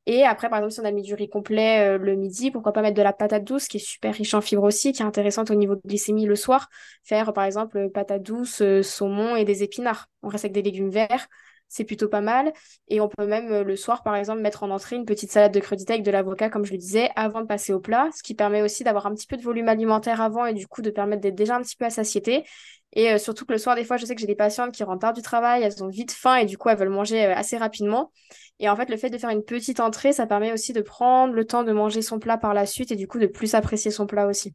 Et 0.06 0.24
après, 0.24 0.48
par 0.48 0.58
exemple, 0.58 0.72
si 0.72 0.80
on 0.80 0.84
a 0.84 0.92
mis 0.92 1.02
du 1.02 1.14
riz 1.14 1.28
complet 1.28 1.96
euh, 1.96 1.98
le 1.98 2.14
midi, 2.14 2.52
pourquoi 2.52 2.72
pas 2.72 2.80
mettre 2.82 2.96
de 2.96 3.02
la 3.02 3.12
patate 3.12 3.42
douce, 3.44 3.66
qui 3.66 3.78
est 3.78 3.80
super 3.80 4.14
riche 4.14 4.34
en 4.34 4.40
fibres 4.40 4.62
aussi, 4.62 4.92
qui 4.92 5.02
est 5.02 5.04
intéressante 5.04 5.50
au 5.50 5.54
niveau 5.54 5.74
de 5.74 5.80
glycémie 5.84 6.26
le 6.26 6.36
soir. 6.36 6.68
Faire, 7.02 7.32
par 7.32 7.44
exemple, 7.44 7.90
patate 7.90 8.22
douce, 8.22 8.62
saumon 8.82 9.34
et 9.34 9.44
des 9.44 9.64
épinards. 9.64 10.06
On 10.22 10.28
reste 10.28 10.44
avec 10.44 10.54
des 10.54 10.62
légumes 10.62 10.90
verts 10.90 11.26
c'est 11.68 11.84
plutôt 11.84 12.08
pas 12.08 12.20
mal. 12.20 12.52
Et 12.88 13.00
on 13.00 13.08
peut 13.08 13.26
même 13.26 13.62
le 13.62 13.76
soir, 13.76 14.02
par 14.02 14.16
exemple, 14.16 14.40
mettre 14.40 14.62
en 14.62 14.70
entrée 14.70 14.96
une 14.96 15.04
petite 15.04 15.30
salade 15.30 15.52
de 15.52 15.60
crudité 15.60 15.94
avec 15.94 16.04
de 16.04 16.10
l'avocat, 16.10 16.48
comme 16.50 16.64
je 16.64 16.72
le 16.72 16.78
disais, 16.78 17.10
avant 17.16 17.40
de 17.40 17.46
passer 17.46 17.72
au 17.72 17.80
plat, 17.80 18.08
ce 18.16 18.22
qui 18.22 18.34
permet 18.34 18.62
aussi 18.62 18.84
d'avoir 18.84 19.06
un 19.06 19.14
petit 19.14 19.26
peu 19.26 19.36
de 19.36 19.42
volume 19.42 19.68
alimentaire 19.68 20.20
avant 20.20 20.46
et 20.46 20.54
du 20.54 20.66
coup 20.66 20.82
de 20.82 20.90
permettre 20.90 21.22
d'être 21.22 21.34
déjà 21.34 21.56
un 21.56 21.62
petit 21.62 21.76
peu 21.76 21.84
à 21.84 21.90
satiété. 21.90 22.44
Et 22.92 23.10
euh, 23.10 23.18
surtout 23.18 23.44
que 23.44 23.52
le 23.52 23.58
soir, 23.58 23.76
des 23.76 23.84
fois, 23.84 23.96
je 23.96 24.06
sais 24.06 24.14
que 24.14 24.20
j'ai 24.20 24.26
des 24.26 24.34
patientes 24.34 24.72
qui 24.72 24.82
rentrent 24.82 25.00
tard 25.00 25.12
du 25.12 25.22
travail, 25.22 25.62
elles 25.62 25.84
ont 25.84 25.88
vite 25.88 26.12
faim 26.12 26.36
et 26.36 26.46
du 26.46 26.56
coup, 26.56 26.68
elles 26.68 26.78
veulent 26.78 26.88
manger 26.88 27.26
euh, 27.26 27.34
assez 27.34 27.58
rapidement. 27.58 28.10
Et 28.58 28.68
en 28.70 28.76
fait, 28.76 28.88
le 28.88 28.96
fait 28.96 29.10
de 29.10 29.18
faire 29.18 29.30
une 29.30 29.44
petite 29.44 29.80
entrée, 29.80 30.12
ça 30.12 30.26
permet 30.26 30.52
aussi 30.52 30.72
de 30.72 30.80
prendre 30.80 31.34
le 31.34 31.44
temps 31.44 31.62
de 31.62 31.72
manger 31.72 32.00
son 32.00 32.18
plat 32.18 32.38
par 32.38 32.54
la 32.54 32.64
suite 32.64 32.90
et 32.92 32.96
du 32.96 33.06
coup 33.06 33.18
de 33.18 33.26
plus 33.26 33.54
apprécier 33.54 33.90
son 33.90 34.06
plat 34.06 34.26
aussi. 34.26 34.54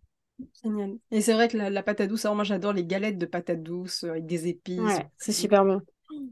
Génial. 0.63 0.93
Et 1.11 1.21
c'est 1.21 1.33
vrai 1.33 1.47
que 1.49 1.57
la, 1.57 1.83
patate 1.83 2.09
douce, 2.09 2.25
moi 2.25 2.43
j'adore 2.43 2.73
les 2.73 2.83
galettes 2.83 3.19
de 3.19 3.27
patate 3.27 3.61
douce 3.61 4.03
euh, 4.05 4.11
avec 4.11 4.25
des 4.25 4.47
épices. 4.47 4.79
Ouais, 4.79 5.07
c'est 5.17 5.33
super 5.33 5.63
bon 5.63 5.81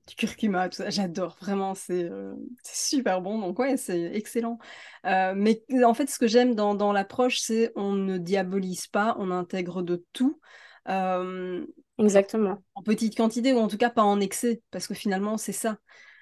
du 0.08 0.16
curcuma, 0.16 0.70
tout 0.70 0.78
ça. 0.78 0.90
J'adore, 0.90 1.38
vraiment, 1.42 1.74
euh, 1.90 2.36
c'est 2.64 2.96
super 2.98 3.22
bon. 3.22 3.40
Donc, 3.40 3.60
ouais, 3.60 3.78
c'est 3.78 4.16
excellent. 4.16 4.58
Euh, 5.06 5.34
mais 5.36 5.64
en 5.84 5.94
fait, 5.94 6.10
ce 6.10 6.20
que 6.20 6.28
j'aime 6.28 6.56
dans, 6.56 6.76
dans 6.76 6.92
l'approche, 6.92 7.40
c'est 7.40 7.72
on 7.76 7.94
ne 7.94 8.18
diabolise 8.18 8.88
pas, 8.88 9.16
on 9.20 9.32
intègre 9.32 9.82
de 9.82 10.06
tout. 10.14 10.40
Euh, 10.88 11.66
Exactement. 11.98 12.64
En 12.76 12.84
petite 12.84 13.16
quantité, 13.16 13.54
ou 13.54 13.58
en 13.58 13.68
tout 13.68 13.78
cas 13.78 13.90
pas 13.90 14.04
en 14.04 14.20
excès, 14.20 14.62
parce 14.72 14.88
que 14.88 14.94
finalement, 14.94 15.38
c'est 15.38 15.52
ça. 15.52 15.78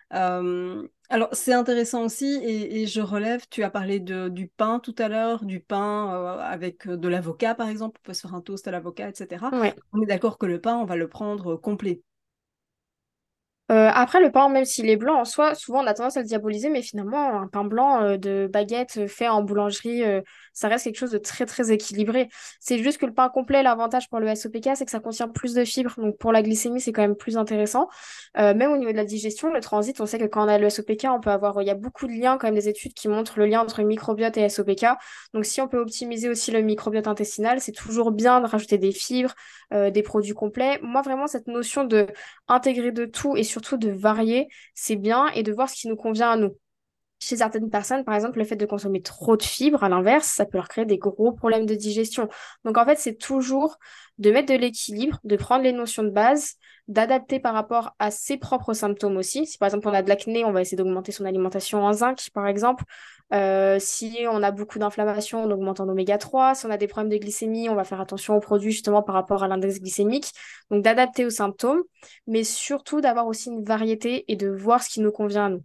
alors, 0.10 1.30
c'est 1.34 1.54
intéressant 1.54 2.04
aussi, 2.04 2.40
et, 2.44 2.82
et, 2.82 2.88
je 2.88 3.02
relève, 3.02 3.46
tu 3.50 3.64
as 3.64 3.70
parlé 3.70 4.00
de, 4.00 4.28
du 4.28 4.48
pain 4.48 4.80
tout 4.80 4.96
à 4.98 5.08
l'heure, 5.08 5.46
du 5.46 5.60
pain 5.60 6.40
avec 6.40 6.88
de 6.88 7.08
l'avocat, 7.08 7.56
par 7.56 7.70
exemple, 7.70 8.00
on 8.02 8.06
peut 8.08 8.14
se 8.14 8.22
faire 8.22 8.34
un 8.34 8.42
toast 8.42 8.68
à 8.68 8.72
l'avocat, 8.72 9.10
etc. 9.10 9.50
On 9.94 10.02
est 10.02 10.08
d'accord 10.08 10.38
que 10.38 10.46
le 10.46 10.60
pain, 10.60 10.76
on 10.78 10.86
va 10.86 10.96
le 10.96 11.08
prendre 11.08 11.56
complet. 11.56 12.02
Euh, 13.70 13.90
après, 13.94 14.22
le 14.22 14.32
pain, 14.32 14.48
même 14.48 14.64
s'il 14.64 14.90
est 14.90 14.96
blanc 14.96 15.20
en 15.20 15.26
soi, 15.26 15.54
souvent 15.54 15.84
on 15.84 15.88
a 15.88 15.94
tendance 15.94 16.16
à 16.16 16.22
le 16.22 16.26
diaboliser, 16.28 16.70
mais 16.70 16.82
finalement, 16.82 17.42
un 17.42 17.48
pain 17.48 17.66
blanc 17.66 18.02
euh, 18.02 18.18
de 18.18 18.50
baguette 18.52 19.08
fait 19.08 19.28
en 19.28 19.44
boulangerie, 19.44 20.04
euh, 20.04 20.22
ça 20.58 20.70
reste 20.70 20.86
quelque 20.86 20.98
chose 20.98 21.12
de 21.12 21.20
très 21.20 21.46
très 21.46 21.72
équilibré. 21.72 22.30
C'est 22.60 22.80
juste 22.80 22.98
que 22.98 23.06
le 23.06 23.14
pain 23.14 23.30
complet, 23.30 23.62
l'avantage 23.62 24.10
pour 24.10 24.20
le 24.20 24.34
SOPK, 24.34 24.70
c'est 24.76 24.86
que 24.86 24.92
ça 24.92 25.00
contient 25.00 25.28
plus 25.28 25.54
de 25.54 25.64
fibres. 25.64 25.94
Donc 25.98 26.18
pour 26.18 26.32
la 26.32 26.42
glycémie, 26.42 26.82
c'est 26.82 26.92
quand 26.92 27.04
même 27.04 27.16
plus 27.16 27.38
intéressant. 27.38 27.90
même 28.36 28.72
au 28.72 28.78
niveau 28.78 28.92
de 28.92 28.98
la 28.98 29.06
digestion, 29.06 29.54
le 29.54 29.60
transit, 29.60 30.02
on 30.02 30.08
sait 30.08 30.18
que 30.18 30.26
quand 30.26 30.44
on 30.46 30.48
a 30.48 30.58
le 30.58 30.70
SOPK, 30.70 31.06
on 31.10 31.20
peut 31.20 31.30
avoir, 31.30 31.62
il 31.62 31.68
y 31.68 31.70
a 31.70 31.76
beaucoup 31.76 32.08
de 32.08 32.14
liens, 32.14 32.38
quand 32.40 32.48
même 32.48 32.56
des 32.56 32.70
études 32.70 32.94
qui 32.94 33.08
montrent 33.08 33.38
le 33.38 33.46
lien 33.46 33.62
entre 33.62 33.84
microbiote 33.84 34.36
et 34.38 34.50
SOPK. 34.50 34.86
Donc 35.34 35.46
si 35.46 35.62
on 35.62 35.68
peut 35.68 35.78
optimiser 35.78 36.28
aussi 36.28 36.50
le 36.50 36.62
microbiote 36.62 37.08
intestinal, 37.08 37.62
c'est 37.62 37.72
toujours 37.72 38.12
bien 38.12 38.42
de 38.42 38.48
rajouter 38.48 38.80
des 38.80 38.92
fibres, 38.92 39.36
des 39.72 40.02
produits 40.02 40.34
complets. 40.34 40.80
Moi, 40.82 41.04
vraiment, 41.04 41.28
cette 41.28 41.48
notion 41.48 41.84
de 41.84 42.08
intégrer 42.48 42.92
de 42.92 43.06
tout 43.06 43.38
et 43.38 43.44
surtout 43.44 43.78
de 43.78 43.92
varier, 43.92 44.48
c'est 44.74 44.96
bien 44.96 45.28
et 45.36 45.44
de 45.44 45.54
voir 45.54 45.70
ce 45.70 45.76
qui 45.76 45.88
nous 45.88 45.96
convient 45.96 46.32
à 46.32 46.38
nous. 46.38 46.58
Chez 47.20 47.38
certaines 47.38 47.70
personnes, 47.70 48.04
par 48.04 48.16
exemple, 48.16 48.38
le 48.38 48.46
fait 48.46 48.56
de 48.56 48.66
consommer 48.66 49.02
trop 49.02 49.38
de 49.38 49.44
fibres, 49.44 49.84
à 49.84 49.90
l'inverse, 49.90 50.28
ça 50.28 50.46
peut 50.46 50.58
leur 50.58 50.68
créer 50.68 50.86
des 50.86 50.98
gros 50.98 51.32
problèmes 51.32 51.66
de 51.66 51.76
digestion. 51.76 52.30
Donc 52.64 52.78
en 52.78 52.86
fait, 52.86 52.98
c'est 52.98 53.16
toujours 53.16 53.78
de 54.18 54.32
mettre 54.32 54.54
de 54.54 54.58
l'équilibre, 54.58 55.20
de 55.24 55.36
prendre 55.36 55.64
les 55.64 55.72
notions 55.72 56.04
de 56.04 56.10
base, 56.10 56.56
d'adapter 56.88 57.40
par 57.40 57.54
rapport 57.54 57.96
à 58.00 58.12
ses 58.12 58.38
propres 58.38 58.74
symptômes 58.74 59.18
aussi. 59.18 59.46
Si 59.46 59.58
par 59.58 59.68
exemple 59.68 59.88
on 59.88 59.94
a 59.94 60.02
de 60.02 60.10
l'acné, 60.10 60.46
on 60.46 60.52
va 60.52 60.62
essayer 60.62 60.78
d'augmenter 60.78 61.12
son 61.12 61.26
alimentation 61.26 61.84
en 61.84 61.94
zinc, 61.94 62.30
par 62.34 62.48
exemple. 62.48 62.84
Euh, 63.34 63.78
si 63.80 64.20
on 64.30 64.42
a 64.42 64.52
beaucoup 64.52 64.80
d'inflammation, 64.80 65.44
on 65.44 65.52
augmente 65.52 65.80
en 65.80 65.90
oméga 65.90 66.18
3. 66.18 66.56
Si 66.56 66.66
on 66.66 66.70
a 66.70 66.78
des 66.78 66.88
problèmes 66.88 67.12
de 67.12 67.18
glycémie, 67.18 67.68
on 67.70 67.76
va 67.76 67.84
faire 67.84 68.00
attention 68.00 68.36
aux 68.36 68.40
produits 68.40 68.72
justement 68.72 69.04
par 69.04 69.16
rapport 69.16 69.44
à 69.44 69.48
l'index 69.48 69.80
glycémique. 69.80 70.32
Donc 70.72 70.84
d'adapter 70.84 71.26
aux 71.26 71.30
symptômes, 71.30 71.84
mais 72.26 72.44
surtout 72.44 73.02
d'avoir 73.02 73.28
aussi 73.28 73.50
une 73.50 73.64
variété 73.64 74.32
et 74.32 74.36
de 74.36 74.48
voir 74.50 74.82
ce 74.82 74.90
qui 74.90 75.02
nous 75.02 75.12
convient 75.12 75.46
à 75.46 75.50
nous. 75.50 75.64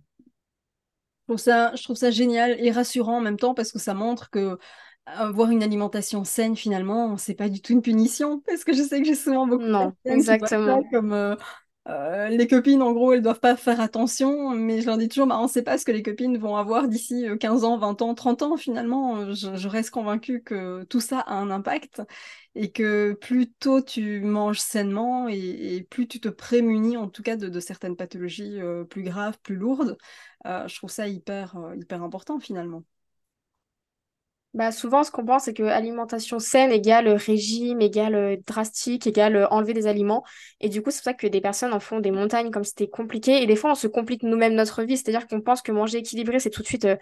Je 1.32 1.36
trouve 1.36 1.44
ça, 1.44 1.74
je 1.74 1.82
trouve 1.82 1.96
ça 1.96 2.10
génial 2.10 2.56
et 2.58 2.70
rassurant 2.70 3.16
en 3.16 3.20
même 3.22 3.38
temps 3.38 3.54
parce 3.54 3.72
que 3.72 3.78
ça 3.78 3.94
montre 3.94 4.28
que 4.28 4.58
avoir 5.06 5.50
une 5.50 5.62
alimentation 5.62 6.24
saine 6.24 6.56
finalement, 6.56 7.16
c'est 7.16 7.34
pas 7.34 7.48
du 7.48 7.62
tout 7.62 7.72
une 7.72 7.80
punition 7.80 8.40
parce 8.46 8.64
que 8.64 8.74
je 8.74 8.82
sais 8.82 9.00
que 9.00 9.06
j'ai 9.06 9.14
souvent 9.14 9.46
beaucoup 9.46 9.64
non, 9.64 9.94
exactement 10.04 10.82
comme 10.92 11.14
euh, 11.14 11.34
euh, 11.88 12.28
les 12.28 12.46
copines, 12.46 12.82
en 12.82 12.92
gros, 12.92 13.12
elles 13.12 13.22
doivent 13.22 13.40
pas 13.40 13.56
faire 13.56 13.80
attention, 13.80 14.50
mais 14.50 14.80
je 14.80 14.86
leur 14.86 14.98
dis 14.98 15.08
toujours, 15.08 15.26
bah, 15.26 15.38
on 15.40 15.44
ne 15.44 15.48
sait 15.48 15.62
pas 15.62 15.78
ce 15.78 15.84
que 15.84 15.90
les 15.90 16.02
copines 16.02 16.38
vont 16.38 16.54
avoir 16.56 16.86
d'ici 16.86 17.26
15 17.40 17.64
euh, 17.64 17.66
ans, 17.66 17.76
20 17.76 18.02
ans, 18.02 18.14
30 18.14 18.42
ans. 18.42 18.56
Finalement, 18.56 19.32
je, 19.32 19.68
reste 19.68 19.90
convaincue 19.90 20.42
que 20.44 20.84
tout 20.84 21.00
ça 21.00 21.18
a 21.18 21.34
un 21.34 21.50
impact 21.50 22.02
et 22.54 22.70
que 22.72 23.12
plus 23.14 23.50
tôt 23.52 23.80
tu 23.80 24.20
manges 24.20 24.60
sainement 24.60 25.28
et, 25.28 25.86
plus 25.90 26.06
tu 26.08 26.20
te 26.20 26.28
prémunis, 26.28 26.96
en 26.96 27.08
tout 27.08 27.22
cas, 27.22 27.36
de, 27.36 27.60
certaines 27.60 27.96
pathologies 27.96 28.60
euh, 28.60 28.84
plus 28.84 29.02
graves, 29.02 29.38
plus 29.42 29.56
lourdes. 29.56 29.96
je 30.44 30.76
trouve 30.76 30.90
ça 30.90 31.08
hyper, 31.08 31.56
hyper 31.76 32.02
important 32.02 32.40
finalement. 32.40 32.84
Bah 34.54 34.70
souvent, 34.70 35.02
ce 35.02 35.10
qu'on 35.10 35.24
pense, 35.24 35.44
c'est 35.44 35.54
que 35.54 35.62
alimentation 35.62 36.38
saine 36.38 36.72
égale 36.72 37.08
régime, 37.08 37.80
égale 37.80 38.14
euh, 38.14 38.36
drastique, 38.46 39.06
égale 39.06 39.36
euh, 39.36 39.48
enlever 39.48 39.72
des 39.72 39.86
aliments. 39.86 40.24
Et 40.60 40.68
du 40.68 40.82
coup, 40.82 40.90
c'est 40.90 40.98
pour 40.98 41.04
ça 41.04 41.14
que 41.14 41.26
des 41.26 41.40
personnes 41.40 41.72
en 41.72 41.80
font 41.80 42.00
des 42.00 42.10
montagnes 42.10 42.50
comme 42.50 42.62
c'était 42.62 42.86
compliqué. 42.86 43.42
Et 43.42 43.46
des 43.46 43.56
fois, 43.56 43.70
on 43.70 43.74
se 43.74 43.86
complique 43.86 44.22
nous-mêmes 44.22 44.54
notre 44.54 44.82
vie. 44.82 44.98
C'est-à-dire 44.98 45.26
qu'on 45.26 45.40
pense 45.40 45.62
que 45.62 45.72
manger 45.72 45.98
équilibré, 45.98 46.38
c'est 46.38 46.50
tout 46.50 46.60
de 46.60 46.66
suite 46.66 46.84
euh, 46.84 46.96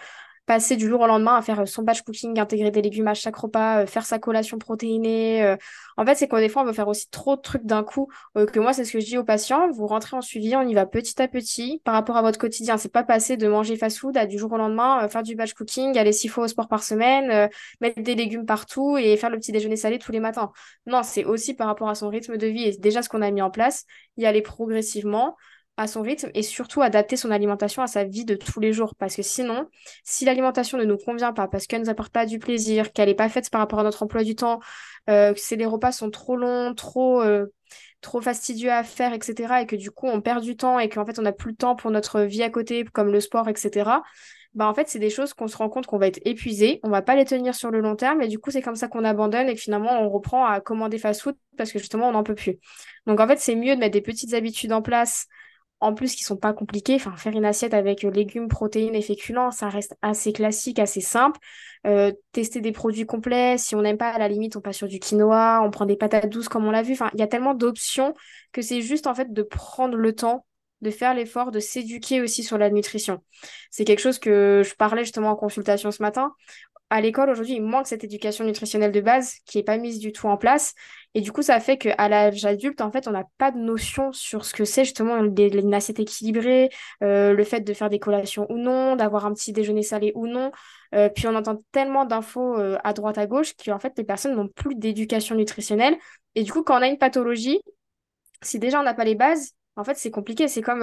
passer 0.46 0.76
du 0.76 0.88
jour 0.88 1.00
au 1.00 1.07
lendemain 1.07 1.37
à 1.37 1.42
faire 1.42 1.61
euh, 1.61 1.66
son 1.66 1.83
batch 1.83 2.03
cooking, 2.03 2.38
intégrer 2.38 2.70
des 2.70 2.83
légumes 2.83 3.09
à 3.09 3.14
chaque 3.14 3.37
repas, 3.37 3.83
euh, 3.83 3.87
faire 3.87 4.05
sa 4.05 4.18
collation 4.18 4.59
protéinée. 4.59 5.44
Euh. 5.44 5.57
En 5.96 6.05
fait, 6.05 6.16
c'est 6.16 6.29
qu'on 6.29 6.38
des 6.38 6.48
fois, 6.48 6.62
on 6.62 6.64
veut 6.64 6.72
faire 6.72 6.88
aussi 6.88 7.09
trop 7.11 7.37
de 7.37 7.40
trucs 7.40 7.64
d'un 7.64 7.85
coup. 7.85 8.09
que 8.35 8.59
moi, 8.59 8.72
c'est 8.72 8.85
ce 8.85 8.92
que 8.92 9.00
je 9.00 9.07
dis 9.07 9.18
aux 9.18 9.24
patients. 9.24 9.70
Vous 9.70 9.87
rentrez 9.87 10.16
en 10.16 10.22
suivi, 10.22 10.57
on 10.57 10.62
y 10.62 10.74
va 10.74 10.87
petit 10.87 11.20
à 11.22 11.29
petit 11.29 11.81
par 11.85 11.94
rapport 11.94 12.16
à 12.16 12.22
votre 12.22 12.38
quotidien. 12.38 12.79
C'est 12.79 12.92
pas 12.92 13.05
passer 13.05 13.37
de 13.37 13.46
manger 13.48 13.76
fast-food 13.76 14.16
à 14.16 14.26
du 14.26 14.38
jour 14.38 14.53
au 14.53 14.57
lendemain, 14.57 15.07
faire 15.09 15.22
du 15.22 15.35
batch 15.37 15.55
cooking, 15.55 15.96
aller 15.98 16.12
six 16.12 16.29
fois 16.29 16.44
au 16.44 16.48
sport 16.48 16.68
par 16.68 16.83
semaine, 16.83 17.48
mettre 17.81 18.00
des 18.03 18.14
légumes 18.14 18.46
partout 18.46 18.96
et 18.96 19.16
faire 19.16 19.31
le 19.31 19.38
petit 19.38 19.53
déjeuner 19.53 19.76
salé 19.76 19.98
tous 19.98 20.12
les 20.12 20.20
matins. 20.20 20.53
Non, 20.87 21.03
c'est 21.03 21.24
aussi 21.24 21.55
par 21.55 21.66
rapport 21.66 21.88
à 21.88 21.94
son 21.94 22.09
rythme 22.09 22.37
de 22.37 22.46
vie 22.46 22.64
et 22.64 22.76
déjà 22.79 23.03
ce 23.03 23.09
qu'on 23.09 23.22
a 23.22 23.31
mis 23.31 23.42
en 23.42 23.50
place, 23.50 23.85
y 24.16 24.26
aller 24.26 24.42
progressivement 24.42 25.37
à 25.76 25.87
son 25.87 26.02
rythme 26.02 26.30
et 26.35 26.42
surtout 26.42 26.83
adapter 26.83 27.16
son 27.16 27.30
alimentation 27.30 27.83
à 27.83 27.87
sa 27.87 28.04
vie 28.04 28.24
de 28.24 28.35
tous 28.35 28.61
les 28.61 28.72
jours. 28.72 28.94
Parce 28.96 29.16
que 29.16 29.22
sinon, 29.22 29.68
si 30.04 30.24
l'alimentation 30.24 30.78
ne 30.78 30.85
nous 30.85 30.98
convient 30.98 31.33
pas, 31.33 31.48
parce 31.48 31.66
qu'elle 31.66 31.80
ne 31.80 31.87
nous 31.87 31.90
apporte 31.90 32.12
pas 32.12 32.26
du 32.26 32.38
plaisir, 32.38 32.92
qu'elle 32.92 33.09
n'est 33.09 33.14
pas 33.14 33.28
faite 33.28 33.48
par 33.50 33.61
rapport 33.61 33.80
à 33.80 33.83
notre 33.83 34.02
emploi 34.02 34.22
du 34.22 34.35
temps, 34.35 34.61
euh, 35.09 35.33
que 35.33 35.54
les 35.54 35.66
repas 35.66 35.92
sont 35.92 36.11
trop 36.11 36.37
longs, 36.37 36.74
trop, 36.74 37.22
euh, 37.22 37.46
trop 38.00 38.20
fastidieux 38.20 38.70
à 38.70 38.83
faire, 38.83 39.12
etc., 39.14 39.62
et 39.62 39.66
que 39.66 39.76
du 39.76 39.90
coup 39.90 40.06
on 40.06 40.20
perd 40.20 40.42
du 40.42 40.56
temps 40.56 40.78
et 40.78 40.88
qu'en 40.88 41.06
fait 41.06 41.18
on 41.18 41.22
n'a 41.22 41.33
plus 41.33 41.50
le 41.50 41.56
temps 41.56 41.76
pour 41.76 41.90
notre 41.90 42.20
vie 42.22 42.42
à 42.42 42.50
côté, 42.50 42.85
comme 42.85 43.11
le 43.11 43.20
sport, 43.20 43.48
etc., 43.48 44.02
bah 44.54 44.66
en 44.66 44.74
fait, 44.74 44.88
c'est 44.88 44.98
des 44.98 45.11
choses 45.11 45.33
qu'on 45.33 45.46
se 45.46 45.56
rend 45.56 45.68
compte 45.68 45.87
qu'on 45.87 45.98
va 45.98 46.09
être 46.09 46.20
épuisé, 46.24 46.80
on 46.83 46.90
va 46.90 47.02
pas 47.02 47.14
les 47.14 47.24
tenir 47.24 47.54
sur 47.54 47.70
le 47.70 47.80
long 47.80 47.94
terme, 47.94 48.20
et 48.20 48.28
du 48.28 48.38
coup, 48.40 48.50
c'est 48.50 48.62
comme 48.62 48.74
ça 48.74 48.88
qu'on 48.88 49.04
abandonne 49.04 49.48
et 49.48 49.54
finalement, 49.54 50.02
on 50.02 50.09
reprend 50.09 50.44
à 50.44 50.61
commander 50.61 50.98
fast-food 50.98 51.37
parce 51.56 51.70
que 51.70 51.78
justement, 51.78 52.09
on 52.09 52.12
n'en 52.12 52.24
peut 52.24 52.35
plus. 52.35 52.59
Donc, 53.06 53.20
en 53.20 53.28
fait, 53.28 53.38
c'est 53.38 53.54
mieux 53.54 53.76
de 53.76 53.80
mettre 53.80 53.92
des 53.92 54.00
petites 54.00 54.35
habitudes 54.35 54.72
en 54.72 54.83
place 54.83 55.28
en 55.80 55.94
plus 55.94 56.14
qui 56.14 56.24
sont 56.24 56.36
pas 56.36 56.52
compliqués. 56.52 56.98
Faire 56.98 57.32
une 57.32 57.44
assiette 57.44 57.74
avec 57.74 58.04
euh, 58.04 58.10
légumes, 58.10 58.48
protéines 58.48 58.94
et 58.94 59.02
féculents, 59.02 59.50
ça 59.50 59.68
reste 59.68 59.96
assez 60.02 60.32
classique, 60.32 60.78
assez 60.78 61.00
simple. 61.00 61.40
Euh, 61.86 62.12
tester 62.32 62.60
des 62.60 62.72
produits 62.72 63.06
complets. 63.06 63.56
Si 63.58 63.74
on 63.74 63.82
n'aime 63.82 63.96
pas, 63.98 64.10
à 64.10 64.18
la 64.18 64.28
limite, 64.28 64.56
on 64.56 64.60
passe 64.60 64.76
sur 64.76 64.88
du 64.88 65.00
quinoa, 65.00 65.62
on 65.64 65.70
prend 65.70 65.86
des 65.86 65.96
patates 65.96 66.28
douces 66.28 66.48
comme 66.48 66.66
on 66.66 66.70
l'a 66.70 66.82
vu. 66.82 66.96
Il 67.14 67.20
y 67.20 67.22
a 67.22 67.26
tellement 67.26 67.54
d'options 67.54 68.14
que 68.52 68.62
c'est 68.62 68.82
juste 68.82 69.06
en 69.06 69.14
fait 69.14 69.32
de 69.32 69.42
prendre 69.42 69.96
le 69.96 70.14
temps 70.14 70.46
de 70.80 70.90
faire 70.90 71.14
l'effort 71.14 71.50
de 71.50 71.60
s'éduquer 71.60 72.20
aussi 72.20 72.42
sur 72.42 72.58
la 72.58 72.70
nutrition. 72.70 73.22
C'est 73.70 73.84
quelque 73.84 74.00
chose 74.00 74.18
que 74.18 74.62
je 74.64 74.74
parlais 74.74 75.04
justement 75.04 75.30
en 75.30 75.36
consultation 75.36 75.90
ce 75.90 76.02
matin 76.02 76.34
à 76.90 77.00
l'école 77.00 77.31
aujourd'hui, 77.31 77.55
il 77.55 77.62
manque 77.62 77.87
cette 77.87 78.03
éducation 78.03 78.44
nutritionnelle 78.44 78.90
de 78.90 79.00
base 79.00 79.37
qui 79.46 79.59
n'est 79.59 79.64
pas 79.64 79.79
mise 79.79 80.00
du 80.00 80.12
tout 80.12 80.26
en 80.26 80.37
place. 80.37 80.74
Et 81.14 81.20
du 81.20 81.31
coup, 81.31 81.42
ça 81.42 81.61
fait 81.61 81.79
qu'à 81.79 82.09
l'âge 82.09 82.44
adulte, 82.44 82.81
en 82.81 82.90
fait, 82.90 83.07
on 83.07 83.12
n'a 83.12 83.24
pas 83.38 83.53
de 83.53 83.59
notion 83.59 84.12
sur 84.12 84.44
ce 84.44 84.53
que 84.53 84.64
c'est 84.64 84.85
justement 84.85 85.16
une 85.16 85.74
assiette 85.74 86.00
équilibrée, 86.00 86.68
euh, 87.03 87.33
le 87.33 87.44
fait 87.44 87.61
de 87.61 87.72
faire 87.74 87.90
des 87.90 88.00
collations 88.00 88.46
ou 88.50 88.59
non, 88.59 88.96
d'avoir 88.96 89.24
un 89.24 89.33
petit 89.33 89.53
déjeuner 89.53 89.83
salé 89.83 90.12
ou 90.16 90.26
non. 90.26 90.50
Euh, 90.94 91.09
puis 91.09 91.29
on 91.29 91.35
entend 91.37 91.62
tellement 91.70 92.05
d'infos 92.05 92.59
euh, 92.59 92.76
à 92.83 92.92
droite 92.92 93.18
à 93.18 93.26
gauche 93.26 93.55
qu'en 93.55 93.79
fait, 93.79 93.92
les 93.96 94.05
personnes 94.05 94.35
n'ont 94.35 94.48
plus 94.48 94.74
d'éducation 94.74 95.37
nutritionnelle. 95.37 95.96
Et 96.35 96.42
du 96.42 96.53
coup, 96.53 96.62
quand 96.64 96.79
on 96.79 96.83
a 96.83 96.88
une 96.88 96.98
pathologie, 96.98 97.61
si 98.42 98.59
déjà 98.59 98.81
on 98.81 98.85
n'a 98.85 98.94
pas 98.94 99.05
les 99.05 99.14
bases, 99.14 99.53
En 99.76 99.85
fait, 99.85 99.96
c'est 99.96 100.11
compliqué. 100.11 100.48
C'est 100.48 100.62
comme 100.62 100.83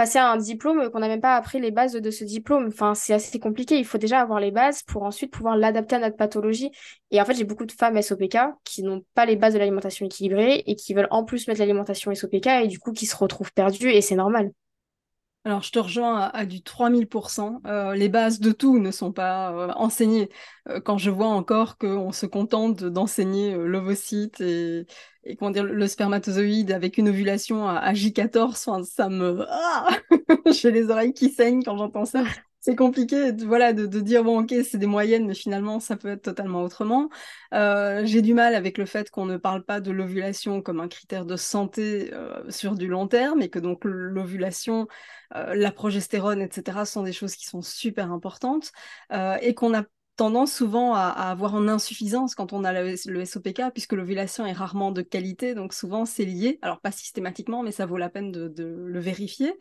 passer 0.00 0.18
à 0.18 0.30
un 0.30 0.38
diplôme 0.38 0.88
qu'on 0.88 1.00
n'a 1.00 1.08
même 1.08 1.20
pas 1.20 1.36
appris 1.36 1.60
les 1.60 1.70
bases 1.70 1.92
de 1.92 2.10
ce 2.10 2.24
diplôme. 2.24 2.68
Enfin, 2.68 2.94
c'est 2.94 3.12
assez 3.12 3.38
compliqué. 3.38 3.78
Il 3.78 3.84
faut 3.84 3.98
déjà 3.98 4.20
avoir 4.20 4.40
les 4.40 4.50
bases 4.50 4.82
pour 4.82 5.02
ensuite 5.02 5.30
pouvoir 5.30 5.58
l'adapter 5.58 5.96
à 5.96 5.98
notre 5.98 6.16
pathologie. 6.16 6.70
Et 7.10 7.20
en 7.20 7.26
fait, 7.26 7.34
j'ai 7.34 7.44
beaucoup 7.44 7.66
de 7.66 7.72
femmes 7.72 8.00
SOPK 8.00 8.38
qui 8.64 8.82
n'ont 8.82 9.04
pas 9.12 9.26
les 9.26 9.36
bases 9.36 9.52
de 9.52 9.58
l'alimentation 9.58 10.06
équilibrée 10.06 10.62
et 10.66 10.74
qui 10.74 10.94
veulent 10.94 11.08
en 11.10 11.24
plus 11.24 11.46
mettre 11.48 11.60
l'alimentation 11.60 12.14
SOPK 12.14 12.46
et 12.46 12.66
du 12.66 12.78
coup 12.78 12.92
qui 12.92 13.04
se 13.04 13.14
retrouvent 13.14 13.52
perdues 13.52 13.90
et 13.90 14.00
c'est 14.00 14.14
normal. 14.14 14.52
Alors, 15.44 15.62
je 15.62 15.70
te 15.70 15.78
rejoins 15.78 16.30
à, 16.32 16.46
du 16.46 16.60
3000%. 16.60 17.60
Euh, 17.66 17.94
les 17.94 18.08
bases 18.08 18.40
de 18.40 18.52
tout 18.52 18.78
ne 18.78 18.90
sont 18.90 19.12
pas 19.12 19.52
euh, 19.52 19.72
enseignées. 19.76 20.30
Euh, 20.68 20.80
quand 20.80 20.96
je 20.96 21.10
vois 21.10 21.28
encore 21.28 21.76
qu'on 21.76 22.12
se 22.12 22.24
contente 22.24 22.84
d'enseigner 22.84 23.54
l'ovocyte 23.54 24.40
et, 24.40 24.86
et 25.24 25.36
comment 25.36 25.50
dire, 25.50 25.64
le 25.64 25.86
spermatozoïde 25.86 26.72
avec 26.72 26.98
une 26.98 27.08
ovulation 27.08 27.68
à, 27.68 27.92
J14, 27.92 28.84
ça 28.84 29.08
me... 29.08 29.44
Ah 29.48 29.88
J'ai 30.52 30.70
les 30.70 30.90
oreilles 30.90 31.12
qui 31.12 31.30
saignent 31.30 31.62
quand 31.62 31.76
j'entends 31.76 32.04
ça 32.04 32.24
c'est 32.60 32.76
compliqué 32.76 33.32
voilà, 33.32 33.72
de, 33.72 33.86
dire, 34.00 34.22
bon, 34.22 34.42
ok, 34.42 34.54
c'est 34.68 34.76
des 34.76 34.86
moyennes, 34.86 35.26
mais 35.26 35.34
finalement, 35.34 35.80
ça 35.80 35.96
peut 35.96 36.08
être 36.08 36.22
totalement 36.22 36.62
autrement. 36.62 37.08
Euh, 37.54 38.02
j'ai 38.04 38.20
du 38.20 38.34
mal 38.34 38.54
avec 38.54 38.76
le 38.76 38.84
fait 38.84 39.10
qu'on 39.10 39.24
ne 39.24 39.38
parle 39.38 39.64
pas 39.64 39.80
de 39.80 39.90
l'ovulation 39.90 40.60
comme 40.60 40.80
un 40.80 40.88
critère 40.88 41.24
de 41.24 41.36
santé 41.36 42.10
euh, 42.12 42.50
sur 42.50 42.74
du 42.74 42.86
long 42.86 43.08
terme, 43.08 43.40
et 43.40 43.48
que 43.48 43.58
donc 43.58 43.84
l'ovulation, 43.84 44.88
euh, 45.34 45.54
la 45.54 45.72
progestérone, 45.72 46.42
etc., 46.42 46.84
sont 46.84 47.02
des 47.02 47.12
choses 47.14 47.34
qui 47.34 47.46
sont 47.46 47.62
super 47.62 48.12
importantes, 48.12 48.72
et 49.40 49.54
qu'on 49.54 49.74
a 49.74 49.84
tendance 50.20 50.52
souvent 50.52 50.92
à, 50.92 51.06
avoir 51.06 51.54
en 51.54 51.66
insuffisance 51.66 52.34
quand 52.34 52.52
on 52.52 52.62
a 52.62 52.74
le, 52.82 53.24
SOPK, 53.24 53.62
puisque 53.72 53.94
l'ovulation 53.94 54.44
est 54.44 54.52
rarement 54.52 54.92
de 54.92 55.00
qualité, 55.00 55.54
donc 55.54 55.72
souvent 55.72 56.04
c'est 56.04 56.26
lié, 56.26 56.58
alors 56.60 56.78
pas 56.78 56.90
systématiquement, 56.90 57.62
mais 57.62 57.72
ça 57.72 57.86
vaut 57.86 57.96
la 57.96 58.10
peine 58.10 58.30
de, 58.30 58.52
le 58.58 59.00
vérifier. 59.00 59.54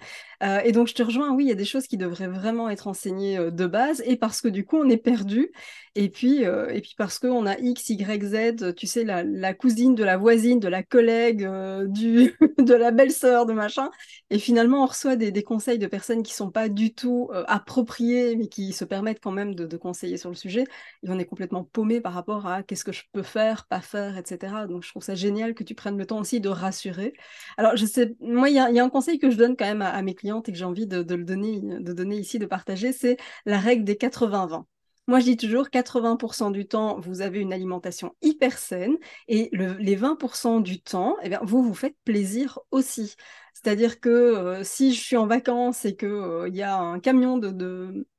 Euh, 0.44 0.60
et 0.66 0.74
donc 0.74 0.90
je 0.90 0.96
te 0.96 1.02
rejoins, 1.02 1.34
oui, 1.34 1.46
il 1.46 1.48
y 1.48 1.54
a 1.54 1.56
des 1.56 1.64
choses 1.64 1.88
qui 1.88 1.96
devraient 1.96 2.28
vraiment 2.28 2.70
être 2.70 2.88
enseignées 2.88 3.38
euh, 3.38 3.52
de 3.52 3.68
base, 3.68 4.04
et 4.06 4.18
parce 4.18 4.42
que 4.42 4.50
du 4.50 4.66
coup 4.66 4.76
on 4.76 4.90
est 4.90 4.98
perdu, 4.98 5.50
et 5.96 6.10
puis, 6.10 6.44
euh, 6.44 6.68
et 6.68 6.82
puis 6.82 6.94
parce 6.98 7.20
qu'on 7.20 7.46
a 7.46 7.58
X, 7.58 7.92
Y, 7.92 8.24
Z, 8.26 8.76
tu 8.76 8.86
sais, 8.86 9.06
la, 9.06 9.54
cousine 9.54 9.96
de 9.96 10.04
la 10.04 10.18
voisine, 10.18 10.60
de 10.60 10.68
la 10.68 10.84
collègue, 10.84 11.50
du, 11.88 12.36
de 12.58 12.74
la 12.74 12.92
belle-sœur, 12.92 13.46
de 13.46 13.54
machin, 13.54 13.92
et 14.30 14.40
finalement 14.40 14.84
on 14.84 14.88
reçoit 14.88 15.16
des, 15.16 15.32
conseils 15.42 15.80
de 15.80 15.88
personnes 15.88 16.22
qui 16.22 16.34
sont 16.34 16.52
pas 16.52 16.68
du 16.68 16.94
tout 16.94 17.30
appropriées, 17.48 18.36
mais 18.36 18.48
qui 18.48 18.74
se 18.74 18.84
permettent 18.84 19.22
quand 19.22 19.32
même 19.32 19.56
de 19.56 19.78
conseiller 19.78 20.18
sur 20.18 20.28
le 20.28 20.36
sujet 20.36 20.49
et 20.58 20.68
on 21.08 21.20
est 21.20 21.26
complètement 21.26 21.64
paumé 21.64 22.02
par 22.02 22.14
rapport 22.14 22.48
à 22.48 22.64
qu'est-ce 22.64 22.84
que 22.84 22.92
je 22.92 23.04
peux 23.12 23.24
faire, 23.24 23.66
pas 23.68 23.82
faire, 23.82 24.18
etc. 24.18 24.68
Donc 24.68 24.84
je 24.84 24.90
trouve 24.90 25.04
ça 25.04 25.16
génial 25.16 25.54
que 25.54 25.64
tu 25.64 25.76
prennes 25.76 25.98
le 25.98 26.06
temps 26.06 26.20
aussi 26.20 26.42
de 26.42 26.50
rassurer. 26.50 27.14
Alors 27.58 27.76
je 27.76 27.86
sais, 27.86 28.16
moi 28.20 28.50
il 28.50 28.56
y, 28.56 28.60
a 28.60 28.84
un 28.84 28.90
conseil 28.90 29.20
que 29.20 29.30
je 29.30 29.38
donne 29.38 29.56
quand 29.56 29.66
même 29.66 29.82
à, 29.82 30.02
mes 30.02 30.16
clientes 30.16 30.50
et 30.50 30.52
que 30.52 30.58
j'ai 30.58 30.66
envie 30.66 30.88
de, 30.88 30.98
le 30.98 31.24
donner, 31.24 31.60
de 31.62 31.94
donner 31.94 32.18
ici, 32.18 32.40
de 32.40 32.46
partager, 32.46 32.92
c'est 32.92 33.18
la 33.46 33.60
règle 33.60 33.84
des 33.84 33.96
80-20. 33.96 34.66
Moi, 35.10 35.20
je 35.22 35.26
dis 35.26 35.38
toujours 35.38 35.70
80% 35.72 36.52
du 36.52 36.68
temps, 36.68 37.00
vous 37.00 37.22
avez 37.22 37.40
une 37.40 37.52
alimentation 37.52 38.16
hyper 38.22 38.60
saine 38.60 38.96
et 39.28 39.50
les 39.54 39.96
20% 39.96 40.62
du 40.62 40.84
temps, 40.84 41.18
eh 41.24 41.30
bien, 41.30 41.40
vous 41.42 41.64
vous 41.64 41.74
faites 41.74 41.96
plaisir 42.06 42.60
aussi. 42.70 43.16
C'est-à-dire 43.56 44.02
que 44.02 44.10
euh, 44.10 44.64
si 44.64 44.94
je 44.94 45.02
suis 45.02 45.18
en 45.18 45.26
vacances 45.26 45.84
et 45.84 45.96
qu'il 45.96 46.10
euh, 46.10 46.48
y 46.50 46.62
a 46.62 46.78
un 46.78 47.00
camion 47.00 47.42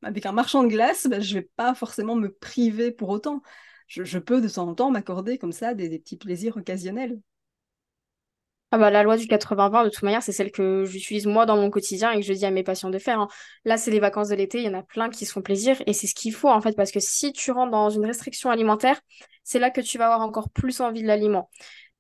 avec 0.03 0.27
un 0.27 0.33
marchand 0.33 0.65
de 0.65 0.69
glace, 0.69 1.07
ben, 1.09 1.23
je 1.23 1.37
ne 1.37 1.41
vais 1.41 1.49
pas 1.55 1.77
forcément 1.77 2.17
me 2.17 2.29
priver 2.29 2.91
pour 2.91 3.11
autant. 3.11 3.41
Je, 3.87 4.19
peux 4.19 4.41
de 4.41 4.49
temps 4.49 4.67
en 4.67 4.75
temps 4.75 4.91
m'accorder 4.91 5.39
comme 5.39 5.53
ça 5.53 5.75
des, 5.75 5.97
petits 6.01 6.17
plaisirs 6.17 6.57
occasionnels. 6.57 7.21
Ah 8.73 8.79
bah, 8.79 8.91
la 8.91 9.03
loi 9.03 9.17
du 9.17 9.27
80-20, 9.27 9.83
de 9.85 9.89
toute 9.89 10.03
manière, 10.05 10.23
c'est 10.23 10.31
celle 10.33 10.53
que 10.53 10.85
j'utilise 10.85 11.27
moi 11.27 11.45
dans 11.45 11.57
mon 11.57 11.71
quotidien 11.71 12.13
et 12.13 12.21
que 12.21 12.23
je 12.27 12.33
dis 12.33 12.47
à 12.47 12.53
mes 12.53 12.63
patients 12.63 12.91
de 12.91 12.99
faire. 12.99 13.19
Hein. 13.19 13.29
Là, 13.65 13.77
c'est 13.77 13.91
les 13.91 13.99
vacances 13.99 14.29
de 14.29 14.37
l'été, 14.37 14.59
il 14.59 14.65
y 14.65 14.69
en 14.69 14.79
a 14.79 14.83
plein 14.85 15.11
qui 15.11 15.27
se 15.27 15.33
font 15.33 15.43
plaisir 15.43 15.83
et 15.87 15.93
c'est 15.93 16.07
ce 16.07 16.15
qu'il 16.15 16.33
faut 16.33 16.49
en 16.49 16.61
fait, 16.61 16.77
parce 16.77 16.93
que 16.93 17.01
si 17.01 17.33
tu 17.33 17.51
rentres 17.51 17.73
dans 17.73 17.91
une 17.91 18.07
restriction 18.07 18.49
alimentaire, 18.49 19.01
c'est 19.43 19.59
là 19.59 19.71
que 19.71 19.81
tu 19.81 19.99
vas 19.99 20.07
avoir 20.07 20.21
encore 20.21 20.51
plus 20.51 20.81
envie 20.81 21.03
de 21.03 21.09
l'aliment. 21.09 21.51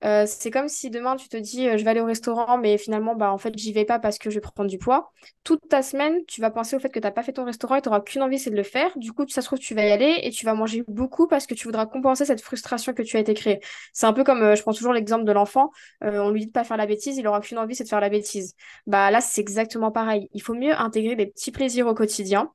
Euh, 0.02 0.24
c'est 0.26 0.50
comme 0.50 0.68
si 0.68 0.88
demain 0.88 1.16
tu 1.16 1.28
te 1.28 1.36
dis 1.36 1.68
euh, 1.68 1.76
je 1.76 1.84
vais 1.84 1.90
aller 1.90 2.00
au 2.00 2.06
restaurant 2.06 2.56
mais 2.56 2.78
finalement 2.78 3.14
bah 3.14 3.30
en 3.30 3.36
fait 3.36 3.52
j'y 3.58 3.70
vais 3.74 3.84
pas 3.84 3.98
parce 3.98 4.16
que 4.16 4.30
je 4.30 4.36
vais 4.36 4.40
prendre 4.40 4.70
du 4.70 4.78
poids. 4.78 5.12
Toute 5.44 5.68
ta 5.68 5.82
semaine, 5.82 6.24
tu 6.26 6.40
vas 6.40 6.50
penser 6.50 6.74
au 6.74 6.80
fait 6.80 6.88
que 6.88 6.98
tu 6.98 7.04
n'as 7.06 7.10
pas 7.10 7.22
fait 7.22 7.34
ton 7.34 7.44
restaurant 7.44 7.76
et 7.76 7.82
tu 7.82 7.88
n'auras 7.88 8.00
qu'une 8.00 8.22
envie 8.22 8.38
c'est 8.38 8.50
de 8.50 8.56
le 8.56 8.62
faire. 8.62 8.96
Du 8.96 9.12
coup, 9.12 9.26
ça 9.28 9.42
se 9.42 9.46
trouve 9.46 9.58
tu 9.58 9.74
vas 9.74 9.84
y 9.84 9.90
aller 9.90 10.20
et 10.22 10.30
tu 10.30 10.46
vas 10.46 10.54
manger 10.54 10.82
beaucoup 10.88 11.26
parce 11.26 11.46
que 11.46 11.54
tu 11.54 11.66
voudras 11.66 11.84
compenser 11.86 12.24
cette 12.24 12.40
frustration 12.40 12.94
que 12.94 13.02
tu 13.02 13.16
as 13.18 13.20
été 13.20 13.34
créée. 13.34 13.60
C'est 13.92 14.06
un 14.06 14.12
peu 14.14 14.24
comme 14.24 14.42
euh, 14.42 14.54
je 14.56 14.62
prends 14.62 14.72
toujours 14.72 14.94
l'exemple 14.94 15.24
de 15.24 15.32
l'enfant, 15.32 15.70
on 16.00 16.30
lui 16.30 16.40
dit 16.40 16.46
de 16.46 16.52
pas 16.52 16.64
faire 16.64 16.76
la 16.78 16.86
bêtise, 16.86 17.18
il 17.18 17.26
aura 17.26 17.40
qu'une 17.40 17.58
envie 17.58 17.74
c'est 17.74 17.84
de 17.84 17.88
faire 17.88 18.00
la 18.00 18.08
bêtise. 18.08 18.54
Bah 18.86 19.10
là, 19.10 19.20
c'est 19.20 19.40
exactement 19.40 19.90
pareil. 19.90 20.28
Il 20.32 20.42
faut 20.42 20.54
mieux 20.54 20.74
intégrer 20.74 21.14
des 21.16 21.26
petits 21.26 21.50
plaisirs 21.52 21.86
au 21.86 21.94
quotidien 21.94 22.50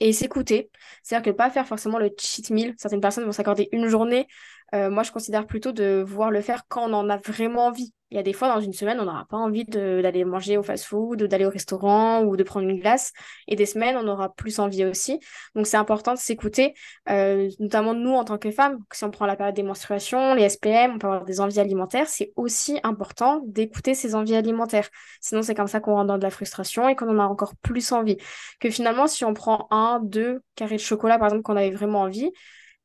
et 0.00 0.12
s'écouter. 0.12 0.70
C'est-à-dire 1.02 1.32
que 1.32 1.36
pas 1.36 1.50
faire 1.50 1.66
forcément 1.66 1.98
le 1.98 2.10
cheat 2.18 2.50
meal. 2.50 2.74
Certaines 2.78 3.00
personnes 3.00 3.24
vont 3.24 3.32
s'accorder 3.32 3.68
une 3.72 3.88
journée 3.88 4.28
euh, 4.74 4.90
moi, 4.90 5.02
je 5.02 5.12
considère 5.12 5.46
plutôt 5.46 5.72
de 5.72 6.04
vouloir 6.06 6.30
le 6.30 6.40
faire 6.42 6.64
quand 6.68 6.88
on 6.90 6.92
en 6.92 7.08
a 7.08 7.16
vraiment 7.16 7.66
envie. 7.66 7.94
Il 8.10 8.16
y 8.16 8.20
a 8.20 8.22
des 8.22 8.32
fois, 8.32 8.48
dans 8.48 8.60
une 8.60 8.72
semaine, 8.72 8.98
on 9.00 9.04
n'aura 9.04 9.26
pas 9.28 9.36
envie 9.36 9.64
d'aller 9.64 10.24
manger 10.24 10.56
au 10.56 10.62
fast-food, 10.62 11.24
d'aller 11.24 11.44
au 11.44 11.50
restaurant 11.50 12.22
ou 12.22 12.36
de 12.36 12.42
prendre 12.42 12.66
une 12.66 12.80
glace. 12.80 13.12
Et 13.48 13.56
des 13.56 13.66
semaines, 13.66 13.98
on 13.98 14.08
aura 14.08 14.34
plus 14.34 14.60
envie 14.60 14.86
aussi. 14.86 15.20
Donc, 15.54 15.66
c'est 15.66 15.76
important 15.76 16.14
de 16.14 16.18
s'écouter, 16.18 16.72
euh, 17.10 17.50
notamment 17.58 17.92
nous, 17.92 18.12
en 18.12 18.24
tant 18.24 18.38
que 18.38 18.50
femmes. 18.50 18.78
Si 18.92 19.04
on 19.04 19.10
prend 19.10 19.26
la 19.26 19.36
période 19.36 19.54
des 19.54 19.62
menstruations, 19.62 20.34
les 20.34 20.48
SPM, 20.48 20.94
on 20.94 20.98
peut 20.98 21.06
avoir 21.06 21.24
des 21.26 21.40
envies 21.40 21.60
alimentaires. 21.60 22.08
C'est 22.08 22.32
aussi 22.36 22.80
important 22.82 23.42
d'écouter 23.46 23.94
ces 23.94 24.14
envies 24.14 24.36
alimentaires. 24.36 24.88
Sinon, 25.20 25.42
c'est 25.42 25.54
comme 25.54 25.66
ça 25.66 25.80
qu'on 25.80 25.92
rentre 25.92 26.06
dans 26.06 26.18
de 26.18 26.22
la 26.22 26.30
frustration 26.30 26.88
et 26.88 26.96
qu'on 26.96 27.10
en 27.10 27.18
a 27.18 27.26
encore 27.26 27.56
plus 27.56 27.92
envie. 27.92 28.16
Que 28.58 28.70
finalement, 28.70 29.06
si 29.06 29.26
on 29.26 29.34
prend 29.34 29.66
un, 29.70 30.00
deux 30.02 30.40
carrés 30.54 30.76
de 30.76 30.80
chocolat, 30.80 31.18
par 31.18 31.28
exemple, 31.28 31.42
qu'on 31.42 31.56
avait 31.56 31.72
vraiment 31.72 32.00
envie, 32.00 32.32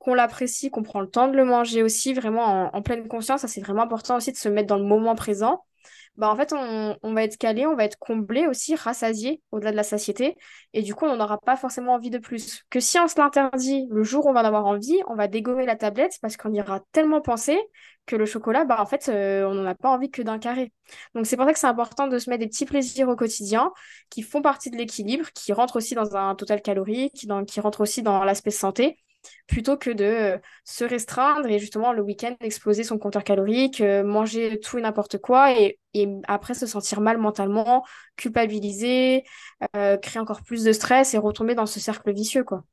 qu'on 0.04 0.13
l'apprécie, 0.13 0.70
qu'on 0.70 0.84
prend 0.84 1.00
le 1.00 1.10
temps 1.10 1.30
de 1.30 1.38
le 1.38 1.46
manger 1.46 1.82
aussi, 1.82 2.13
vraiment 2.13 2.76
en, 2.76 2.82
pleine 2.82 3.08
conscience. 3.08 3.42
Ça, 3.42 3.48
c'est 3.48 3.62
vraiment 3.62 3.84
important 3.84 4.18
aussi 4.18 4.34
de 4.34 4.38
se 4.38 4.50
mettre 4.50 4.68
dans 4.68 4.78
le 4.78 4.84
moment 4.84 5.16
présent. 5.16 5.63
Bah, 6.18 6.30
en 6.30 6.36
fait, 6.36 6.54
on, 6.54 7.13
va 7.13 7.24
être 7.24 7.38
calé, 7.38 7.66
on 7.66 7.76
va 7.76 7.86
être 7.86 7.98
comblé 7.98 8.46
aussi, 8.48 8.76
rassasié 8.76 9.42
au-delà 9.52 9.72
de 9.72 9.78
la 9.78 9.84
satiété. 9.84 10.36
Et 10.74 10.82
du 10.82 10.94
coup, 10.94 11.06
on 11.06 11.16
n'aura 11.16 11.39
pas 11.39 11.56
forcément 11.56 11.94
envie 11.94 12.10
de 12.10 12.18
plus. 12.20 12.63
Que 12.70 12.82
si 12.82 13.00
on 13.00 13.08
se 13.08 13.18
l'interdit, 13.18 13.88
le 13.89 14.04
jour 14.04 14.26
où 14.26 14.30
on 14.30 14.34
va 14.34 14.42
en 14.42 14.46
avoir 14.46 14.66
envie, 14.66 15.00
on 15.08 15.16
va 15.16 15.28
dégommer 15.28 15.66
la 15.66 15.76
tablette 15.78 16.18
parce 16.22 16.36
qu'on 16.38 16.54
aura 16.54 16.82
tellement 16.92 17.22
pensé 17.22 17.58
que 18.06 18.18
le 18.18 18.26
chocolat, 18.26 18.66
bah, 18.66 18.82
en 18.82 18.86
fait, 18.86 19.08
euh, 19.10 19.48
on 19.48 19.54
n'en 19.54 19.66
a 19.66 19.74
pas 19.74 19.89
envie 19.89 20.12
que 20.12 20.22
d'un 20.22 20.38
carré. 20.38 20.74
Donc, 21.16 21.26
c'est 21.26 21.38
pour 21.38 21.46
ça 21.46 21.54
que 21.54 21.60
c'est 21.60 21.68
important 21.68 22.08
de 22.08 22.20
se 22.20 22.30
mettre 22.30 22.42
des 22.42 22.50
petits 22.50 22.66
plaisirs 22.66 23.08
au 23.08 23.16
quotidien 23.16 23.72
qui 24.10 24.22
font 24.22 24.42
partie 24.42 24.70
de 24.70 24.76
l'équilibre, 24.76 25.32
qui 25.34 25.54
rentrent 25.54 25.78
aussi 25.78 25.96
dans 25.96 26.16
un 26.18 26.36
total 26.36 26.62
calorique, 26.62 27.13
qui 27.48 27.60
rentrent 27.62 27.82
aussi 27.82 28.04
dans 28.04 28.26
l'aspect 28.26 28.52
santé 28.52 28.98
plutôt 29.47 29.77
que 29.77 29.89
de 29.89 30.03
euh, 30.03 30.38
se 30.63 30.83
restreindre 30.83 31.47
et 31.49 31.59
justement 31.59 31.93
le 31.93 32.01
week-end 32.01 32.36
exploser 32.41 32.83
son 32.83 32.97
compteur 32.97 33.23
calorique, 33.23 33.81
euh, 33.81 34.03
manger 34.03 34.59
tout 34.59 34.77
et 34.77 34.81
n'importe 34.81 35.17
quoi 35.17 35.53
et, 35.59 35.79
après 36.27 36.55
se 36.55 36.65
sentir 36.65 37.01
mal 37.01 37.19
mentalement, 37.19 37.86
culpabiliser, 38.17 39.23
euh, 39.75 39.95
créer 39.97 40.19
encore 40.19 40.41
plus 40.41 40.63
de 40.63 40.71
stress 40.71 41.13
et 41.13 41.19
retomber 41.19 41.53
dans 41.53 41.67
ce 41.67 41.79
cercle 41.79 42.12
vicieux 42.12 42.43
quoi. 42.43 42.63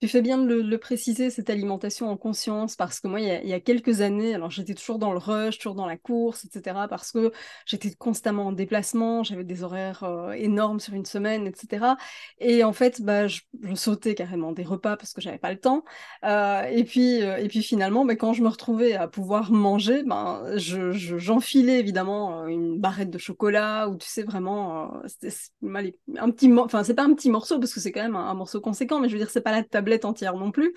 Tu 0.00 0.06
fais 0.06 0.22
bien 0.22 0.38
de 0.38 0.54
le, 0.54 0.78
préciser, 0.78 1.28
cette 1.28 1.50
alimentation 1.50 2.08
en 2.08 2.16
conscience, 2.16 2.76
parce 2.76 3.00
que 3.00 3.08
moi, 3.08 3.20
il 3.20 3.48
y 3.48 3.52
a, 3.52 3.58
quelques 3.58 4.00
années, 4.00 4.32
alors 4.32 4.48
j'étais 4.48 4.74
toujours 4.74 5.00
dans 5.00 5.10
le 5.10 5.18
rush, 5.18 5.58
toujours 5.58 5.74
dans 5.74 5.86
la 5.86 5.96
course, 5.96 6.44
etc., 6.44 6.86
parce 6.88 7.10
que 7.10 7.32
j'étais 7.66 7.92
constamment 7.96 8.46
en 8.46 8.52
déplacement, 8.52 9.24
j'avais 9.24 9.42
des 9.42 9.64
horaires 9.64 10.04
euh, 10.04 10.30
énormes 10.32 10.78
sur 10.78 10.94
une 10.94 11.04
semaine, 11.04 11.48
etc. 11.48 11.96
Et 12.38 12.62
en 12.62 12.72
fait, 12.72 13.02
bah, 13.02 13.26
je, 13.26 13.40
sautais 13.74 14.14
carrément 14.14 14.52
des 14.52 14.62
repas 14.62 14.96
parce 14.96 15.12
que 15.12 15.20
j'avais 15.20 15.38
pas 15.38 15.50
le 15.50 15.58
temps. 15.58 15.84
Euh, 16.24 16.62
et, 16.62 16.84
puis, 16.84 17.20
euh, 17.22 17.36
et 17.38 17.48
puis 17.48 17.64
finalement, 17.64 18.04
bah, 18.04 18.14
quand 18.14 18.32
je 18.34 18.42
me 18.44 18.48
retrouvais 18.48 18.94
à 18.94 19.08
pouvoir 19.08 19.50
manger, 19.50 20.04
ben, 20.04 20.44
j'enfilais 20.56 21.80
évidemment 21.80 22.46
une 22.46 22.78
barrette 22.78 23.10
de 23.10 23.18
chocolat, 23.18 23.88
ou 23.88 23.96
tu 23.96 24.06
sais, 24.06 24.22
vraiment, 24.22 25.02
un 25.02 26.30
petit, 26.30 26.52
enfin, 26.56 26.84
c'est 26.84 26.94
pas 26.94 27.04
un 27.04 27.14
petit 27.14 27.30
morceau, 27.30 27.58
parce 27.58 27.74
que 27.74 27.80
c'est 27.80 27.90
quand 27.90 28.02
même 28.02 28.14
un, 28.14 28.28
un 28.28 28.34
morceau 28.34 28.60
conséquent, 28.60 29.00
mais 29.00 29.08
je 29.08 29.14
veux 29.14 29.18
dire, 29.18 29.30
c'est 29.30 29.40
pas 29.40 29.50
la 29.50 29.64
table 29.64 29.87
entière 30.04 30.36
non 30.36 30.50
plus. 30.50 30.74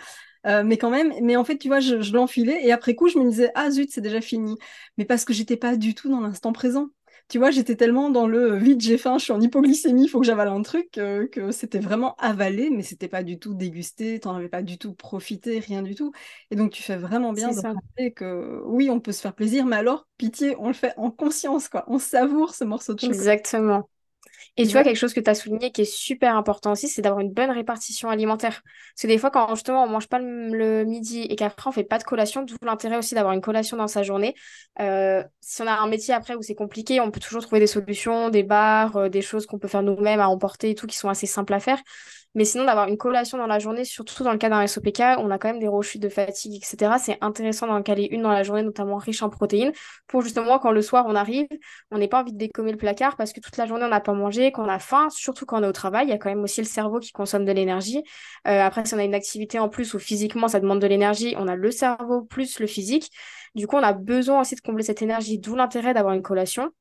Euh, 0.47 0.63
mais 0.63 0.77
quand 0.77 0.89
même, 0.89 1.13
mais 1.21 1.35
en 1.35 1.43
fait, 1.43 1.57
tu 1.57 1.67
vois, 1.67 1.79
je, 1.79 2.13
l'enfilais 2.13 2.65
et 2.65 2.71
après 2.71 2.95
coup, 2.95 3.07
je 3.07 3.19
me 3.19 3.29
disais, 3.29 3.51
ah 3.55 3.69
zut, 3.69 3.91
c'est 3.91 4.01
déjà 4.01 4.21
fini. 4.21 4.57
Mais 4.97 5.05
parce 5.05 5.25
que 5.25 5.33
j'étais 5.33 5.57
pas 5.57 5.75
du 5.75 5.93
tout 5.93 6.09
dans 6.09 6.19
l'instant 6.19 6.51
présent. 6.51 6.87
Tu 7.29 7.37
vois, 7.37 7.51
j'étais 7.51 7.77
tellement 7.77 8.09
dans 8.09 8.27
le 8.27 8.57
vide, 8.57 8.81
j'ai 8.81 8.97
faim, 8.97 9.17
je 9.17 9.23
suis 9.23 9.31
en 9.31 9.39
hypoglycémie, 9.39 10.03
il 10.03 10.07
faut 10.09 10.19
que 10.19 10.25
j'avale 10.25 10.49
un 10.49 10.61
truc, 10.63 10.97
euh, 10.97 11.27
que 11.27 11.51
c'était 11.51 11.79
vraiment 11.79 12.13
avalé, 12.15 12.69
mais 12.69 12.83
c'était 12.83 13.07
pas 13.07 13.23
du 13.23 13.39
tout 13.39 13.53
dégusté, 13.53 14.19
t'en 14.19 14.35
avais 14.35 14.49
pas 14.49 14.61
du 14.61 14.77
tout 14.77 14.93
profité, 14.93 15.59
rien 15.59 15.81
du 15.81 15.95
tout. 15.95 16.11
Et 16.49 16.57
donc, 16.57 16.71
tu 16.71 16.83
fais 16.83 16.97
vraiment 16.97 17.31
bien 17.31 17.51
de 17.51 17.55
rappeler 17.55 18.11
que 18.11 18.61
oui, 18.65 18.89
on 18.89 18.99
peut 18.99 19.13
se 19.13 19.21
faire 19.21 19.33
plaisir, 19.33 19.65
mais 19.65 19.77
alors, 19.77 20.07
pitié, 20.17 20.57
on 20.59 20.67
le 20.67 20.73
fait 20.73 20.93
en 20.97 21.09
conscience, 21.09 21.69
quoi. 21.69 21.85
On 21.87 21.99
savoure 21.99 22.53
ce 22.53 22.65
morceau 22.65 22.95
de 22.95 22.99
chocolat. 22.99 23.17
Exactement. 23.17 23.89
Et 24.57 24.67
tu 24.67 24.73
vois, 24.73 24.83
quelque 24.83 24.97
chose 24.97 25.13
que 25.13 25.21
tu 25.21 25.29
as 25.29 25.35
souligné 25.35 25.71
qui 25.71 25.81
est 25.81 25.91
super 25.91 26.35
important 26.35 26.73
aussi, 26.73 26.89
c'est 26.89 27.01
d'avoir 27.01 27.21
une 27.21 27.31
bonne 27.31 27.51
répartition 27.51 28.09
alimentaire. 28.09 28.61
Parce 28.63 29.03
que 29.03 29.07
des 29.07 29.17
fois, 29.17 29.31
quand 29.31 29.55
justement 29.55 29.83
on 29.83 29.87
mange 29.87 30.07
pas 30.07 30.19
le, 30.19 30.83
midi 30.83 31.21
et 31.21 31.35
qu'après 31.37 31.69
on 31.69 31.71
fait 31.71 31.85
pas 31.85 31.97
de 31.97 32.03
collation, 32.03 32.43
d'où 32.43 32.55
l'intérêt 32.61 32.97
aussi 32.97 33.15
d'avoir 33.15 33.33
une 33.33 33.41
collation 33.41 33.77
dans 33.77 33.87
sa 33.87 34.03
journée. 34.03 34.35
Euh, 34.79 35.23
si 35.39 35.61
on 35.61 35.67
a 35.67 35.73
un 35.73 35.87
métier 35.87 36.13
après 36.13 36.35
où 36.35 36.41
c'est 36.41 36.55
compliqué, 36.55 36.99
on 36.99 37.11
peut 37.11 37.21
toujours 37.21 37.41
trouver 37.41 37.59
des 37.59 37.67
solutions, 37.67 38.29
des 38.29 38.43
bars, 38.43 38.97
euh, 38.97 39.09
des 39.09 39.21
choses 39.21 39.45
qu'on 39.45 39.57
peut 39.57 39.69
faire 39.69 39.83
nous-mêmes 39.83 40.19
à 40.19 40.27
emporter 40.27 40.71
et 40.71 40.75
tout, 40.75 40.85
qui 40.85 40.97
sont 40.97 41.09
assez 41.09 41.27
simples 41.27 41.53
à 41.53 41.59
faire. 41.59 41.79
Mais 42.33 42.45
sinon, 42.45 42.63
d'avoir 42.63 42.87
une 42.87 42.97
collation 42.97 43.37
dans 43.37 43.47
la 43.47 43.59
journée, 43.59 43.83
surtout 43.83 44.23
dans 44.23 44.31
le 44.31 44.37
cas 44.37 44.49
d'un 44.49 44.65
SOPK, 44.65 45.01
on 45.17 45.29
a 45.31 45.37
quand 45.37 45.49
même 45.49 45.59
des 45.59 45.67
rechutes 45.67 46.01
de 46.01 46.07
fatigue, 46.07 46.55
etc. 46.55 46.97
C'est 46.97 47.17
intéressant 47.21 47.67
d'en 47.67 47.81
caler 47.83 48.07
une 48.11 48.21
dans 48.21 48.31
la 48.31 48.43
journée, 48.43 48.63
notamment 48.63 48.97
riche 48.97 49.21
en 49.21 49.29
protéines, 49.29 49.73
pour 50.07 50.21
justement 50.21 50.57
quand 50.57 50.71
le 50.71 50.81
soir 50.81 51.05
on 51.07 51.15
arrive, 51.15 51.47
on 51.91 51.97
n'ait 51.97 52.07
pas 52.07 52.21
envie 52.21 52.31
de 52.31 52.37
décommer 52.37 52.71
le 52.71 52.77
placard 52.77 53.17
parce 53.17 53.33
que 53.33 53.41
toute 53.41 53.57
la 53.57 53.65
journée 53.65 53.83
on 53.85 53.89
n'a 53.89 53.99
pas 53.99 54.13
mangé, 54.13 54.51
qu'on 54.51 54.69
a 54.69 54.79
faim, 54.79 55.09
surtout 55.09 55.45
quand 55.45 55.59
on 55.59 55.63
est 55.63 55.67
au 55.67 55.71
travail. 55.73 56.07
Il 56.07 56.09
y 56.09 56.13
a 56.13 56.17
quand 56.17 56.29
même 56.29 56.43
aussi 56.43 56.61
le 56.61 56.67
cerveau 56.67 56.99
qui 56.99 57.11
consomme 57.11 57.45
de 57.45 57.51
l'énergie. 57.51 58.03
Euh, 58.47 58.61
après, 58.61 58.85
si 58.85 58.93
on 58.93 58.97
a 58.97 59.03
une 59.03 59.15
activité 59.15 59.59
en 59.59 59.69
plus 59.69 59.93
où 59.93 59.99
physiquement 59.99 60.47
ça 60.47 60.59
demande 60.59 60.79
de 60.81 60.87
l'énergie, 60.87 61.35
on 61.37 61.47
a 61.47 61.55
le 61.55 61.71
cerveau 61.71 62.21
plus 62.21 62.59
le 62.59 62.67
physique. 62.67 63.11
Du 63.55 63.67
coup, 63.67 63.75
on 63.75 63.83
a 63.83 63.93
besoin 63.93 64.41
aussi 64.41 64.55
de 64.55 64.61
combler 64.61 64.83
cette 64.83 65.01
énergie, 65.01 65.37
d'où 65.39 65.55
l'intérêt 65.55 65.93
d'avoir 65.93 66.13
une 66.13 66.21
collation. 66.21 66.71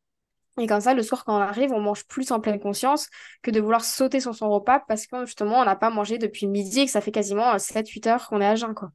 Et 0.58 0.66
comme 0.66 0.80
ça, 0.80 0.94
le 0.94 1.02
soir, 1.02 1.24
quand 1.24 1.36
on 1.36 1.40
arrive, 1.40 1.72
on 1.72 1.80
mange 1.80 2.04
plus 2.06 2.30
en 2.32 2.40
pleine 2.40 2.60
conscience 2.60 3.08
que 3.42 3.50
de 3.50 3.60
vouloir 3.60 3.84
sauter 3.84 4.20
sur 4.20 4.34
son 4.34 4.50
repas 4.50 4.80
parce 4.88 5.06
que 5.06 5.24
justement, 5.24 5.60
on 5.60 5.64
n'a 5.64 5.76
pas 5.76 5.90
mangé 5.90 6.18
depuis 6.18 6.46
midi 6.46 6.80
et 6.80 6.84
que 6.86 6.90
ça 6.90 7.00
fait 7.00 7.12
quasiment 7.12 7.56
7-8 7.56 8.08
heures 8.08 8.28
qu'on 8.28 8.40
est 8.40 8.46
à 8.46 8.56
jeun. 8.56 8.74
Quoi. 8.74 8.90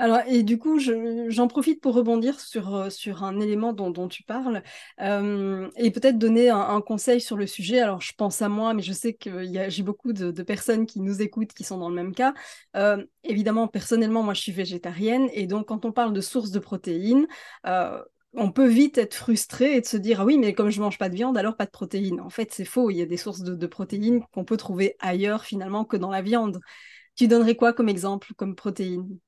Alors, 0.00 0.20
et 0.28 0.44
du 0.44 0.58
coup, 0.58 0.78
j'en 0.78 1.48
profite 1.48 1.80
pour 1.80 1.92
rebondir 1.94 2.38
sur, 2.38 2.72
euh, 2.72 2.88
sur 2.88 3.24
un 3.24 3.40
élément 3.40 3.72
dont, 3.72 4.06
tu 4.06 4.22
parles 4.22 4.62
euh, 5.00 5.68
et 5.76 5.90
peut-être 5.90 6.18
donner 6.18 6.50
un, 6.50 6.80
conseil 6.80 7.20
sur 7.20 7.36
le 7.36 7.48
sujet. 7.48 7.80
Alors, 7.80 8.00
je 8.00 8.12
pense 8.16 8.40
à 8.40 8.48
moi, 8.48 8.74
mais 8.74 8.82
je 8.82 8.92
sais 8.92 9.14
que 9.14 9.44
j'ai 9.68 9.82
beaucoup 9.82 10.12
de, 10.12 10.30
personnes 10.42 10.86
qui 10.86 11.00
nous 11.00 11.20
écoutent 11.20 11.52
qui 11.52 11.64
sont 11.64 11.78
dans 11.78 11.88
le 11.88 11.96
même 11.96 12.14
cas. 12.14 12.32
Euh, 12.76 13.04
évidemment, 13.24 13.66
personnellement, 13.66 14.22
moi, 14.22 14.34
je 14.34 14.42
suis 14.42 14.52
végétarienne 14.52 15.28
et 15.32 15.48
donc, 15.48 15.66
quand 15.66 15.84
on 15.84 15.90
parle 15.90 16.12
de 16.12 16.20
sources 16.20 16.52
de 16.52 16.60
protéines, 16.60 17.26
on 18.34 18.52
peut 18.52 18.66
vite 18.68 18.98
être 18.98 19.14
frustré 19.14 19.76
et 19.76 19.80
de 19.80 19.86
se 19.86 19.96
dire 19.96 20.20
ah 20.20 20.24
oui 20.24 20.38
mais 20.38 20.52
comme 20.52 20.70
je 20.70 20.80
mange 20.80 20.98
pas 20.98 21.08
de 21.08 21.14
viande 21.14 21.38
alors 21.38 21.56
pas 21.56 21.66
de 21.66 21.70
protéines. 21.70 22.20
En 22.20 22.30
fait 22.30 22.52
c'est 22.52 22.64
faux, 22.64 22.90
il 22.90 22.98
y 22.98 23.02
a 23.02 23.06
des 23.06 23.16
sources 23.16 23.40
de, 23.42 23.66
protéines 23.66 24.22
qu'on 24.32 24.44
peut 24.44 24.56
trouver 24.56 24.96
ailleurs 25.00 25.44
finalement 25.44 25.84
que 25.84 25.96
dans 25.96 26.10
la 26.10 26.22
viande. 26.22 26.60
Tu 27.16 27.28
donnerais 27.28 27.56
quoi 27.56 27.72
comme 27.72 27.88
exemple 27.88 28.34
comme 28.36 28.54
protéines 28.54 29.18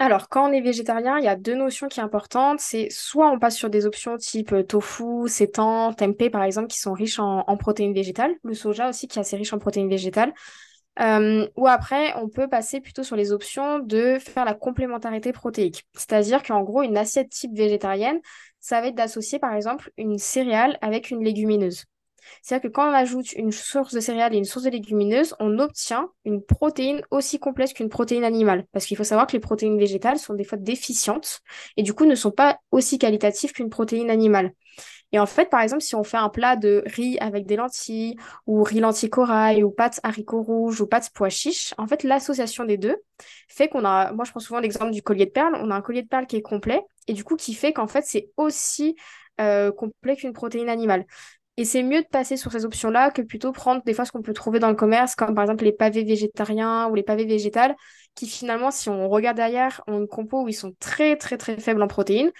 alors, 0.00 0.28
quand 0.28 0.50
on 0.50 0.52
est 0.52 0.60
végétarien, 0.60 1.18
il 1.18 1.24
y 1.24 1.28
a 1.28 1.36
deux 1.36 1.54
notions 1.54 1.86
qui 1.86 1.96
sont 1.96 2.02
importantes. 2.02 2.58
C'est 2.58 2.88
soit 2.90 3.30
on 3.30 3.38
passe 3.38 3.56
sur 3.56 3.70
des 3.70 3.86
options 3.86 4.16
type 4.18 4.52
euh, 4.52 4.64
tofu, 4.64 5.28
sétan, 5.28 5.92
tempeh 5.94 6.30
par 6.30 6.42
exemple, 6.42 6.66
qui 6.66 6.78
sont 6.80 6.92
riches 6.92 7.20
en, 7.20 7.44
en 7.46 7.56
protéines 7.56 7.94
végétales. 7.94 8.34
Le 8.42 8.54
soja 8.54 8.88
aussi, 8.88 9.06
qui 9.06 9.18
est 9.18 9.20
assez 9.22 9.36
riche 9.36 9.52
en 9.52 9.58
protéines 9.58 9.88
végétales. 9.88 10.34
Euh, 11.00 11.48
ou 11.56 11.66
après, 11.66 12.14
on 12.16 12.28
peut 12.28 12.48
passer 12.48 12.80
plutôt 12.80 13.02
sur 13.02 13.16
les 13.16 13.32
options 13.32 13.80
de 13.80 14.18
faire 14.18 14.44
la 14.44 14.54
complémentarité 14.54 15.32
protéique. 15.32 15.86
C'est-à-dire 15.94 16.42
qu'en 16.42 16.62
gros, 16.62 16.82
une 16.82 16.96
assiette 16.96 17.30
type 17.30 17.54
végétarienne, 17.54 18.20
ça 18.60 18.80
va 18.80 18.88
être 18.88 18.94
d'associer 18.94 19.38
par 19.38 19.54
exemple 19.54 19.90
une 19.96 20.18
céréale 20.18 20.78
avec 20.80 21.10
une 21.10 21.24
légumineuse. 21.24 21.84
C'est-à-dire 22.42 22.70
que 22.70 22.74
quand 22.74 22.88
on 22.88 22.94
ajoute 22.94 23.32
une 23.32 23.52
source 23.52 23.92
de 23.92 24.00
céréales 24.00 24.34
et 24.34 24.38
une 24.38 24.44
source 24.44 24.64
de 24.64 24.70
légumineuse, 24.70 25.34
on 25.40 25.58
obtient 25.58 26.08
une 26.24 26.42
protéine 26.42 27.02
aussi 27.10 27.38
complexe 27.38 27.72
qu'une 27.72 27.88
protéine 27.88 28.24
animale. 28.24 28.64
Parce 28.72 28.86
qu'il 28.86 28.96
faut 28.96 29.04
savoir 29.04 29.26
que 29.26 29.32
les 29.32 29.40
protéines 29.40 29.78
végétales 29.78 30.18
sont 30.18 30.34
des 30.34 30.44
fois 30.44 30.58
déficientes 30.58 31.40
et 31.76 31.82
du 31.82 31.92
coup 31.92 32.06
ne 32.06 32.14
sont 32.14 32.30
pas 32.30 32.58
aussi 32.70 32.98
qualitatives 32.98 33.52
qu'une 33.52 33.68
protéine 33.68 34.10
animale. 34.10 34.52
Et 35.14 35.18
en 35.20 35.26
fait, 35.26 35.48
par 35.48 35.60
exemple, 35.60 35.82
si 35.82 35.94
on 35.94 36.02
fait 36.02 36.16
un 36.16 36.28
plat 36.28 36.56
de 36.56 36.82
riz 36.86 37.18
avec 37.20 37.46
des 37.46 37.54
lentilles, 37.54 38.16
ou 38.48 38.64
riz 38.64 38.80
lentilles 38.80 39.10
corail, 39.10 39.62
ou 39.62 39.70
pâtes 39.70 40.00
haricots 40.02 40.42
rouges, 40.42 40.80
ou 40.80 40.88
pâtes 40.88 41.10
pois 41.14 41.28
chiches, 41.28 41.72
en 41.78 41.86
fait, 41.86 42.02
l'association 42.02 42.64
des 42.64 42.78
deux 42.78 42.96
fait 43.46 43.68
qu'on 43.68 43.84
a, 43.84 44.12
moi 44.12 44.24
je 44.24 44.32
prends 44.32 44.40
souvent 44.40 44.58
l'exemple 44.58 44.90
du 44.90 45.02
collier 45.02 45.26
de 45.26 45.30
perles, 45.30 45.56
on 45.60 45.70
a 45.70 45.76
un 45.76 45.82
collier 45.82 46.02
de 46.02 46.08
perles 46.08 46.26
qui 46.26 46.34
est 46.34 46.42
complet, 46.42 46.82
et 47.06 47.12
du 47.12 47.22
coup 47.22 47.36
qui 47.36 47.54
fait 47.54 47.72
qu'en 47.72 47.86
fait 47.86 48.02
c'est 48.04 48.30
aussi 48.36 48.96
euh, 49.40 49.70
complet 49.70 50.16
qu'une 50.16 50.32
protéine 50.32 50.68
animale. 50.68 51.06
Et 51.56 51.64
c'est 51.64 51.84
mieux 51.84 52.02
de 52.02 52.08
passer 52.08 52.36
sur 52.36 52.50
ces 52.50 52.64
options-là 52.64 53.12
que 53.12 53.22
plutôt 53.22 53.52
prendre 53.52 53.84
des 53.84 53.94
fois 53.94 54.04
ce 54.04 54.10
qu'on 54.10 54.22
peut 54.22 54.32
trouver 54.32 54.58
dans 54.58 54.68
le 54.68 54.74
commerce, 54.74 55.14
comme 55.14 55.36
par 55.36 55.44
exemple 55.44 55.62
les 55.62 55.70
pavés 55.72 56.02
végétariens 56.02 56.88
ou 56.88 56.96
les 56.96 57.04
pavés 57.04 57.24
végétales, 57.24 57.76
qui 58.16 58.26
finalement, 58.26 58.72
si 58.72 58.88
on 58.88 59.08
regarde 59.08 59.36
derrière, 59.36 59.80
ont 59.86 60.00
une 60.00 60.08
compo 60.08 60.42
où 60.42 60.48
ils 60.48 60.54
sont 60.54 60.74
très 60.80 61.16
très 61.16 61.36
très 61.38 61.56
faibles 61.56 61.82
en 61.82 61.86
protéines 61.86 62.32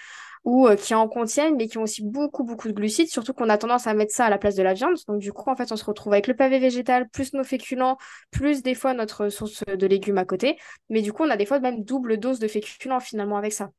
ou 0.45 0.67
euh, 0.67 0.75
qui 0.75 0.93
en 0.93 1.07
contiennent, 1.07 1.55
mais 1.55 1.67
qui 1.67 1.79
ont 1.79 1.83
aussi 1.83 2.03
beaucoup, 2.03 2.43
beaucoup 2.43 2.67
de 2.67 2.73
glucides, 2.73 3.09
surtout 3.09 3.33
qu'on 3.33 3.49
a 3.49 3.57
tendance 3.57 3.87
à 3.87 3.93
mettre 3.95 4.13
ça 4.13 4.25
à 4.25 4.29
la 4.29 4.37
place 4.37 4.55
de 4.55 4.63
la 4.63 4.73
viande. 4.73 4.95
Donc, 5.07 5.19
du 5.19 5.33
coup, 5.33 5.49
en 5.49 5.55
fait, 5.55 5.71
on 5.71 5.75
se 5.75 5.83
retrouve 5.83 6.13
avec 6.13 6.27
le 6.27 6.35
pavé 6.35 6.59
végétal, 6.59 7.09
plus 7.09 7.33
nos 7.33 7.43
féculents, 7.43 7.97
plus 8.31 8.61
des 8.61 8.75
fois 8.75 8.93
notre 8.93 9.29
source 9.29 9.63
de 9.65 9.87
légumes 9.87 10.19
à 10.19 10.25
côté. 10.25 10.57
Mais 10.89 11.01
du 11.01 11.11
coup, 11.11 11.23
on 11.23 11.29
a 11.31 11.35
des 11.35 11.47
fois 11.47 11.59
même 11.59 11.83
double 11.83 12.17
dose 12.17 12.39
de 12.39 12.47
féculents 12.47 12.99
finalement 12.99 13.37
avec 13.37 13.53
ça. 13.53 13.71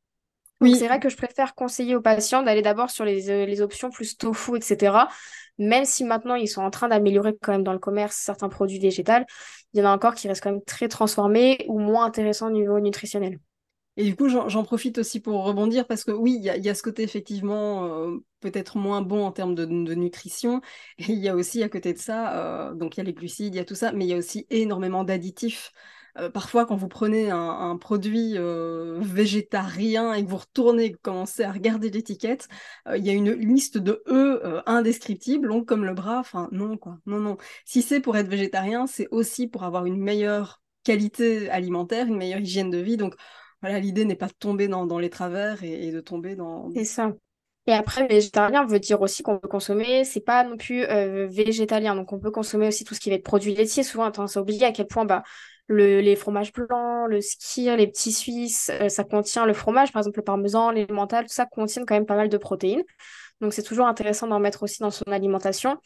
Oui. 0.62 0.75
c'est 0.75 0.87
vrai 0.87 0.99
que 0.99 1.11
je 1.11 1.17
préfère 1.17 1.55
conseiller 1.55 1.95
aux 1.97 2.01
patients 2.01 2.43
d'aller 2.43 2.62
d'abord 2.62 2.91
sur 2.91 3.05
les, 3.05 3.29
euh, 3.29 3.45
les 3.45 3.61
options 3.61 3.91
plus 3.91 4.17
tofu, 4.17 4.57
etc. 4.57 5.07
Même 5.59 5.85
si 5.85 6.03
maintenant 6.03 6.35
ils 6.35 6.49
sont 6.49 6.62
en 6.62 6.71
train 6.71 6.89
d'améliorer 6.89 7.37
quand 7.43 7.53
même 7.53 7.62
dans 7.62 7.75
le 7.75 7.79
commerce 7.79 8.17
certains 8.17 8.49
produits 8.49 8.79
végétaux, 8.79 9.12
il 9.75 9.81
y 9.81 9.83
en 9.83 9.87
a 9.87 9.95
encore 9.95 10.14
qui 10.14 10.29
restent 10.29 10.43
quand 10.43 10.53
même 10.53 10.64
très 10.64 10.89
transformés 10.89 11.64
ou 11.69 11.79
moins 11.79 12.07
intéressants 12.07 12.47
au 12.47 12.53
niveau 12.53 12.81
nutritionnel. 12.81 13.39
Et 13.97 14.05
du 14.05 14.14
coup, 14.14 14.28
j'en 14.28 14.62
profite 14.62 14.99
aussi 14.99 15.20
pour 15.20 15.42
rebondir 15.44 15.86
parce 15.86 16.05
que 16.05 16.11
oui, 16.11 16.38
il 16.38 16.44
y, 16.44 16.68
a 16.68 16.74
ce 16.74 16.82
côté 16.82 17.03
effectivement 17.03 17.86
euh, 17.86 18.18
peut-être 18.40 18.76
moins 18.76 19.01
bon 19.01 19.24
en 19.24 19.32
termes 19.32 19.55
de, 19.55 19.64
nutrition. 19.94 20.61
Et 20.99 21.12
il 21.12 21.18
y 21.18 21.28
a 21.28 21.34
aussi 21.34 21.62
à 21.62 21.68
côté 21.70 21.94
de 21.94 21.99
ça, 21.99 22.68
euh, 22.68 22.74
donc 22.74 22.97
il 22.97 23.01
y 23.01 23.01
a 23.01 23.05
les 23.05 23.14
glucides, 23.14 23.55
il 23.55 23.57
y 23.57 23.61
a 23.61 23.64
tout 23.64 23.74
ça, 23.74 23.92
mais 23.92 24.05
il 24.05 24.09
y 24.09 24.14
a 24.14 24.18
aussi 24.18 24.47
énormément 24.51 25.03
d'additifs. 25.03 25.72
Euh, 26.18 26.28
parfois, 26.30 26.66
quand 26.66 26.76
vous 26.76 26.88
prenez 26.88 27.30
un, 27.30 27.76
produit 27.78 28.36
végétarien 29.01 30.12
et 30.12 30.24
que 30.24 30.28
vous 30.28 30.36
retournez, 30.36 30.90
vous 30.90 30.99
commencez 31.03 31.42
à 31.44 31.53
regarder 31.53 31.90
l'étiquette, 31.90 32.49
il 32.94 33.05
y 33.05 33.11
a 33.11 33.12
une 33.14 33.32
liste 33.32 33.78
de 33.78 34.03
E 34.09 34.62
indescriptibles, 34.66 35.49
longue 35.49 35.66
comme 35.66 35.84
le 35.86 35.94
bras. 35.94 36.18
Enfin, 36.20 36.49
non, 36.53 36.76
quoi. 36.76 36.99
Non, 37.07 37.20
non. 37.20 37.38
Si 37.64 37.80
c'est 37.82 38.01
pour 38.01 38.16
être 38.18 38.28
végétarien, 38.28 38.86
c'est 38.86 39.09
aussi 39.11 39.47
pour 39.47 39.64
avoir 39.64 39.86
une 39.86 39.99
meilleure 39.99 40.61
qualité 40.84 41.51
alimentaire, 41.51 42.07
une 42.07 42.16
meilleure 42.16 42.40
hygiène 42.40 42.70
de 42.70 42.78
vie. 42.78 42.97
Donc, 42.97 43.14
voilà, 43.62 43.80
l'idée 43.80 44.04
n'est 44.04 44.16
pas 44.16 44.26
de 44.26 44.34
tomber 44.38 44.68
dans, 44.68 44.98
les 44.98 45.11
travers 45.11 45.62
et, 45.64 45.90
de 45.90 46.00
tomber 46.00 46.36
dans. 46.36 46.70
C'est 46.74 46.84
ça. 46.84 47.12
Et 47.68 47.72
après, 47.72 48.07
végétarien 48.07 48.64
veut 48.64 48.78
dire 48.78 49.00
aussi 49.00 49.24
qu'on 49.24 49.38
peut 49.38 49.48
consommer, 49.48 50.04
c'est 50.04 50.20
pas 50.20 50.44
non 50.44 50.57
plus 50.57 50.84
euh, 50.84 51.26
végétalien, 51.26 51.96
donc 51.96 52.12
on 52.12 52.20
peut 52.20 52.30
consommer 52.30 52.68
aussi 52.68 52.84
tout 52.84 52.94
ce 52.94 53.00
qui 53.00 53.11
va 53.11 53.16
être 53.16 53.24
produit 53.24 53.54
laitier. 53.54 53.82
Souvent, 53.82 54.04
on 54.04 54.07
a 54.07 54.12
tendance 54.12 54.36
à 54.36 54.40
oublier 54.40 54.66
à 54.66 54.72
quel 54.72 54.86
point 54.86 55.04
bah, 55.04 55.24
le, 55.66 56.00
les 56.00 56.14
fromages 56.14 56.52
blancs, 56.52 57.09
le 57.09 57.20
skir, 57.20 57.76
les 57.76 57.88
petits 57.88 58.12
suisses, 58.12 58.70
euh, 58.80 58.88
ça 58.88 59.02
contient 59.02 59.46
le 59.46 59.52
fromage, 59.52 59.92
par 59.92 60.00
exemple 60.00 60.18
le 60.18 60.24
parmesan, 60.24 60.70
les 60.70 60.86
tout 60.86 61.24
ça 61.26 61.46
contient 61.46 61.84
quand 61.84 61.94
même 61.94 62.07
pas 62.07 62.16
mal 62.16 62.28
de 62.28 62.38
protéines. 62.38 62.84
Donc 63.41 63.53
c'est 63.53 63.62
toujours 63.62 63.87
intéressant 63.87 64.26
d'en 64.26 64.41
mettre 64.41 64.62
aussi 64.62 64.80
dans 64.80 64.91
son 64.91 65.05
alimentation. 65.11 65.76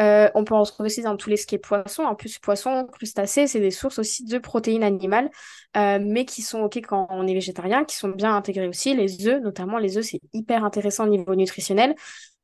Euh, 0.00 0.30
on 0.34 0.44
peut 0.44 0.54
en 0.54 0.62
retrouver 0.62 0.86
aussi 0.86 1.02
dans 1.02 1.16
tous 1.16 1.30
les 1.30 1.36
ce 1.36 1.46
qui 1.46 1.54
est 1.54 1.58
poisson. 1.58 2.04
En 2.04 2.14
plus, 2.14 2.38
poisson, 2.38 2.86
crustacés, 2.86 3.46
c'est 3.46 3.60
des 3.60 3.70
sources 3.70 3.98
aussi 3.98 4.24
de 4.24 4.38
protéines 4.38 4.82
animales, 4.82 5.30
euh, 5.76 5.98
mais 6.00 6.24
qui 6.24 6.42
sont 6.42 6.60
OK 6.60 6.76
quand 6.78 7.06
on 7.10 7.26
est 7.26 7.34
végétarien, 7.34 7.84
qui 7.84 7.96
sont 7.96 8.08
bien 8.08 8.34
intégrées 8.34 8.68
aussi. 8.68 8.94
Les 8.94 9.26
œufs, 9.26 9.40
notamment, 9.42 9.78
les 9.78 9.96
œufs, 9.96 10.04
c'est 10.04 10.20
hyper 10.32 10.64
intéressant 10.64 11.04
au 11.04 11.08
niveau 11.08 11.34
nutritionnel. 11.34 11.94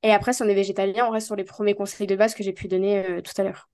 Et 0.03 0.13
après, 0.13 0.33
si 0.33 0.43
on 0.43 0.49
est 0.49 0.55
végétalien, 0.55 1.07
on 1.07 1.11
reste 1.11 1.27
sur 1.27 1.37
les 1.37 1.45
premiers 1.45 1.75
conseils 1.75 2.07
de 2.07 2.17
base 2.17 2.35
que 2.35 2.43
j'ai 2.43 2.53
pu 2.53 2.69
donner 2.69 2.99
euh, 3.07 3.21
tout 3.23 3.33
à 3.39 3.45
l'heure. 3.45 3.69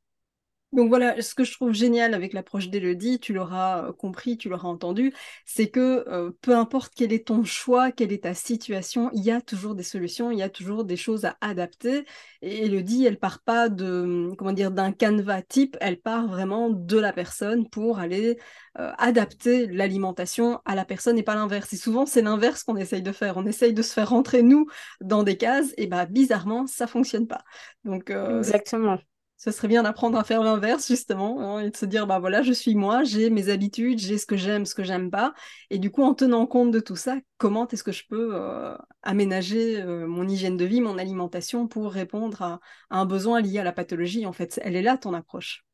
Donc 0.72 0.88
voilà, 0.88 1.20
ce 1.20 1.34
que 1.34 1.42
je 1.42 1.52
trouve 1.52 1.72
génial 1.72 2.14
avec 2.14 2.32
l'approche 2.32 2.68
d'Elodie, 2.68 3.18
tu 3.18 3.32
l'auras 3.32 3.88
euh, 3.88 3.92
compris, 3.92 4.38
tu 4.38 4.48
l'auras 4.48 4.68
entendu, 4.68 5.12
c'est 5.44 5.68
que 5.68 6.04
euh, 6.08 6.30
peu 6.42 6.54
importe 6.56 6.92
quel 6.94 7.12
est 7.12 7.26
ton 7.26 7.42
choix, 7.42 7.90
quelle 7.90 8.12
est 8.12 8.22
ta 8.22 8.34
situation, 8.34 9.10
il 9.12 9.24
y 9.24 9.32
a 9.32 9.40
toujours 9.40 9.74
des 9.74 9.82
solutions, 9.82 10.30
il 10.30 10.38
y 10.38 10.42
a 10.42 10.48
toujours 10.48 10.84
des 10.84 10.96
choses 10.96 11.24
à 11.24 11.36
adapter. 11.40 12.04
Et 12.42 12.66
Elodie, 12.66 13.04
elle 13.04 13.18
part 13.18 13.40
pas 13.42 13.68
de 13.68 14.30
comment 14.38 14.52
dire 14.52 14.70
d'un 14.70 14.92
canevas 14.92 15.42
type, 15.42 15.76
elle 15.80 16.00
part 16.00 16.28
vraiment 16.28 16.70
de 16.70 16.98
la 16.98 17.12
personne 17.12 17.68
pour 17.68 17.98
aller 17.98 18.38
euh, 18.78 18.92
adapter 18.96 19.66
l'alimentation 19.66 20.60
à 20.66 20.76
la 20.76 20.84
personne 20.84 21.18
et 21.18 21.24
pas 21.24 21.34
l'inverse. 21.34 21.72
Et 21.72 21.76
souvent 21.76 22.06
c'est 22.06 22.22
l'inverse 22.22 22.62
qu'on 22.62 22.76
essaye 22.76 23.02
de 23.02 23.12
faire. 23.12 23.36
On 23.38 23.46
essaye 23.46 23.74
de 23.74 23.82
se 23.82 23.92
faire 23.92 24.10
rentrer 24.10 24.44
nous 24.44 24.66
dans 25.00 25.24
des 25.24 25.36
cases 25.36 25.74
et 25.78 25.88
bah 25.88 26.06
bizarrement 26.06 26.68
ça 26.68 26.86
fonctionne 26.86 27.26
pas. 27.26 27.42
Donc 27.84 28.10
exactement 28.10 28.98
ce 29.40 29.50
serait 29.52 29.68
bien 29.68 29.82
d'apprendre 29.84 30.18
à 30.18 30.24
faire 30.24 30.42
l'inverse 30.42 30.86
justement 30.86 31.40
hein, 31.40 31.60
et 31.60 31.70
de 31.70 31.76
se 31.76 31.86
dire 31.86 32.06
bah 32.06 32.18
voilà 32.18 32.42
je 32.42 32.52
suis 32.52 32.74
moi 32.74 33.04
j'ai 33.04 33.30
mes 33.30 33.48
habitudes 33.48 33.98
j'ai 33.98 34.18
ce 34.18 34.26
que 34.26 34.36
j'aime 34.36 34.66
ce 34.66 34.74
que 34.74 34.84
j'aime 34.84 35.10
pas. 35.10 35.32
Et 35.70 35.78
du 35.78 35.90
coup 35.90 36.02
en 36.02 36.14
tenant 36.14 36.46
compte 36.46 36.70
de 36.70 36.80
tout 36.80 36.96
ça 36.96 37.16
comment 37.38 37.66
est-ce 37.68 37.82
que 37.82 37.92
je 37.92 38.04
peux 38.06 38.34
euh, 38.34 38.76
aménager 39.02 39.80
euh, 39.80 40.06
mon 40.06 40.28
hygiène 40.28 40.58
de 40.58 40.64
vie 40.66 40.82
mon 40.82 40.98
alimentation 40.98 41.68
pour 41.68 41.90
répondre 41.90 42.42
à, 42.42 42.60
un 42.90 43.06
besoin 43.06 43.40
lié 43.40 43.58
à 43.60 43.64
la 43.64 43.72
pathologie 43.72 44.26
en 44.26 44.32
fait? 44.32 44.60
Elle 44.62 44.76
est 44.76 44.82
là 44.82 44.98
ton 44.98 45.14
approche 45.14 45.64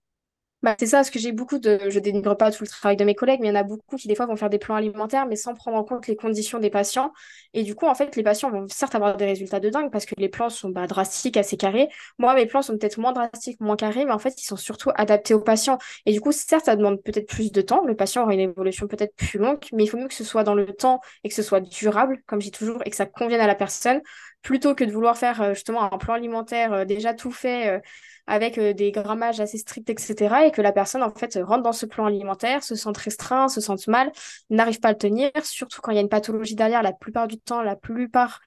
Bah, 0.67 0.75
c'est 0.81 0.87
ça, 0.87 0.97
parce 0.99 1.11
que 1.11 1.21
j'ai 1.21 1.31
beaucoup 1.31 1.59
de. 1.61 1.79
Je 1.91 2.01
dénigre 2.01 2.37
pas 2.37 2.51
tout 2.51 2.65
le 2.65 2.69
travail 2.69 2.97
de 2.97 3.05
mes 3.05 3.15
collègues, 3.15 3.39
mais 3.41 3.47
il 3.47 3.51
y 3.51 3.53
en 3.53 3.61
a 3.61 3.63
beaucoup 3.63 3.95
qui, 3.97 4.09
des 4.09 4.17
fois, 4.17 4.27
vont 4.27 4.35
faire 4.35 4.51
des 4.51 4.59
plans 4.59 4.75
alimentaires, 4.75 5.25
mais 5.27 5.37
sans 5.37 5.55
prendre 5.55 5.77
en 5.77 5.85
compte 5.85 6.09
les 6.09 6.17
conditions 6.17 6.59
des 6.59 6.71
patients. 6.71 7.13
Et 7.55 7.63
du 7.63 7.77
coup, 7.77 7.87
en 7.87 7.95
fait, 7.95 8.17
les 8.17 8.25
patients 8.25 8.51
vont 8.51 8.67
certes 8.69 8.97
avoir 8.97 9.17
des 9.17 9.27
résultats 9.27 9.61
de 9.61 9.69
dingue 9.71 9.93
parce 9.93 10.07
que 10.07 10.17
les 10.19 10.29
plans 10.29 10.51
sont 10.51 10.71
bah, 10.71 10.89
drastiques, 10.89 11.37
assez 11.37 11.57
carrés. 11.57 11.89
Moi, 12.19 12.35
mes 12.35 12.47
plans 12.47 12.63
sont 12.63 12.77
peut-être 12.77 12.99
moins 12.99 13.13
drastiques, 13.13 13.61
moins 13.61 13.77
carrés, 13.77 14.05
mais 14.07 14.11
en 14.13 14.19
fait, 14.19 14.43
ils 14.43 14.45
sont 14.45 14.57
surtout 14.57 14.91
adaptés 14.97 15.35
aux 15.35 15.41
patients. 15.41 15.79
Et 16.05 16.13
du 16.13 16.21
coup, 16.21 16.33
certes, 16.33 16.65
ça 16.65 16.75
demande 16.75 17.01
peut-être 17.03 17.29
plus 17.29 17.53
de 17.53 17.61
temps. 17.63 17.85
Le 17.85 17.95
patient 17.95 18.23
aura 18.25 18.35
une 18.35 18.41
évolution 18.41 18.89
peut-être 18.89 19.15
plus 19.15 19.39
longue, 19.39 19.61
mais 19.73 19.85
il 19.85 19.87
faut 19.89 19.99
mieux 19.99 20.09
que 20.09 20.15
ce 20.15 20.25
soit 20.25 20.43
dans 20.43 20.55
le 20.57 20.67
temps 20.67 21.01
et 21.23 21.29
que 21.29 21.35
ce 21.37 21.43
soit 21.43 21.61
durable, 21.61 22.19
comme 22.27 22.41
dis 22.41 22.51
toujours, 22.51 22.83
et 22.85 22.91
que 22.91 22.97
ça 22.97 23.07
convienne 23.07 23.41
à 23.41 23.47
la 23.47 23.55
personne, 23.55 24.01
plutôt 24.47 24.77
que 24.77 24.85
de 24.85 24.93
vouloir 24.93 25.19
faire 25.19 25.43
euh, 25.43 25.55
justement 25.55 25.93
un 25.93 25.99
plan 25.99 26.15
alimentaire 26.15 26.73
euh, 26.73 26.85
déjà 26.85 27.15
tout 27.15 27.33
fait 27.33 27.69
euh, 27.69 27.81
avec 28.29 28.59
des 28.59 28.91
grammages 28.93 29.39
assez 29.41 29.59
stricts, 29.59 29.89
etc. 29.89 30.47
Et 30.47 30.51
que 30.51 30.61
la 30.61 30.73
personne, 30.73 31.03
en 31.05 31.15
fait, 31.15 31.39
rentre 31.41 31.63
dans 31.63 31.73
ce 31.73 31.87
plan 31.87 32.07
alimentaire, 32.07 32.65
se 32.65 32.75
sente 32.75 32.97
restreint, 32.97 33.49
se 33.49 33.61
sente 33.61 33.87
mal, 33.87 34.11
n'arrive 34.51 34.81
pas 34.81 34.89
à 34.89 34.93
le 34.93 34.99
tenir, 34.99 35.31
surtout 35.45 35.81
quand 35.81 35.93
il 35.93 35.95
y 35.95 35.99
a 35.99 36.01
une 36.01 36.09
pathologie 36.09 36.57
derrière, 36.57 36.83
la 36.83 36.93
plupart 36.93 37.29
du 37.29 37.39
temps, 37.39 37.63
la 37.63 37.77
plupart 37.77 38.41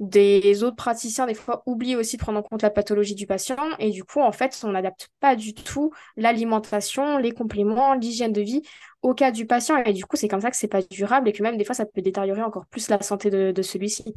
des 0.00 0.64
autres 0.64 0.74
praticiens, 0.76 1.26
des 1.26 1.34
fois, 1.34 1.62
oublient 1.66 1.94
aussi 1.94 2.16
de 2.16 2.22
prendre 2.22 2.40
en 2.40 2.42
compte 2.42 2.62
la 2.62 2.70
pathologie 2.70 3.14
du 3.14 3.26
patient. 3.28 3.56
Et 3.78 3.90
du 3.90 4.02
coup, 4.02 4.20
en 4.20 4.32
fait, 4.32 4.60
on 4.64 4.70
n'adapte 4.72 5.08
pas 5.20 5.36
du 5.36 5.54
tout 5.54 5.92
l'alimentation, 6.16 7.18
les 7.18 7.30
compléments, 7.32 7.94
l'hygiène 7.94 8.32
de 8.32 8.40
vie 8.40 8.62
au 9.02 9.14
cas 9.14 9.30
du 9.30 9.46
patient. 9.46 9.76
Et 9.84 9.92
du 9.92 10.04
coup, 10.06 10.16
c'est 10.16 10.28
comme 10.28 10.40
ça 10.40 10.50
que 10.50 10.56
c'est 10.56 10.66
pas 10.68 10.82
durable 10.82 11.28
et 11.28 11.32
que 11.32 11.42
même 11.42 11.56
des 11.56 11.64
fois, 11.64 11.74
ça 11.76 11.86
peut 11.86 12.02
détériorer 12.02 12.42
encore 12.42 12.66
plus 12.66 12.88
la 12.88 13.00
santé 13.00 13.30
de 13.30 13.62
celui-ci. 13.62 14.16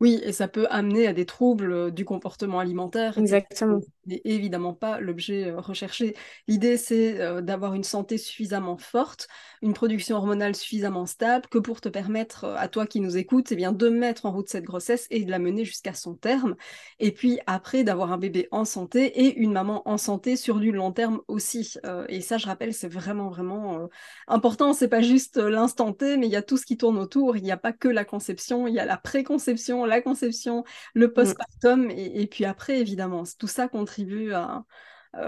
Oui, 0.00 0.18
et 0.24 0.32
ça 0.32 0.48
peut 0.48 0.66
amener 0.70 1.06
à 1.06 1.12
des 1.12 1.26
troubles 1.26 1.72
euh, 1.72 1.90
du 1.90 2.06
comportement 2.06 2.58
alimentaire. 2.58 3.18
Exactement. 3.18 3.80
Ce 3.82 3.86
n'est 4.06 4.22
évidemment 4.24 4.72
pas 4.72 4.98
l'objet 4.98 5.48
euh, 5.48 5.60
recherché. 5.60 6.16
L'idée, 6.48 6.78
c'est 6.78 7.20
euh, 7.20 7.42
d'avoir 7.42 7.74
une 7.74 7.84
santé 7.84 8.16
suffisamment 8.16 8.78
forte, 8.78 9.28
une 9.60 9.74
production 9.74 10.16
hormonale 10.16 10.56
suffisamment 10.56 11.04
stable, 11.04 11.46
que 11.50 11.58
pour 11.58 11.82
te 11.82 11.90
permettre, 11.90 12.46
à 12.46 12.68
toi 12.68 12.86
qui 12.86 13.00
nous 13.00 13.18
écoutes, 13.18 13.52
eh 13.52 13.56
bien, 13.56 13.72
de 13.72 13.90
mettre 13.90 14.24
en 14.24 14.32
route 14.32 14.48
cette 14.48 14.64
grossesse 14.64 15.06
et 15.10 15.22
de 15.26 15.30
la 15.30 15.38
mener 15.38 15.66
jusqu'à 15.66 15.92
son 15.92 16.14
terme. 16.14 16.56
Et 16.98 17.12
puis 17.12 17.38
après, 17.46 17.84
d'avoir 17.84 18.10
un 18.10 18.18
bébé 18.18 18.48
en 18.52 18.64
santé 18.64 19.04
et 19.04 19.36
une 19.36 19.52
maman 19.52 19.86
en 19.86 19.98
santé 19.98 20.36
sur 20.36 20.60
du 20.60 20.72
long 20.72 20.92
terme 20.92 21.20
aussi. 21.28 21.74
et 22.08 22.22
ça, 22.22 22.38
je 22.38 22.46
rappelle, 22.46 22.72
c'est 22.72 22.88
vraiment, 22.88 23.28
vraiment 23.28 23.88
important. 24.28 24.72
C'est 24.72 24.88
pas 24.88 25.02
juste 25.02 25.36
l'instant 25.36 25.92
T, 25.92 26.16
mais 26.16 26.26
il 26.26 26.32
y 26.32 26.36
a 26.36 26.42
tout 26.42 26.56
ce 26.56 26.64
qui 26.64 26.78
tourne 26.78 26.98
autour. 26.98 27.36
Il 27.36 27.42
n'y 27.42 27.52
a 27.52 27.58
pas 27.58 27.72
que 27.72 27.88
la 27.88 28.06
conception, 28.06 28.66
il 28.66 28.74
y 28.74 28.80
a 28.80 28.86
la 28.86 28.96
préconception, 28.96 29.84
la 29.90 30.00
conception, 30.00 30.64
le 30.94 31.08
mm. 31.08 31.12
postpartum, 31.12 31.90
et, 31.90 32.22
et, 32.22 32.26
puis 32.26 32.44
après, 32.46 32.80
évidemment, 32.80 33.24
tout 33.38 33.46
ça 33.46 33.68
contribue 33.68 34.32
à, 34.32 34.64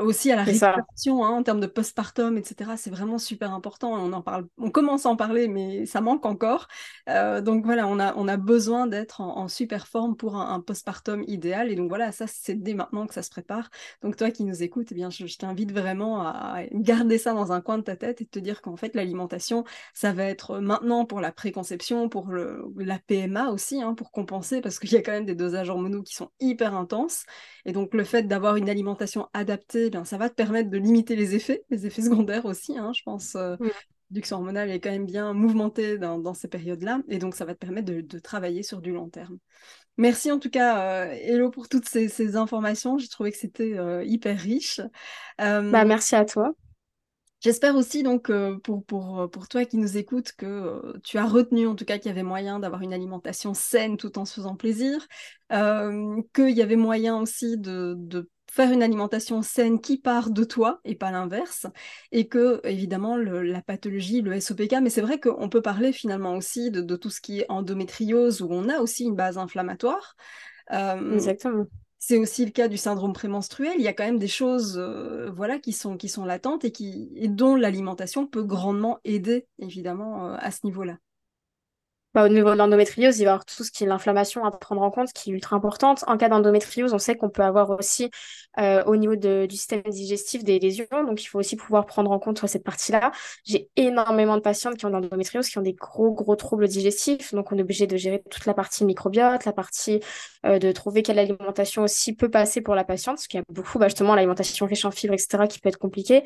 aussi 0.00 0.30
à 0.30 0.36
la 0.36 0.44
récupération 0.44 1.24
hein, 1.24 1.30
en 1.30 1.42
termes 1.42 1.60
de 1.60 1.66
postpartum, 1.66 2.38
etc. 2.38 2.70
C'est 2.76 2.90
vraiment 2.90 3.18
super 3.18 3.52
important. 3.52 3.92
On 3.92 4.12
en 4.12 4.22
parle, 4.22 4.46
on 4.58 4.70
commence 4.70 5.06
à 5.06 5.08
en 5.08 5.16
parler, 5.16 5.48
mais 5.48 5.86
ça 5.86 6.00
manque 6.00 6.24
encore. 6.24 6.68
Euh, 7.08 7.40
donc 7.40 7.64
voilà, 7.64 7.88
on 7.88 7.98
a, 7.98 8.14
on 8.16 8.28
a 8.28 8.36
besoin 8.36 8.86
d'être 8.86 9.20
en, 9.20 9.48
super 9.48 9.88
forme 9.88 10.16
pour 10.16 10.36
un, 10.36 10.60
postpartum 10.60 11.24
idéal. 11.26 11.70
Et 11.70 11.74
donc 11.74 11.88
voilà, 11.88 12.12
ça 12.12 12.26
c'est 12.28 12.54
dès 12.54 12.74
maintenant 12.74 13.06
que 13.06 13.14
ça 13.14 13.22
se 13.22 13.30
prépare. 13.30 13.70
Donc 14.02 14.16
toi 14.16 14.30
qui 14.30 14.44
nous 14.44 14.62
écoutes, 14.62 14.88
eh 14.92 14.94
bien 14.94 15.10
je, 15.10 15.36
t'invite 15.36 15.72
vraiment 15.72 16.22
à 16.22 16.60
garder 16.72 17.18
ça 17.18 17.32
dans 17.32 17.50
un 17.50 17.60
coin 17.60 17.78
de 17.78 17.82
ta 17.82 17.96
tête 17.96 18.20
et 18.20 18.26
te 18.26 18.38
dire 18.38 18.62
qu'en 18.62 18.76
fait 18.76 18.94
l'alimentation, 18.94 19.64
ça 19.94 20.12
va 20.12 20.24
être 20.24 20.60
maintenant 20.60 21.04
pour 21.06 21.20
la 21.20 21.32
préconception, 21.32 22.08
pour 22.08 22.28
le, 22.28 22.64
la 22.76 23.00
PMA 23.00 23.50
aussi, 23.50 23.82
hein, 23.82 23.94
pour 23.94 24.12
compenser, 24.12 24.60
parce 24.60 24.78
qu'il 24.78 24.92
y 24.92 24.96
a 24.96 25.02
quand 25.02 25.12
même 25.12 25.26
des 25.26 25.34
dosages 25.34 25.70
hormonaux 25.70 26.02
qui 26.02 26.14
sont 26.14 26.30
hyper 26.38 26.74
intenses. 26.76 27.24
Et 27.64 27.72
donc 27.72 27.94
le 27.94 28.04
fait 28.04 28.22
d'avoir 28.24 28.56
une 28.56 28.70
alimentation 28.70 29.28
adaptée 29.34 29.71
eh 29.74 29.90
ça 30.04 30.18
va 30.18 30.28
te 30.28 30.34
permettre 30.34 30.70
de 30.70 30.78
limiter 30.78 31.16
les 31.16 31.34
effets, 31.34 31.64
les 31.70 31.86
effets 31.86 32.02
secondaires 32.26 32.44
aussi, 32.44 32.76
hein, 32.78 32.92
je 32.94 33.02
pense. 33.02 33.34
Euh, 33.36 33.56
L'éducation 34.12 34.36
hormonale 34.36 34.70
est 34.70 34.78
quand 34.78 34.90
même 34.90 35.06
bien 35.06 35.32
mouvementée 35.32 35.96
dans, 35.96 36.34
ces 36.34 36.46
périodes-là, 36.46 37.00
et 37.08 37.18
donc 37.18 37.34
ça 37.34 37.46
va 37.46 37.54
te 37.54 37.58
permettre 37.58 37.90
de, 37.90 38.18
travailler 38.18 38.62
sur 38.62 38.82
du 38.82 38.92
long 38.92 39.08
terme. 39.08 39.38
Merci 39.96 40.30
en 40.30 40.38
tout 40.38 40.50
cas, 40.50 41.06
euh, 41.06 41.12
Hello, 41.12 41.50
pour 41.50 41.66
toutes 41.66 41.88
ces, 41.88 42.36
informations. 42.36 42.98
J'ai 42.98 43.08
trouvé 43.08 43.32
que 43.32 43.38
c'était 43.38 43.78
euh, 43.78 44.04
hyper 44.04 44.38
riche. 44.38 44.80
Euh, 45.40 45.70
bah, 45.70 45.86
merci 45.86 46.14
à 46.14 46.26
toi. 46.26 46.52
J'espère 47.40 47.74
aussi 47.74 48.02
donc 48.02 48.30
pour, 48.62 48.84
pour, 48.84 49.30
pour 49.30 49.48
toi 49.48 49.64
qui 49.64 49.78
nous 49.78 49.96
écoutes 49.96 50.32
que 50.32 51.00
tu 51.02 51.16
as 51.16 51.26
retenu 51.26 51.66
en 51.66 51.74
tout 51.74 51.86
cas 51.86 51.96
qu'il 51.96 52.08
y 52.08 52.12
avait 52.12 52.22
moyen 52.22 52.60
d'avoir 52.60 52.82
une 52.82 52.92
alimentation 52.92 53.54
saine 53.54 53.96
tout 53.96 54.18
en 54.18 54.26
se 54.26 54.34
faisant 54.34 54.56
plaisir, 54.56 55.08
qu'il 55.50 56.50
y 56.50 56.62
avait 56.62 56.76
moyen 56.76 57.18
aussi 57.18 57.56
de, 57.56 57.94
de 57.96 58.30
faire 58.52 58.70
une 58.70 58.82
alimentation 58.82 59.40
saine 59.40 59.80
qui 59.80 59.96
part 59.96 60.30
de 60.30 60.44
toi 60.44 60.80
et 60.84 60.94
pas 60.94 61.10
l'inverse, 61.10 61.66
et 62.12 62.28
que 62.28 62.60
évidemment 62.64 63.16
la 63.16 63.62
pathologie, 63.62 64.20
le 64.20 64.38
SOPK, 64.38 64.74
mais 64.82 64.90
c'est 64.90 65.00
vrai 65.00 65.18
qu'on 65.18 65.48
peut 65.48 65.62
parler 65.62 65.90
finalement 65.90 66.36
aussi 66.36 66.70
de, 66.70 66.96
tout 66.96 67.08
ce 67.08 67.22
qui 67.22 67.40
est 67.40 67.46
endométriose 67.48 68.42
où 68.42 68.48
on 68.50 68.68
a 68.68 68.80
aussi 68.80 69.04
une 69.04 69.16
base 69.16 69.38
inflammatoire. 69.38 70.16
Euh, 70.70 71.14
Exactement. 71.14 71.64
C'est 71.98 72.18
aussi 72.18 72.44
le 72.44 72.50
cas 72.50 72.68
du 72.68 72.76
syndrome 72.76 73.14
prémenstruel. 73.14 73.72
Il 73.78 73.82
y 73.82 73.88
a 73.88 73.94
quand 73.94 74.04
même 74.04 74.18
des 74.18 74.28
choses, 74.28 74.76
euh, 74.76 75.30
voilà, 75.30 75.58
qui 75.58 75.72
sont 75.72 75.96
qui 75.96 76.10
sont 76.10 76.26
latentes 76.26 76.66
et 76.66 76.72
qui 76.72 77.10
et 77.16 77.28
dont 77.28 77.56
l'alimentation 77.56 78.26
peut 78.26 78.42
grandement 78.42 78.98
aider 79.04 79.46
évidemment 79.60 80.26
euh, 80.26 80.36
à 80.38 80.50
ce 80.50 80.66
niveau-là. 80.66 80.98
Bah, 82.14 82.24
au 82.24 82.28
niveau 82.28 82.50
de 82.50 82.56
l'endométriose, 82.56 83.18
il 83.18 83.24
va 83.24 83.30
y 83.30 83.32
avoir 83.32 83.44
tout 83.46 83.64
ce 83.64 83.70
qui 83.70 83.84
est 83.84 83.86
l'inflammation 83.86 84.44
à 84.44 84.50
prendre 84.50 84.82
en 84.82 84.90
compte, 84.90 85.12
qui 85.12 85.30
est 85.30 85.34
ultra 85.34 85.56
importante. 85.56 86.04
En 86.06 86.18
cas 86.18 86.28
d'endométriose, 86.28 86.92
on 86.92 86.98
sait 86.98 87.16
qu'on 87.16 87.30
peut 87.30 87.42
avoir 87.42 87.70
aussi 87.70 88.10
euh, 88.58 88.84
au 88.84 88.96
niveau 88.96 89.16
du 89.16 89.56
système 89.56 89.82
digestif 89.88 90.44
des 90.44 90.58
lésions, 90.58 90.86
donc 90.90 91.22
il 91.22 91.26
faut 91.26 91.38
aussi 91.38 91.56
pouvoir 91.56 91.86
prendre 91.86 92.10
en 92.10 92.18
compte 92.18 92.46
cette 92.46 92.64
partie-là. 92.64 93.12
J'ai 93.44 93.70
énormément 93.76 94.36
de 94.36 94.42
patientes 94.42 94.76
qui 94.76 94.84
ont 94.84 94.90
de 94.90 94.94
l'endométriose, 94.94 95.48
qui 95.48 95.58
ont 95.58 95.62
des 95.62 95.72
gros, 95.72 96.12
gros 96.12 96.36
troubles 96.36 96.68
digestifs, 96.68 97.32
donc 97.32 97.50
on 97.50 97.58
est 97.58 97.62
obligé 97.62 97.86
de 97.86 97.96
gérer 97.96 98.22
toute 98.30 98.44
la 98.46 98.54
partie 98.54 98.84
microbiote, 98.84 99.44
la 99.44 99.52
partie 99.52 100.00
euh, 100.44 100.58
de 100.58 100.70
trouver 100.72 101.02
quelle 101.02 101.18
alimentation 101.18 101.82
aussi 101.82 102.14
peut 102.14 102.30
passer 102.30 102.60
pour 102.60 102.74
la 102.74 102.84
patiente, 102.84 103.16
parce 103.16 103.26
qu'il 103.26 103.38
y 103.38 103.40
a 103.40 103.44
beaucoup, 103.48 103.78
bah, 103.78 103.88
justement, 103.88 104.14
l'alimentation 104.14 104.66
riche 104.66 104.84
en 104.84 104.90
fibres, 104.90 105.14
etc., 105.14 105.46
qui 105.48 105.60
peut 105.60 105.68
être 105.68 105.78
compliquée. 105.78 106.22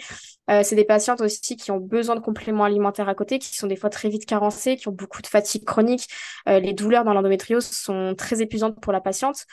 Euh, 0.51 0.63
c'est 0.65 0.77
des 0.77 0.85
patientes 0.85 1.21
aussi 1.21 1.57
qui 1.57 1.71
ont 1.71 1.79
besoin 1.79 2.17
de 2.17 2.21
compléments 2.21 2.65
alimentaires 2.65 3.09
à 3.09 3.15
côté, 3.15 3.39
qui 3.39 3.55
sont 3.55 3.67
des 3.67 3.77
fois 3.77 3.91
très 3.91 4.09
vite 4.09 4.27
carencées, 4.27 4.77
qui 4.77 4.89
ont 4.89 4.93
beaucoup 4.93 5.23
de 5.23 5.27
fatigue 5.27 5.65
chronique. 5.77 6.09
Euh, 6.49 6.59
les 6.59 6.73
douleurs 6.73 7.05
dans 7.05 7.13
l'endométriose 7.13 7.67
sont 7.67 8.15
très 8.17 8.41
épuisantes 8.41 8.81
pour 8.81 8.93
la 8.93 9.01
patiente. 9.01 9.45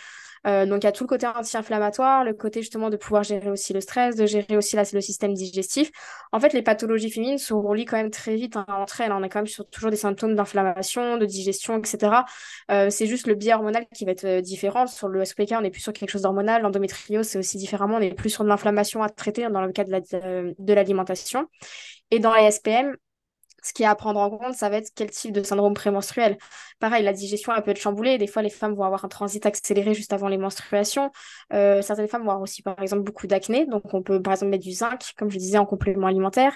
Euh, 0.46 0.66
donc, 0.66 0.84
il 0.84 0.86
y 0.86 0.88
a 0.88 0.92
tout 0.92 1.06
le 1.06 1.08
côté 1.08 1.26
anti-inflammatoire, 1.26 2.26
le 2.26 2.34
côté 2.34 2.62
justement 2.62 2.90
de 2.90 2.98
pouvoir 2.98 3.24
gérer 3.24 3.50
aussi 3.50 3.72
le 3.72 3.80
stress, 3.80 4.18
de 4.18 4.26
gérer 4.26 4.58
aussi 4.58 4.76
le 4.76 5.02
système 5.02 5.34
digestif. 5.34 5.90
En 6.34 6.40
fait, 6.40 6.52
les 6.52 6.62
pathologies 6.62 7.10
féminines 7.10 7.38
se 7.38 7.54
relient 7.54 7.86
quand 7.86 7.96
même 7.96 8.10
très 8.12 8.36
vite 8.36 8.58
hein, 8.58 8.66
entre 8.68 9.00
elles. 9.00 9.14
On 9.14 9.24
a 9.24 9.30
quand 9.30 9.40
même 9.40 9.48
sur, 9.48 9.66
toujours 9.70 9.90
des 9.90 9.96
symptômes 9.96 10.36
d'inflammation, 10.36 11.18
de 11.18 11.26
digestion, 11.26 11.78
etc. 11.78 12.26
Euh, 12.72 12.90
c'est 12.90 13.08
juste 13.08 13.28
le 13.28 13.36
biais 13.36 13.54
hormonal 13.54 13.86
qui 13.96 14.04
va 14.04 14.12
être 14.12 14.42
différent. 14.42 14.86
Sur 14.86 15.08
le 15.08 15.24
SPK, 15.24 15.54
on 15.58 15.62
n'est 15.62 15.72
plus 15.72 15.82
sur 15.82 15.94
quelque 15.94 16.10
chose 16.10 16.24
d'hormonal. 16.24 16.62
L'endométriose, 16.62 17.26
c'est 17.26 17.40
aussi 17.40 17.58
différemment. 17.58 17.96
On 17.96 18.02
est 18.02 18.14
plus 18.14 18.30
sur 18.30 18.44
de 18.44 18.50
l'inflammation 18.50 19.02
à 19.02 19.10
traiter 19.10 19.48
dans 19.50 19.62
le 19.62 19.72
cas 19.72 19.86
de 19.86 20.74
l'alimentation. 20.74 21.48
Et 22.12 22.20
dans 22.20 22.34
les 22.34 22.52
SPM, 22.52 22.96
ce 23.64 23.74
qui 23.74 23.84
est 23.84 23.86
à 23.86 23.96
prendre 23.96 24.20
en 24.20 24.30
compte, 24.30 24.56
ça 24.56 24.70
va 24.70 24.78
être 24.78 24.92
quel 24.96 25.10
type 25.10 25.32
de 25.32 25.44
syndrome 25.44 25.74
prémenstruel. 25.74 26.38
Pareil, 26.80 27.04
la 27.04 27.14
digestion, 27.14 27.54
elle 27.56 27.64
peut 27.64 27.72
être 27.72 27.80
chamboulée. 27.80 28.18
Des 28.18 28.28
fois, 28.28 28.42
les 28.42 28.50
femmes 28.50 28.74
vont 28.76 28.84
avoir 28.84 29.06
un 29.06 29.08
transit 29.08 29.46
accéléré 29.46 29.94
juste 29.94 30.14
avant 30.14 30.28
les 30.28 30.38
menstruations. 30.38 31.12
Euh, 31.54 31.82
certaines 31.82 32.08
femmes 32.08 32.24
vont 32.24 32.32
avoir 32.32 32.44
aussi, 32.44 32.62
par 32.62 32.80
exemple, 32.82 33.04
beaucoup 33.04 33.28
d'acné. 33.28 33.66
Donc, 33.66 33.94
on 33.94 34.04
peut, 34.04 34.22
par 34.22 34.34
exemple, 34.34 34.52
mettre 34.52 34.64
du 34.64 34.74
zinc, 34.74 35.14
comme 35.18 35.30
je 35.32 35.38
disais, 35.38 35.58
en 35.58 35.66
complément 35.66 36.08
alimentaire. 36.08 36.56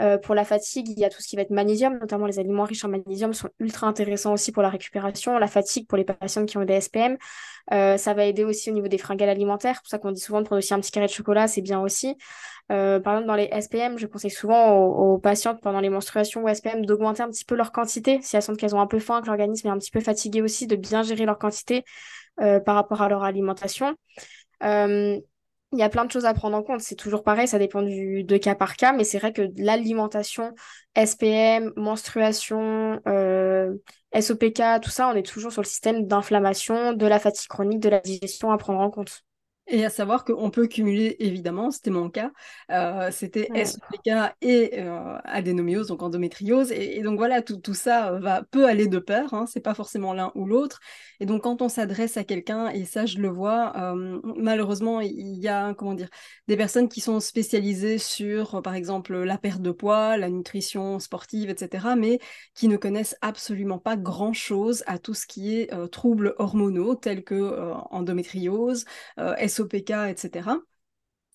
Euh, 0.00 0.18
pour 0.18 0.34
la 0.34 0.44
fatigue, 0.44 0.88
il 0.88 0.98
y 0.98 1.04
a 1.04 1.08
tout 1.08 1.22
ce 1.22 1.28
qui 1.28 1.36
va 1.36 1.42
être 1.42 1.50
magnésium, 1.50 1.98
notamment 1.98 2.26
les 2.26 2.38
aliments 2.38 2.64
riches 2.64 2.84
en 2.84 2.88
magnésium 2.88 3.32
sont 3.32 3.48
ultra 3.60 3.86
intéressants 3.86 4.32
aussi 4.32 4.52
pour 4.52 4.62
la 4.62 4.68
récupération. 4.68 5.38
La 5.38 5.46
fatigue 5.46 5.86
pour 5.86 5.96
les 5.96 6.04
patientes 6.04 6.48
qui 6.48 6.58
ont 6.58 6.64
des 6.64 6.80
SPM, 6.80 7.16
euh, 7.72 7.96
ça 7.96 8.14
va 8.14 8.26
aider 8.26 8.44
aussi 8.44 8.70
au 8.70 8.74
niveau 8.74 8.88
des 8.88 8.98
fringales 8.98 9.30
alimentaires. 9.30 9.76
C'est 9.76 9.82
pour 9.82 9.90
ça 9.90 9.98
qu'on 9.98 10.12
dit 10.12 10.20
souvent 10.20 10.40
de 10.40 10.46
prendre 10.46 10.58
aussi 10.58 10.74
un 10.74 10.80
petit 10.80 10.90
carré 10.90 11.06
de 11.06 11.12
chocolat, 11.12 11.48
c'est 11.48 11.62
bien 11.62 11.80
aussi. 11.80 12.16
Euh, 12.72 12.98
par 13.00 13.14
exemple, 13.14 13.28
dans 13.28 13.36
les 13.36 13.48
SPM, 13.60 13.98
je 13.98 14.06
conseille 14.06 14.30
souvent 14.30 14.76
aux, 14.76 15.18
patientes 15.18 15.60
pendant 15.62 15.80
les 15.80 15.88
menstruations 15.88 16.44
ou 16.44 16.48
SPM 16.48 16.84
d'augmenter 16.84 17.22
un 17.22 17.30
petit 17.30 17.44
peu 17.44 17.54
leur 17.54 17.72
quantité. 17.72 18.20
Si 18.22 18.36
elles 18.36 18.42
sentent 18.42 18.58
qu'elles 18.58 18.74
ont 18.74 18.80
un 18.80 18.86
peu 18.86 18.98
faim, 18.98 19.20
que 19.22 19.26
l'organisme 19.26 19.68
est 19.68 19.70
un 19.70 19.78
petit 19.78 19.90
peu 19.90 20.00
fatigué 20.00 20.42
aussi, 20.42 20.66
de 20.66 20.76
bien 20.76 21.02
gérer 21.02 21.24
leur 21.24 21.38
quantité 21.38 21.84
euh, 22.40 22.60
par 22.60 22.74
rapport 22.74 23.02
à 23.02 23.08
leur 23.08 23.22
alimentation. 23.22 23.94
Euh, 24.62 25.18
il 25.72 25.78
y 25.78 25.82
a 25.82 25.88
plein 25.88 26.04
de 26.04 26.10
choses 26.12 26.24
à 26.24 26.34
prendre 26.34 26.56
en 26.56 26.62
compte. 26.62 26.80
C'est 26.80 26.94
toujours 26.96 27.22
pareil, 27.24 27.48
ça 27.48 27.58
dépend 27.58 27.82
du, 27.82 28.24
de 28.24 28.36
cas 28.36 28.54
par 28.54 28.76
cas, 28.76 28.92
mais 28.92 29.04
c'est 29.04 29.18
vrai 29.18 29.32
que 29.32 29.42
l'alimentation, 29.56 30.54
SPM, 30.94 31.72
menstruation, 31.76 33.00
SOPK, 34.12 34.80
tout 34.82 34.90
ça, 34.90 35.08
on 35.08 35.14
est 35.14 35.26
toujours 35.26 35.52
sur 35.52 35.62
le 35.62 35.66
système 35.66 36.06
d'inflammation, 36.06 36.92
de 36.92 37.06
la 37.06 37.18
fatigue 37.18 37.48
chronique, 37.48 37.80
de 37.80 37.88
la 37.88 38.00
digestion 38.00 38.50
à 38.50 38.58
prendre 38.58 38.80
en 38.80 38.90
compte. 38.90 39.22
Et 39.68 39.84
à 39.84 39.90
savoir 39.90 40.24
qu'on 40.24 40.50
peut 40.50 40.68
cumuler, 40.68 41.16
évidemment, 41.18 41.72
c'était 41.72 41.90
mon 41.90 42.08
cas, 42.08 42.30
euh, 42.70 43.10
c'était 43.10 43.48
SOPK 43.64 44.34
et 44.40 44.78
euh, 44.78 45.18
adénomiose, 45.24 45.88
donc 45.88 46.02
endométriose. 46.02 46.70
Et, 46.70 47.02
donc 47.02 47.18
voilà, 47.18 47.42
tout, 47.42 47.56
tout, 47.56 47.74
ça 47.74 48.12
va, 48.12 48.44
peut 48.44 48.66
aller 48.66 48.86
de 48.86 49.00
pair, 49.00 49.34
hein, 49.34 49.44
c'est 49.46 49.60
pas 49.60 49.74
forcément 49.74 50.12
l'un 50.12 50.30
ou 50.36 50.46
l'autre. 50.46 50.78
Et 51.18 51.26
donc 51.26 51.42
quand 51.42 51.62
on 51.62 51.68
s'adresse 51.68 52.16
à 52.16 52.22
quelqu'un, 52.22 52.68
et 52.68 52.84
ça 52.84 53.06
je 53.06 53.18
le 53.18 53.28
vois, 53.28 53.72
euh, 53.76 54.20
malheureusement, 54.36 55.00
il 55.00 55.40
y 55.40 55.48
a, 55.48 55.74
comment 55.74 55.94
dire, 55.94 56.10
des 56.46 56.56
personnes 56.56 56.88
qui 56.88 57.00
sont 57.00 57.18
spécialisées 57.18 57.98
sur, 57.98 58.62
par 58.62 58.76
exemple, 58.76 59.16
la 59.16 59.36
perte 59.36 59.62
de 59.62 59.72
poids, 59.72 60.16
la 60.16 60.30
nutrition 60.30 61.00
sportive, 61.00 61.50
etc., 61.50 61.88
mais 61.96 62.20
qui 62.54 62.68
ne 62.68 62.76
connaissent 62.76 63.16
absolument 63.20 63.78
pas 63.78 63.96
grand-chose 63.96 64.84
à 64.86 65.00
tout 65.00 65.14
ce 65.14 65.26
qui 65.26 65.56
est 65.56 65.70
troubles 65.90 66.34
hormonaux, 66.38 66.94
tels 66.94 67.24
que 67.24 67.72
endométriose, 67.90 68.84
SOPK, 69.56 69.90
etc. 70.08 70.58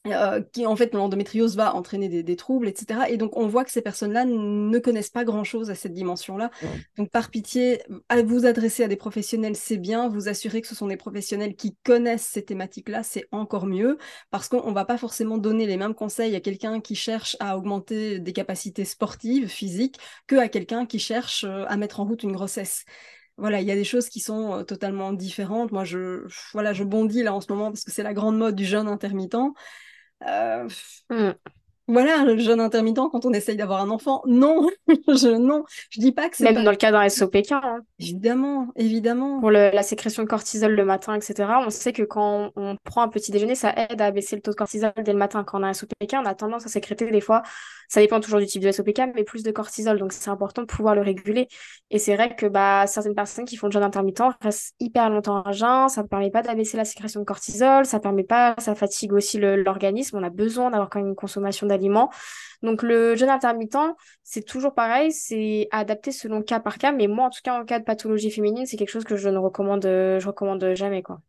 Euh, 0.07 0.41
qui 0.41 0.65
en 0.65 0.75
fait 0.75 0.95
l'endométriose 0.95 1.55
va 1.55 1.75
entraîner 1.75 2.09
des, 2.23 2.35
troubles, 2.35 2.67
etc. 2.67 3.01
Et 3.09 3.17
donc 3.17 3.37
on 3.37 3.45
voit 3.45 3.63
que 3.63 3.71
ces 3.71 3.83
personnes-là 3.83 4.25
ne 4.25 4.79
connaissent 4.79 5.11
pas 5.11 5.23
grand-chose 5.23 5.69
à 5.69 5.75
cette 5.75 5.93
dimension-là. 5.93 6.49
Donc 6.97 7.11
par 7.11 7.29
pitié, 7.29 7.83
à 8.09 8.23
vous 8.23 8.47
adresser 8.47 8.83
à 8.83 8.87
des 8.87 8.95
professionnels, 8.95 9.55
c'est 9.55 9.77
bien. 9.77 10.09
Vous 10.09 10.27
assurer 10.27 10.61
que 10.61 10.67
ce 10.67 10.73
sont 10.73 10.87
des 10.87 10.97
professionnels 10.97 11.55
qui 11.55 11.75
connaissent 11.83 12.25
ces 12.25 12.43
thématiques-là, 12.43 13.03
c'est 13.03 13.27
encore 13.31 13.67
mieux, 13.67 13.99
parce 14.31 14.47
qu'on 14.47 14.69
ne 14.69 14.73
va 14.73 14.85
pas 14.85 14.97
forcément 14.97 15.37
donner 15.37 15.67
les 15.67 15.77
mêmes 15.77 15.93
conseils 15.93 16.35
à 16.35 16.39
quelqu'un 16.39 16.81
qui 16.81 16.95
cherche 16.95 17.37
à 17.39 17.55
augmenter 17.55 18.17
des 18.17 18.33
capacités 18.33 18.85
sportives, 18.85 19.49
physiques, 19.49 19.99
que 20.25 20.35
à 20.35 20.47
quelqu'un 20.47 20.87
qui 20.87 20.97
cherche 20.97 21.43
euh, 21.43 21.65
à 21.67 21.77
mettre 21.77 21.99
en 21.99 22.05
route 22.05 22.23
une 22.23 22.31
grossesse 22.31 22.85
voilà, 23.41 23.59
il 23.59 23.67
y 23.67 23.71
a 23.71 23.75
des 23.75 23.83
choses 23.83 24.07
qui 24.07 24.19
sont 24.19 24.53
euh, 24.53 24.63
totalement 24.63 25.13
différentes. 25.13 25.71
Moi, 25.71 25.83
je, 25.83 26.27
voilà, 26.53 26.73
je 26.73 26.83
bondis 26.83 27.23
là 27.23 27.33
en 27.33 27.41
ce 27.41 27.51
moment 27.51 27.71
parce 27.71 27.83
que 27.83 27.89
c'est 27.91 28.03
la 28.03 28.13
grande 28.13 28.37
mode 28.37 28.55
du 28.55 28.65
jeûne 28.65 28.87
intermittent. 28.87 29.35
Euh, 30.27 30.69
mm. 31.09 31.31
Voilà, 31.91 32.23
le 32.23 32.37
jeûne 32.37 32.61
intermittent 32.61 33.09
quand 33.11 33.25
on 33.25 33.33
essaye 33.33 33.57
d'avoir 33.57 33.81
un 33.81 33.89
enfant. 33.89 34.21
Non, 34.25 34.69
je 35.09 35.35
non, 35.35 35.65
je 35.89 35.99
dis 35.99 36.13
pas 36.13 36.29
que 36.29 36.37
c'est 36.37 36.49
même 36.49 36.63
dans 36.63 36.71
le 36.71 36.77
cas 36.77 36.89
d'un 36.89 37.09
SOPK. 37.09 37.51
Hein. 37.51 37.81
Évidemment, 37.99 38.69
évidemment. 38.77 39.41
Pour 39.41 39.51
la 39.51 39.83
sécrétion 39.83 40.23
de 40.23 40.27
cortisol 40.29 40.71
le 40.71 40.85
matin, 40.85 41.15
etc. 41.15 41.49
On 41.65 41.69
sait 41.69 41.91
que 41.91 42.03
quand 42.03 42.51
on 42.55 42.77
prend 42.85 43.01
un 43.01 43.09
petit 43.09 43.31
déjeuner, 43.31 43.55
ça 43.55 43.73
aide 43.75 44.01
à 44.01 44.09
baisser 44.11 44.37
le 44.37 44.41
taux 44.41 44.51
de 44.51 44.55
cortisol 44.55 44.93
dès 45.03 45.11
le 45.11 45.19
matin. 45.19 45.43
Quand 45.43 45.59
on 45.59 45.63
a 45.63 45.67
un 45.67 45.73
SOPK, 45.73 46.13
on 46.13 46.25
a 46.25 46.33
tendance 46.33 46.65
à 46.65 46.69
sécréter 46.69 47.11
des 47.11 47.19
fois, 47.19 47.41
ça 47.89 47.99
dépend 47.99 48.21
toujours 48.21 48.39
du 48.39 48.45
type 48.45 48.63
de 48.63 48.71
SOPK, 48.71 49.11
mais 49.13 49.25
plus 49.25 49.43
de 49.43 49.51
cortisol. 49.51 49.99
Donc 49.99 50.13
c'est 50.13 50.29
important 50.29 50.61
de 50.61 50.67
pouvoir 50.67 50.95
le 50.95 51.01
réguler. 51.01 51.49
Et 51.89 51.99
c'est 51.99 52.15
vrai 52.15 52.37
que 52.37 52.45
bah 52.45 52.85
certaines 52.87 53.15
personnes 53.15 53.43
qui 53.43 53.57
font 53.57 53.67
le 53.67 53.73
jeûne 53.73 53.83
intermittent 53.83 54.23
restent 54.39 54.75
hyper 54.79 55.09
longtemps 55.09 55.41
à 55.41 55.51
jeun. 55.51 55.89
Ça 55.89 56.03
ne 56.03 56.07
permet 56.07 56.31
pas 56.31 56.41
d'abaisser 56.41 56.77
la 56.77 56.85
sécrétion 56.85 57.19
de 57.19 57.25
cortisol, 57.25 57.85
ça 57.85 57.99
permet 57.99 58.23
pas, 58.23 58.55
ça 58.59 58.75
fatigue 58.75 59.11
aussi 59.11 59.39
l'organisme. 59.39 60.17
On 60.17 60.23
a 60.23 60.29
besoin 60.29 60.71
d'avoir 60.71 60.89
quand 60.89 60.99
même 60.99 61.09
une 61.09 61.15
consommation 61.15 61.67
d'aliments. 61.67 61.80
Donc 62.61 62.83
le 62.83 63.15
jeûne 63.15 63.29
intermittent, 63.29 63.77
c'est 64.23 64.45
toujours 64.45 64.73
pareil, 64.73 65.11
c'est 65.11 65.67
adapté 65.71 66.11
selon 66.11 66.41
cas 66.41 66.59
par 66.59 66.77
cas, 66.77 66.91
mais 66.91 67.07
moi 67.07 67.25
en 67.25 67.29
tout 67.29 67.41
cas 67.43 67.59
en 67.59 67.65
cas 67.65 67.79
de 67.79 67.83
pathologie 67.85 68.31
féminine, 68.31 68.65
c'est 68.65 68.77
quelque 68.77 68.89
chose 68.91 69.03
que 69.03 69.15
je 69.15 69.29
ne 69.29 69.37
recommande, 69.37 69.83
je 69.83 70.27
recommande 70.27 70.73
jamais 70.75 71.01
quoi. 71.01 71.21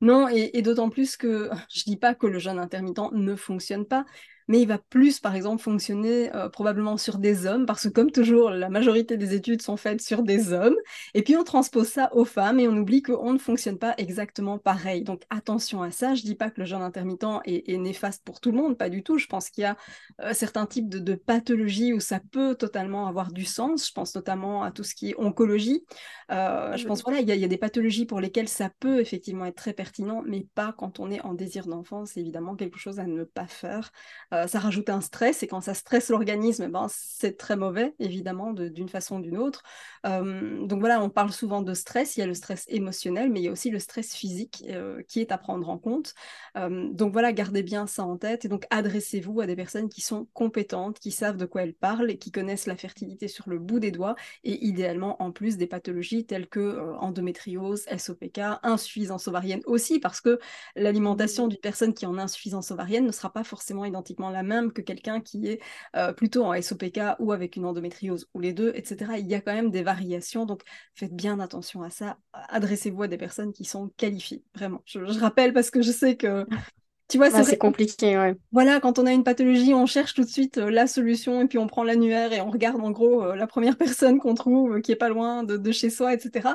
Non, 0.00 0.28
et, 0.28 0.50
et 0.54 0.62
d'autant 0.62 0.90
plus 0.90 1.16
que 1.16 1.50
je 1.74 1.82
dis 1.84 1.96
pas 1.96 2.14
que 2.14 2.26
le 2.26 2.38
jeûne 2.38 2.58
intermittent 2.58 3.12
ne 3.12 3.34
fonctionne 3.34 3.84
pas, 3.84 4.04
mais 4.48 4.60
il 4.60 4.66
va 4.66 4.78
plus, 4.78 5.20
par 5.20 5.34
exemple, 5.34 5.62
fonctionner 5.62 6.34
euh, 6.34 6.48
probablement 6.48 6.96
sur 6.96 7.18
des 7.18 7.46
hommes, 7.46 7.66
parce 7.66 7.84
que 7.84 7.88
comme 7.88 8.10
toujours, 8.10 8.50
la 8.50 8.70
majorité 8.70 9.16
des 9.16 9.34
études 9.34 9.62
sont 9.62 9.76
faites 9.76 10.00
sur 10.00 10.22
des 10.22 10.52
hommes, 10.52 10.76
et 11.14 11.22
puis 11.22 11.36
on 11.36 11.44
transpose 11.44 11.88
ça 11.88 12.10
aux 12.14 12.24
femmes 12.24 12.58
et 12.58 12.68
on 12.68 12.76
oublie 12.76 13.02
qu'on 13.02 13.32
ne 13.32 13.38
fonctionne 13.38 13.78
pas 13.78 13.94
exactement 13.98 14.58
pareil. 14.58 15.02
Donc 15.02 15.22
attention 15.30 15.82
à 15.82 15.90
ça, 15.90 16.14
je 16.14 16.22
dis 16.22 16.34
pas 16.34 16.50
que 16.50 16.60
le 16.60 16.66
jeûne 16.66 16.82
intermittent 16.82 17.24
est, 17.44 17.78
néfaste 17.78 18.24
pour 18.24 18.40
tout 18.40 18.50
le 18.50 18.56
monde, 18.56 18.76
pas 18.76 18.88
du 18.88 19.02
tout. 19.02 19.18
Je 19.18 19.26
pense 19.26 19.50
qu'il 19.50 19.62
y 19.62 19.64
a 19.66 19.76
euh, 20.22 20.32
certains 20.32 20.66
types 20.66 20.88
de, 20.88 21.14
pathologies 21.14 21.92
où 21.92 22.00
ça 22.00 22.20
peut 22.20 22.54
totalement 22.54 23.06
avoir 23.06 23.32
du 23.32 23.44
sens. 23.44 23.88
Je 23.88 23.92
pense 23.92 24.14
notamment 24.14 24.62
à 24.62 24.70
tout 24.70 24.84
ce 24.84 24.94
qui 24.94 25.10
est 25.10 25.18
oncologie. 25.18 25.84
Euh, 26.30 26.76
je 26.76 26.86
pense 26.86 27.02
voilà, 27.02 27.20
il 27.20 27.28
y, 27.28 27.44
a 27.44 27.48
des 27.48 27.58
pathologies 27.58 28.06
pour 28.06 28.20
lesquelles 28.20 28.48
ça 28.48 28.70
peut 28.80 29.00
effectivement 29.00 29.44
être 29.44 29.56
très 29.56 29.72
pertinent, 29.72 30.22
mais 30.26 30.46
pas 30.54 30.74
quand 30.76 31.00
on 31.00 31.10
est 31.10 31.20
en 31.22 31.34
désir 31.34 31.66
d'enfant. 31.66 32.06
C'est 32.06 32.20
évidemment 32.20 32.54
quelque 32.54 32.78
chose 32.78 32.98
à 32.98 33.06
ne 33.06 33.24
pas 33.24 33.46
faire. 33.46 33.92
Ça 34.46 34.58
rajoute 34.58 34.90
un 34.90 35.00
stress, 35.00 35.42
et 35.42 35.46
quand 35.46 35.60
ça 35.60 35.74
stresse 35.74 36.08
l'organisme, 36.08 36.64
eh 36.64 36.68
ben, 36.68 36.86
c'est 36.90 37.36
très 37.36 37.56
mauvais, 37.56 37.94
évidemment, 37.98 38.52
d'une 38.52 38.88
façon 38.88 39.18
ou 39.18 39.22
d'une 39.22 39.38
autre. 39.38 39.62
Euh, 40.06 40.64
donc 40.66 40.80
voilà, 40.80 41.02
on 41.02 41.10
parle 41.10 41.32
souvent 41.32 41.62
de 41.62 41.74
stress, 41.74 42.16
il 42.16 42.20
y 42.20 42.22
a 42.22 42.26
le 42.26 42.34
stress 42.34 42.64
émotionnel, 42.68 43.30
mais 43.30 43.40
il 43.40 43.44
y 43.44 43.48
a 43.48 43.52
aussi 43.52 43.70
le 43.70 43.78
stress 43.78 44.14
physique 44.14 44.64
euh, 44.68 45.02
qui 45.08 45.20
est 45.20 45.32
à 45.32 45.38
prendre 45.38 45.68
en 45.68 45.78
compte. 45.78 46.14
donc 46.54 47.12
voilà, 47.12 47.32
gardez 47.32 47.62
bien 47.62 47.86
ça 47.86 48.04
en 48.04 48.16
tête, 48.16 48.44
et 48.44 48.48
donc 48.48 48.66
adressez-vous 48.70 49.40
à 49.40 49.46
des 49.46 49.56
personnes 49.56 49.88
qui 49.88 50.00
sont 50.00 50.26
compétentes, 50.34 50.98
qui 50.98 51.10
savent 51.10 51.36
de 51.36 51.46
quoi 51.46 51.62
elles 51.62 51.74
parlent, 51.74 52.10
et 52.10 52.18
qui 52.18 52.30
connaissent 52.30 52.66
la 52.66 52.76
fertilité 52.76 53.28
sur 53.28 53.48
le 53.48 53.58
bout 53.58 53.80
des 53.80 53.90
doigts, 53.90 54.14
et 54.44 54.64
idéalement 54.66 55.20
en 55.22 55.32
plus 55.32 55.56
des 55.56 55.66
pathologies 55.66 56.26
telles 56.26 56.48
que 56.48 56.78
endométriose, 57.00 57.84
SOPK, 57.96 58.40
insuffisance 58.62 59.28
ovarienne 59.28 59.62
aussi, 59.66 60.00
parce 60.00 60.20
que 60.20 60.38
l'alimentation 60.76 61.48
d'une 61.48 61.58
personne 61.58 61.94
qui 61.94 62.06
en 62.06 62.18
a 62.18 62.22
insuffisance 62.22 62.70
ovarienne 62.70 63.06
ne 63.06 63.12
sera 63.12 63.32
pas 63.32 63.44
forcément 63.44 63.84
identiquement 63.84 64.27
la 64.30 64.42
même 64.42 64.72
que 64.72 64.82
quelqu'un 64.82 65.20
qui 65.20 65.46
est 65.46 65.60
euh, 65.96 66.12
plutôt 66.12 66.44
en 66.44 66.60
SOPK 66.60 67.00
ou 67.18 67.32
avec 67.32 67.56
une 67.56 67.64
endométriose 67.64 68.28
ou 68.34 68.40
les 68.40 68.52
deux, 68.52 68.72
etc. 68.74 69.12
Il 69.18 69.26
y 69.26 69.34
a 69.34 69.40
quand 69.40 69.54
même 69.54 69.70
des 69.70 69.82
variations, 69.82 70.46
donc 70.46 70.62
faites 70.94 71.14
bien 71.14 71.40
attention 71.40 71.82
à 71.82 71.90
ça. 71.90 72.18
Adressez-vous 72.32 73.04
à 73.04 73.08
des 73.08 73.18
personnes 73.18 73.52
qui 73.52 73.64
sont 73.64 73.90
qualifiées, 73.96 74.42
vraiment. 74.54 74.82
Je, 74.84 74.98
rappelle 75.18 75.52
parce 75.52 75.70
que 75.70 75.82
je 75.82 75.90
sais 75.90 76.16
que 76.16 76.46
tu 77.08 77.16
vois, 77.16 77.30
c'est 77.30 77.56
compliqué, 77.56 78.18
ouais. 78.18 78.36
Voilà, 78.52 78.80
quand 78.80 78.98
on 78.98 79.06
a 79.06 79.12
une 79.12 79.24
pathologie, 79.24 79.72
on 79.72 79.86
cherche 79.86 80.12
tout 80.12 80.24
de 80.24 80.28
suite 80.28 80.58
euh, 80.58 80.70
la 80.70 80.86
solution 80.86 81.40
et 81.40 81.46
puis 81.46 81.56
on 81.56 81.66
prend 81.66 81.82
l'annuaire 81.82 82.34
et 82.34 82.42
on 82.42 82.50
regarde 82.50 82.82
en 82.82 82.90
gros 82.90 83.24
euh, 83.24 83.34
la 83.34 83.46
première 83.46 83.78
personne 83.78 84.18
qu'on 84.18 84.34
trouve 84.34 84.82
qui 84.82 84.92
est 84.92 84.96
pas 84.96 85.08
loin 85.08 85.42
de, 85.42 85.56
de, 85.56 85.72
chez 85.72 85.88
soi, 85.88 86.12
etc. 86.12 86.50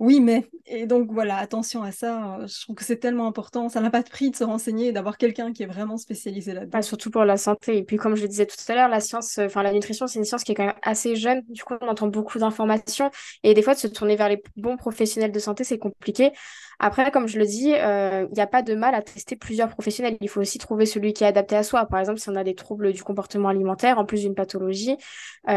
Oui, 0.00 0.20
mais, 0.20 0.50
et 0.66 0.86
donc 0.86 1.12
voilà, 1.12 1.36
attention 1.36 1.84
à 1.84 1.92
ça, 1.92 2.38
euh, 2.40 2.46
je 2.48 2.62
trouve 2.62 2.74
que 2.74 2.84
c'est 2.84 2.96
tellement 2.96 3.28
important, 3.28 3.68
ça 3.68 3.80
n'a 3.80 3.90
pas 3.90 4.02
de 4.02 4.08
prix 4.08 4.30
de 4.32 4.36
se 4.36 4.42
renseigner 4.42 4.88
et 4.88 4.92
d'avoir 4.92 5.16
quelqu'un 5.16 5.52
qui 5.52 5.62
est 5.62 5.66
vraiment 5.66 5.96
spécialisé 5.96 6.52
là-dedans. 6.52 6.82
surtout 6.82 7.10
pour 7.12 7.24
la 7.24 7.36
santé. 7.36 7.78
Et 7.78 7.84
puis 7.84 7.96
comme 7.96 8.16
je 8.16 8.22
le 8.22 8.28
disais 8.28 8.44
tout 8.44 8.56
à 8.68 8.74
l'heure, 8.74 8.88
la 8.88 8.98
science, 8.98 9.38
euh, 9.38 9.46
enfin 9.46 9.62
la 9.62 9.72
nutrition, 9.72 10.08
c'est 10.08 10.18
une 10.18 10.24
science 10.24 10.42
qui 10.42 10.50
est 10.50 10.56
quand 10.56 10.66
même 10.66 10.74
assez 10.82 11.14
jeune, 11.14 11.42
du 11.48 11.62
coup 11.62 11.74
on 11.80 11.86
entend 11.86 12.08
beaucoup 12.08 12.40
d'informations 12.40 13.10
et 13.44 13.54
des 13.54 13.62
fois 13.62 13.74
de 13.74 13.78
se 13.78 13.86
tourner 13.86 14.16
vers 14.16 14.28
les 14.28 14.42
bons 14.56 14.76
professionnels 14.76 15.30
de 15.30 15.38
santé, 15.38 15.62
c'est 15.62 15.78
compliqué. 15.78 16.32
Après, 16.80 17.12
comme 17.12 17.28
je 17.28 17.38
le 17.38 17.46
dis, 17.46 17.72
euh, 17.72 18.26
il 18.30 18.34
n'y 18.34 18.40
a 18.42 18.48
pas 18.48 18.62
de 18.62 18.74
mal 18.74 18.96
à 18.96 19.00
tester 19.02 19.36
plusieurs 19.36 19.68
professionnels. 19.68 20.16
Il 20.20 20.28
faut 20.28 20.40
aussi 20.40 20.58
trouver 20.58 20.86
celui 20.86 21.12
qui 21.12 21.22
est 21.22 21.28
adapté 21.28 21.54
à 21.54 21.62
soi. 21.62 21.86
Par 21.86 22.00
exemple, 22.00 22.18
si 22.18 22.28
on 22.28 22.34
a 22.34 22.42
des 22.42 22.56
troubles 22.56 22.92
du 22.92 23.04
comportement 23.04 23.48
alimentaire, 23.48 23.98
en 23.98 24.04
plus 24.04 24.22
d'une 24.22 24.34
pathologie, 24.34 24.96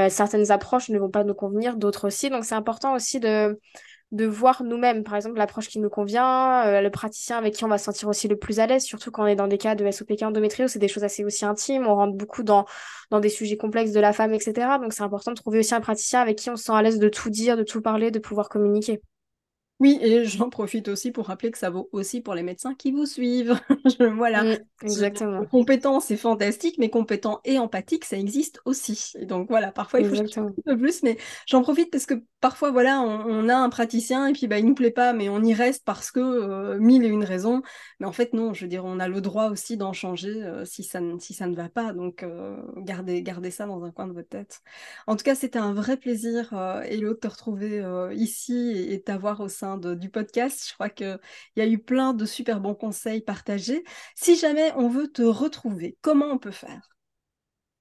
certaines 0.09 0.51
approches 0.51 0.89
ne 0.89 0.99
vont 0.99 1.09
pas 1.09 1.23
nous 1.23 1.33
convenir, 1.33 1.75
d'autres 1.75 2.05
aussi. 2.07 2.29
Donc 2.29 2.45
c'est 2.45 2.53
important 2.53 2.93
aussi 2.93 3.19
de 3.19 3.59
de 4.11 4.25
voir 4.25 4.63
nous-mêmes, 4.63 5.03
par 5.03 5.15
exemple, 5.15 5.37
l'approche 5.37 5.67
qui 5.67 5.79
nous 5.79 5.89
convient, 5.89 6.65
euh, 6.65 6.81
le 6.81 6.89
praticien 6.89 7.37
avec 7.37 7.53
qui 7.53 7.65
on 7.65 7.67
va 7.67 7.77
se 7.77 7.85
sentir 7.85 8.07
aussi 8.07 8.27
le 8.27 8.37
plus 8.37 8.59
à 8.59 8.67
l'aise, 8.67 8.83
surtout 8.83 9.11
quand 9.11 9.23
on 9.23 9.27
est 9.27 9.35
dans 9.35 9.47
des 9.47 9.57
cas 9.57 9.75
de 9.75 9.89
SOPK 9.89 10.23
endométriose, 10.23 10.71
c'est 10.71 10.79
des 10.79 10.87
choses 10.87 11.03
assez 11.03 11.25
aussi 11.25 11.43
intimes, 11.45 11.85
on 11.87 11.95
rentre 11.95 12.15
beaucoup 12.15 12.43
dans, 12.43 12.65
dans 13.11 13.19
des 13.19 13.29
sujets 13.29 13.57
complexes 13.57 13.91
de 13.91 13.99
la 13.99 14.13
femme, 14.13 14.33
etc. 14.33 14.79
Donc 14.81 14.93
c'est 14.93 15.03
important 15.03 15.31
de 15.31 15.35
trouver 15.35 15.59
aussi 15.59 15.75
un 15.75 15.81
praticien 15.81 16.21
avec 16.21 16.37
qui 16.37 16.49
on 16.49 16.55
se 16.55 16.63
sent 16.63 16.71
à 16.73 16.81
l'aise 16.81 16.99
de 16.99 17.09
tout 17.09 17.29
dire, 17.29 17.57
de 17.57 17.63
tout 17.63 17.81
parler, 17.81 18.09
de 18.11 18.19
pouvoir 18.19 18.47
communiquer. 18.47 19.01
Oui, 19.79 19.99
et 20.01 20.25
j'en 20.25 20.49
profite 20.49 20.87
aussi 20.87 21.11
pour 21.11 21.27
rappeler 21.27 21.51
que 21.51 21.57
ça 21.57 21.69
vaut 21.69 21.87
aussi 21.91 22.21
pour 22.21 22.33
les 22.33 22.41
médecins 22.41 22.73
qui 22.73 22.91
vous 22.91 23.05
suivent. 23.05 23.59
voilà. 24.15 24.43
Mm, 24.43 24.57
exactement. 24.81 25.45
Compétent, 25.45 25.99
c'est 25.99 26.17
fantastique, 26.17 26.77
mais 26.79 26.89
compétent 26.89 27.41
et 27.45 27.59
empathique, 27.59 28.03
ça 28.03 28.17
existe 28.17 28.59
aussi. 28.65 29.13
Et 29.19 29.27
donc 29.27 29.49
voilà, 29.49 29.71
parfois 29.71 29.99
il 29.99 30.09
faut 30.09 30.39
un 30.39 30.51
peu 30.65 30.77
plus, 30.77 31.03
mais 31.03 31.17
j'en 31.45 31.61
profite 31.61 31.91
parce 31.91 32.07
que 32.07 32.15
parfois, 32.39 32.71
voilà, 32.71 33.01
on, 33.01 33.49
a 33.49 33.55
un 33.55 33.69
praticien 33.69 34.27
et 34.27 34.33
puis 34.33 34.47
bah, 34.47 34.57
il 34.57 34.65
nous 34.65 34.73
plaît 34.73 34.91
pas, 34.91 35.13
mais 35.13 35.29
on 35.29 35.43
y 35.43 35.53
reste 35.53 35.85
parce 35.85 36.11
que 36.11 36.19
euh, 36.19 36.79
mille 36.79 37.03
et 37.03 37.07
une 37.07 37.23
raisons. 37.23 37.61
Mais 37.99 38.07
en 38.07 38.11
fait, 38.11 38.33
non, 38.33 38.55
je 38.55 38.65
veux 38.65 38.69
dire, 38.69 38.83
on 38.83 38.99
a 38.99 39.07
le 39.07 39.21
droit 39.21 39.49
aussi 39.49 39.77
d'en 39.77 39.93
changer 39.93 40.43
euh, 40.43 40.65
si, 40.65 40.83
ça 40.83 41.01
ne, 41.01 41.19
si 41.19 41.35
ça 41.35 41.45
ne 41.45 41.55
va 41.55 41.69
pas. 41.69 41.93
Donc 41.93 42.23
euh, 42.23 42.57
gardez, 42.77 43.21
gardez 43.21 43.51
ça 43.51 43.67
dans 43.67 43.83
un 43.83 43.91
coin 43.91 44.07
de 44.07 44.13
votre 44.13 44.29
tête. 44.29 44.61
En 45.05 45.15
tout 45.15 45.23
cas, 45.23 45.35
c'était 45.35 45.59
un 45.59 45.73
vrai 45.73 45.97
plaisir, 45.97 46.53
Hello, 46.83 47.13
de 47.13 47.19
te 47.19 47.27
retrouver 47.27 47.83
ici 48.13 48.71
et, 48.75 48.93
et 48.93 48.97
de 48.97 49.03
t'avoir 49.03 49.39
au 49.39 49.49
sein 49.49 49.66
du 49.75 50.09
podcast. 50.09 50.65
Je 50.69 50.73
crois 50.73 50.89
qu'il 50.89 51.19
y 51.57 51.61
a 51.61 51.67
eu 51.67 51.79
plein 51.79 52.13
de 52.13 52.25
super 52.25 52.61
bons 52.61 52.75
conseils 52.75 53.21
partagés. 53.21 53.83
Si 54.15 54.37
jamais 54.37 54.71
on 54.77 54.87
veut 54.87 55.11
te 55.11 55.23
retrouver, 55.23 55.97
comment 56.01 56.27
on 56.27 56.37
peut 56.37 56.51
faire? 56.51 56.87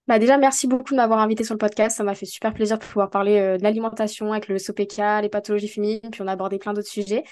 Bah 0.09 0.20
déjà, 0.20 0.39
merci 0.39 0.68
beaucoup 0.68 0.93
de 0.93 0.97
m'avoir 0.97 1.18
invité 1.18 1.43
sur 1.43 1.55
le 1.55 1.59
podcast. 1.59 1.97
Ça 1.97 2.05
m'a 2.05 2.14
fait 2.14 2.26
super 2.26 2.55
plaisir 2.55 2.78
de 2.78 2.84
pouvoir 2.84 3.11
parler 3.11 3.39
euh, 3.39 3.59
de 3.59 3.62
l'alimentation 3.64 4.32
avec 4.32 4.47
le 4.47 4.57
SOPK, 4.59 4.99
les 5.22 5.28
pathologies 5.28 5.66
féminines, 5.66 6.01
puis 6.12 6.22
on 6.22 6.28
a 6.28 6.32
abordé 6.32 6.59
plein 6.59 6.72
d'autres 6.74 6.89
sujets. 6.89 7.24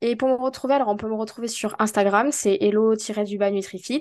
Et 0.00 0.16
pour 0.16 0.28
me 0.28 0.34
retrouver, 0.34 0.74
alors 0.74 0.88
on 0.88 0.96
peut 0.96 1.08
me 1.08 1.14
retrouver 1.14 1.46
sur 1.46 1.76
Instagram, 1.78 2.32
c'est 2.32 2.56
hello-du-bas 2.60 3.50
NutriFit. 3.50 4.00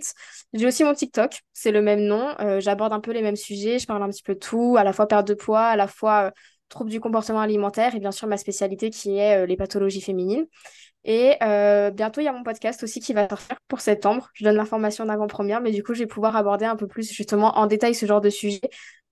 J'ai 0.54 0.66
aussi 0.66 0.84
mon 0.86 0.94
TikTok, 0.94 1.42
c'est 1.52 1.72
le 1.72 1.82
même 1.82 2.06
nom. 2.06 2.34
Euh, 2.40 2.62
j'aborde 2.62 2.94
un 2.94 3.02
peu 3.02 3.12
les 3.12 3.22
mêmes 3.22 3.36
sujets, 3.36 3.80
je 3.80 3.86
parle 3.86 4.02
un 4.02 4.10
petit 4.10 4.24
peu 4.24 4.34
de 4.34 4.40
tout, 4.40 4.78
à 4.78 4.86
la 4.86 4.94
fois 4.94 5.08
perte 5.08 5.28
de 5.28 5.34
poids, 5.34 5.66
à 5.66 5.76
la 5.76 5.88
fois 5.88 6.28
euh, 6.28 6.32
troubles 6.72 6.90
du 6.90 7.00
comportement 7.00 7.42
alimentaire 7.42 7.96
et 7.96 8.00
bien 8.00 8.12
sûr 8.12 8.28
ma 8.28 8.38
spécialité 8.38 8.90
qui 8.90 9.18
est 9.18 9.46
les 9.46 9.56
pathologies 9.56 10.02
féminines. 10.02 10.46
Et 11.04 11.38
bientôt, 11.94 12.22
il 12.22 12.26
y 12.26 12.28
a 12.28 12.34
mon 12.34 12.44
podcast 12.44 12.84
aussi 12.84 13.00
qui 13.00 13.14
va 13.14 13.28
sortir 13.28 13.58
pour 13.68 13.82
septembre. 13.82 14.30
Je 14.34 14.44
donne 14.44 14.56
l'information 14.56 15.06
d'avant-première, 15.06 15.62
mais 15.62 15.72
du 15.72 15.84
coup, 15.84 15.94
je 15.94 16.00
vais 16.00 16.08
pouvoir 16.08 16.36
aborder 16.36 16.66
un 16.66 16.76
peu 16.76 16.88
plus 16.88 17.12
justement 17.12 17.58
en 17.58 17.68
détail 17.68 17.96
ce 17.96 18.06
genre 18.06 18.22
de 18.22 18.30
sujet 18.30 18.62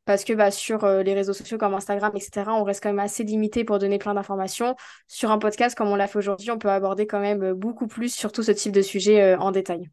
parce 0.10 0.24
que 0.24 0.34
bah, 0.34 0.50
sur 0.50 0.86
euh, 0.86 1.04
les 1.04 1.14
réseaux 1.14 1.34
sociaux 1.34 1.60
comme 1.60 1.76
Instagram, 1.76 2.12
etc., 2.16 2.50
on 2.56 2.64
reste 2.64 2.82
quand 2.82 2.90
même 2.90 2.98
assez 2.98 3.24
limité 3.24 3.64
pour 3.64 3.78
donner 3.78 4.00
plein 4.00 4.16
d'informations. 4.16 4.76
Sur 5.08 5.30
un 5.30 5.38
podcast 5.38 5.78
comme 5.78 5.90
on 5.90 5.96
l'a 5.96 6.08
fait 6.08 6.18
aujourd'hui, 6.18 6.50
on 6.50 6.58
peut 6.58 6.72
aborder 6.72 7.06
quand 7.06 7.20
même 7.20 7.44
euh, 7.44 7.54
beaucoup 7.54 7.86
plus, 7.86 8.12
surtout 8.12 8.42
ce 8.42 8.52
type 8.52 8.72
de 8.72 8.82
sujet 8.82 9.22
euh, 9.22 9.38
en 9.38 9.52
détail. 9.52 9.88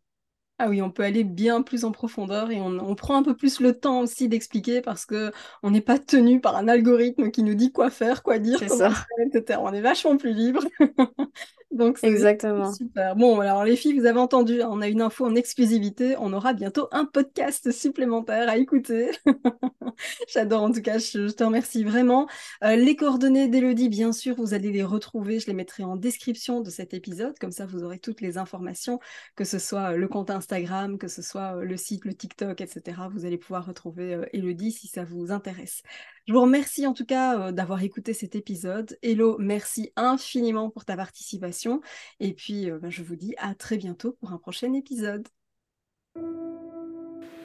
Ah 0.59 0.69
oui, 0.71 0.81
on 0.81 0.91
peut 0.91 1.03
aller 1.03 1.23
bien 1.23 1.61
plus 1.61 1.85
en 1.85 1.93
profondeur 1.93 2.51
et 2.51 2.61
on, 2.61 2.95
prend 2.95 3.17
un 3.17 3.23
peu 3.23 3.37
plus 3.37 3.61
le 3.61 3.79
temps 3.79 4.01
aussi 4.01 4.27
d'expliquer 4.27 4.81
parce 4.81 5.05
que 5.05 5.31
on 5.63 5.71
n'est 5.71 5.83
pas 5.83 5.99
tenu 5.99 6.41
par 6.41 6.57
un 6.57 6.67
algorithme 6.67 7.31
qui 7.31 7.43
nous 7.43 7.55
dit 7.55 7.73
quoi 7.73 7.91
faire, 7.91 8.23
quoi 8.23 8.39
dire, 8.39 8.59
comment 8.67 8.91
faire, 8.91 9.07
etc. 9.27 9.61
On 9.63 9.73
est 9.75 9.83
vachement 9.83 10.17
plus 10.17 10.33
libre. 10.33 10.65
Donc 11.73 11.99
c'est 11.99 12.07
Exactement. 12.07 12.73
super. 12.73 13.17
Bon, 13.17 13.41
alors 13.41 13.65
les 13.65 13.77
filles, 13.77 13.99
vous 13.99 14.07
avez 14.07 14.21
entendu, 14.21 14.63
on 14.63 14.81
a 14.81 14.89
une 14.89 15.03
info 15.03 15.27
en 15.27 15.35
exclusivité. 15.35 16.15
On 16.19 16.33
aura 16.33 16.53
bientôt 16.53 16.89
un 16.93 17.05
podcast 17.05 17.73
supplémentaire 17.73 18.49
à 18.49 18.57
écouter. 18.57 19.11
J'adore 20.29 20.63
en 20.63 20.71
tout 20.71 20.81
cas, 20.81 20.99
je, 20.99 21.29
te 21.29 21.45
remercie 21.45 21.83
vraiment. 21.83 22.29
Euh, 22.63 22.77
les 22.77 22.95
coordonnées 22.95 23.49
d'Elodie, 23.49 23.89
bien 23.89 24.13
sûr, 24.13 24.37
vous 24.37 24.55
allez 24.55 24.71
les 24.71 24.85
retrouver. 24.85 25.41
Je 25.41 25.49
les 25.49 25.55
mettrai 25.55 25.83
en 25.83 25.97
description 25.97 26.61
de 26.61 26.71
cet 26.71 26.95
épisode. 26.95 27.37
Comme 27.39 27.53
ça, 27.53 27.67
vous 27.67 27.83
aurez 27.83 27.99
toutes 27.99 28.21
les 28.21 28.39
informations, 28.39 29.01
que 29.35 29.45
ce 29.45 29.59
soit 29.59 29.93
euh, 29.93 29.97
le 29.97 30.07
compte 30.07 30.31
Instagram, 30.31 30.99
que 30.99 31.09
ce 31.09 31.21
soit 31.23 31.57
euh, 31.57 31.63
le 31.63 31.77
site, 31.77 32.05
le 32.05 32.15
TikTok, 32.15 32.61
etc. 32.61 33.03
Vous 33.13 33.25
allez 33.25 33.39
pouvoir 33.39 33.67
retrouver 33.67 34.21
Elodie 34.33 34.73
si 34.73 34.87
ça 34.87 35.05
vous 35.05 35.33
intéresse. 35.33 35.83
Je 36.27 36.33
vous 36.33 36.41
remercie 36.41 36.87
en 36.89 36.93
tout 36.93 37.05
cas 37.05 37.53
d'avoir 37.53 37.83
écouté 37.85 38.13
cet 38.13 38.35
épisode. 38.35 38.99
Hello, 39.01 39.37
merci 39.39 39.93
infiniment 39.95 40.71
pour 40.71 40.85
ta 40.85 40.97
participation. 40.97 41.81
Et 42.19 42.35
puis, 42.35 42.69
ben, 42.83 42.91
je 42.91 43.05
vous 43.05 43.15
dis 43.15 43.35
à 43.39 43.55
très 43.55 43.77
bientôt 43.77 44.17
pour 44.19 44.33
un 44.33 44.39
prochain 44.39 44.73
épisode. 44.73 45.29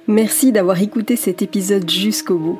Merci 0.08 0.52
d'avoir 0.52 0.82
écouté 0.82 1.16
cet 1.16 1.44
épisode 1.44 1.88
jusqu'au 1.88 2.40
bout. 2.40 2.60